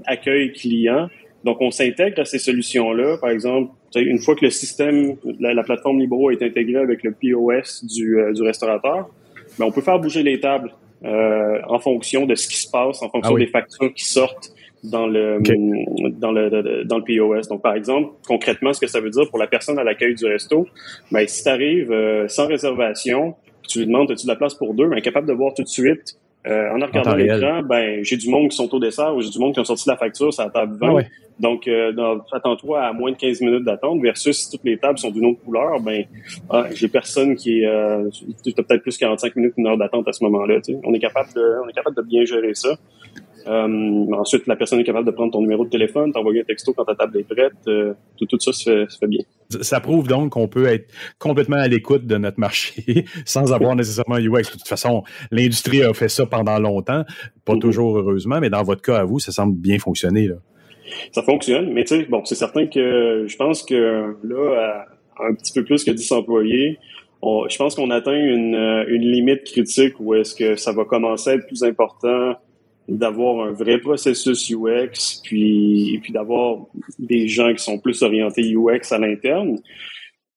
[0.05, 1.09] accueil client.
[1.43, 3.17] Donc, on s'intègre à ces solutions-là.
[3.19, 7.83] Par exemple, une fois que le système, la, plateforme Libro est intégrée avec le POS
[7.83, 9.09] du, du restaurateur,
[9.59, 10.71] ben, on peut faire bouger les tables
[11.03, 14.53] en fonction de ce qui se passe, en fonction ah des factures qui sortent
[14.83, 15.39] dans le
[16.19, 17.47] dans le dans le POS.
[17.47, 20.25] Donc par exemple, concrètement, ce que ça veut dire pour la personne à l'accueil du
[20.25, 20.67] resto,
[21.11, 23.35] ben si tu arrives euh, sans réservation,
[23.67, 25.67] tu lui demandes as-tu de la place pour deux, ben capable de voir tout de
[25.67, 29.29] suite euh, en regardant l'écran, ben j'ai du monde qui sont au dessert ou j'ai
[29.29, 30.97] du monde qui ont sorti la facture sur la table 20.
[30.99, 31.03] Ah
[31.39, 31.93] Donc euh,
[32.33, 35.39] attends-toi à moins de 15 minutes d'attente versus si toutes les tables sont d'une autre
[35.41, 36.03] couleur, ben
[36.49, 38.09] ah, j'ai personne qui est euh,
[38.43, 41.69] peut-être plus 45 minutes une heure d'attente à ce moment-là, On est capable de on
[41.69, 42.75] est capable de bien gérer ça.
[43.47, 46.73] Euh, ensuite, la personne est capable de prendre ton numéro de téléphone, t'envoyer un texto
[46.73, 47.53] quand ta table est prête.
[47.67, 49.21] Euh, tout, tout, ça se fait, bien.
[49.61, 54.15] Ça prouve donc qu'on peut être complètement à l'écoute de notre marché sans avoir nécessairement
[54.15, 54.43] un UX.
[54.43, 57.03] De toute façon, l'industrie a fait ça pendant longtemps,
[57.45, 57.59] pas mm-hmm.
[57.59, 60.27] toujours heureusement, mais dans votre cas à vous, ça semble bien fonctionner.
[60.27, 60.35] Là.
[61.11, 64.85] Ça fonctionne, mais tu sais, bon, c'est certain que je pense que là,
[65.19, 66.77] un petit peu plus que 10 employés,
[67.23, 68.55] je pense qu'on atteint une,
[68.87, 72.35] une limite critique où est-ce que ça va commencer à être plus important
[72.87, 76.65] d'avoir un vrai processus UX, puis, puis d'avoir
[76.99, 79.57] des gens qui sont plus orientés UX à l'interne.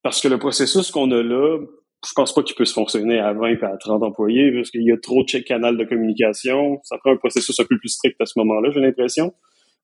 [0.03, 1.59] Parce que le processus qu'on a là,
[2.07, 4.85] je pense pas qu'il peut se fonctionner à 20 et à 30 employés, parce qu'il
[4.85, 6.79] y a trop de canaux de communication.
[6.85, 9.35] Ça prend un processus un peu plus strict à ce moment-là, j'ai l'impression.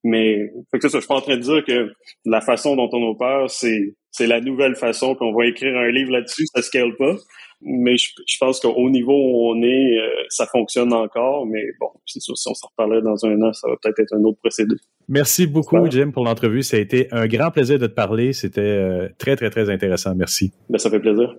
[0.05, 1.93] Mais fait que ça, je suis pas en train de dire que
[2.25, 6.11] la façon dont on opère, c'est c'est la nouvelle façon qu'on va écrire un livre
[6.13, 7.17] là-dessus, ça scale pas
[7.65, 11.47] mais je, pense qu'au niveau où on est, euh, ça fonctionne encore.
[11.47, 14.15] Mais bon, c'est sûr, si on s'en reparlait dans un an, ça va peut-être être
[14.15, 14.75] un autre procédé.
[15.09, 16.63] Merci beaucoup, Jim, pour l'entrevue.
[16.63, 18.33] Ça a été un grand plaisir de te parler.
[18.33, 20.15] C'était euh, très, très, très intéressant.
[20.15, 20.53] Merci.
[20.69, 21.35] Ben, ça fait plaisir.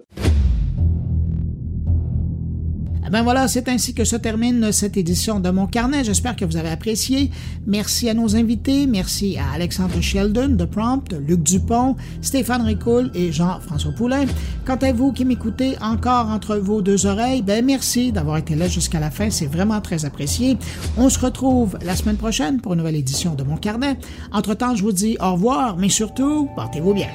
[3.13, 6.03] Ben voilà, c'est ainsi que se termine cette édition de Mon Carnet.
[6.03, 7.29] J'espère que vous avez apprécié.
[7.67, 8.87] Merci à nos invités.
[8.87, 14.25] Merci à Alexandre Sheldon de Prompt, Luc Dupont, Stéphane Ricoul et Jean-François Poulain.
[14.65, 18.67] Quant à vous qui m'écoutez encore entre vos deux oreilles, ben merci d'avoir été là
[18.67, 19.29] jusqu'à la fin.
[19.29, 20.57] C'est vraiment très apprécié.
[20.97, 23.95] On se retrouve la semaine prochaine pour une nouvelle édition de Mon Carnet.
[24.31, 27.09] Entre-temps, je vous dis au revoir, mais surtout, portez-vous bien.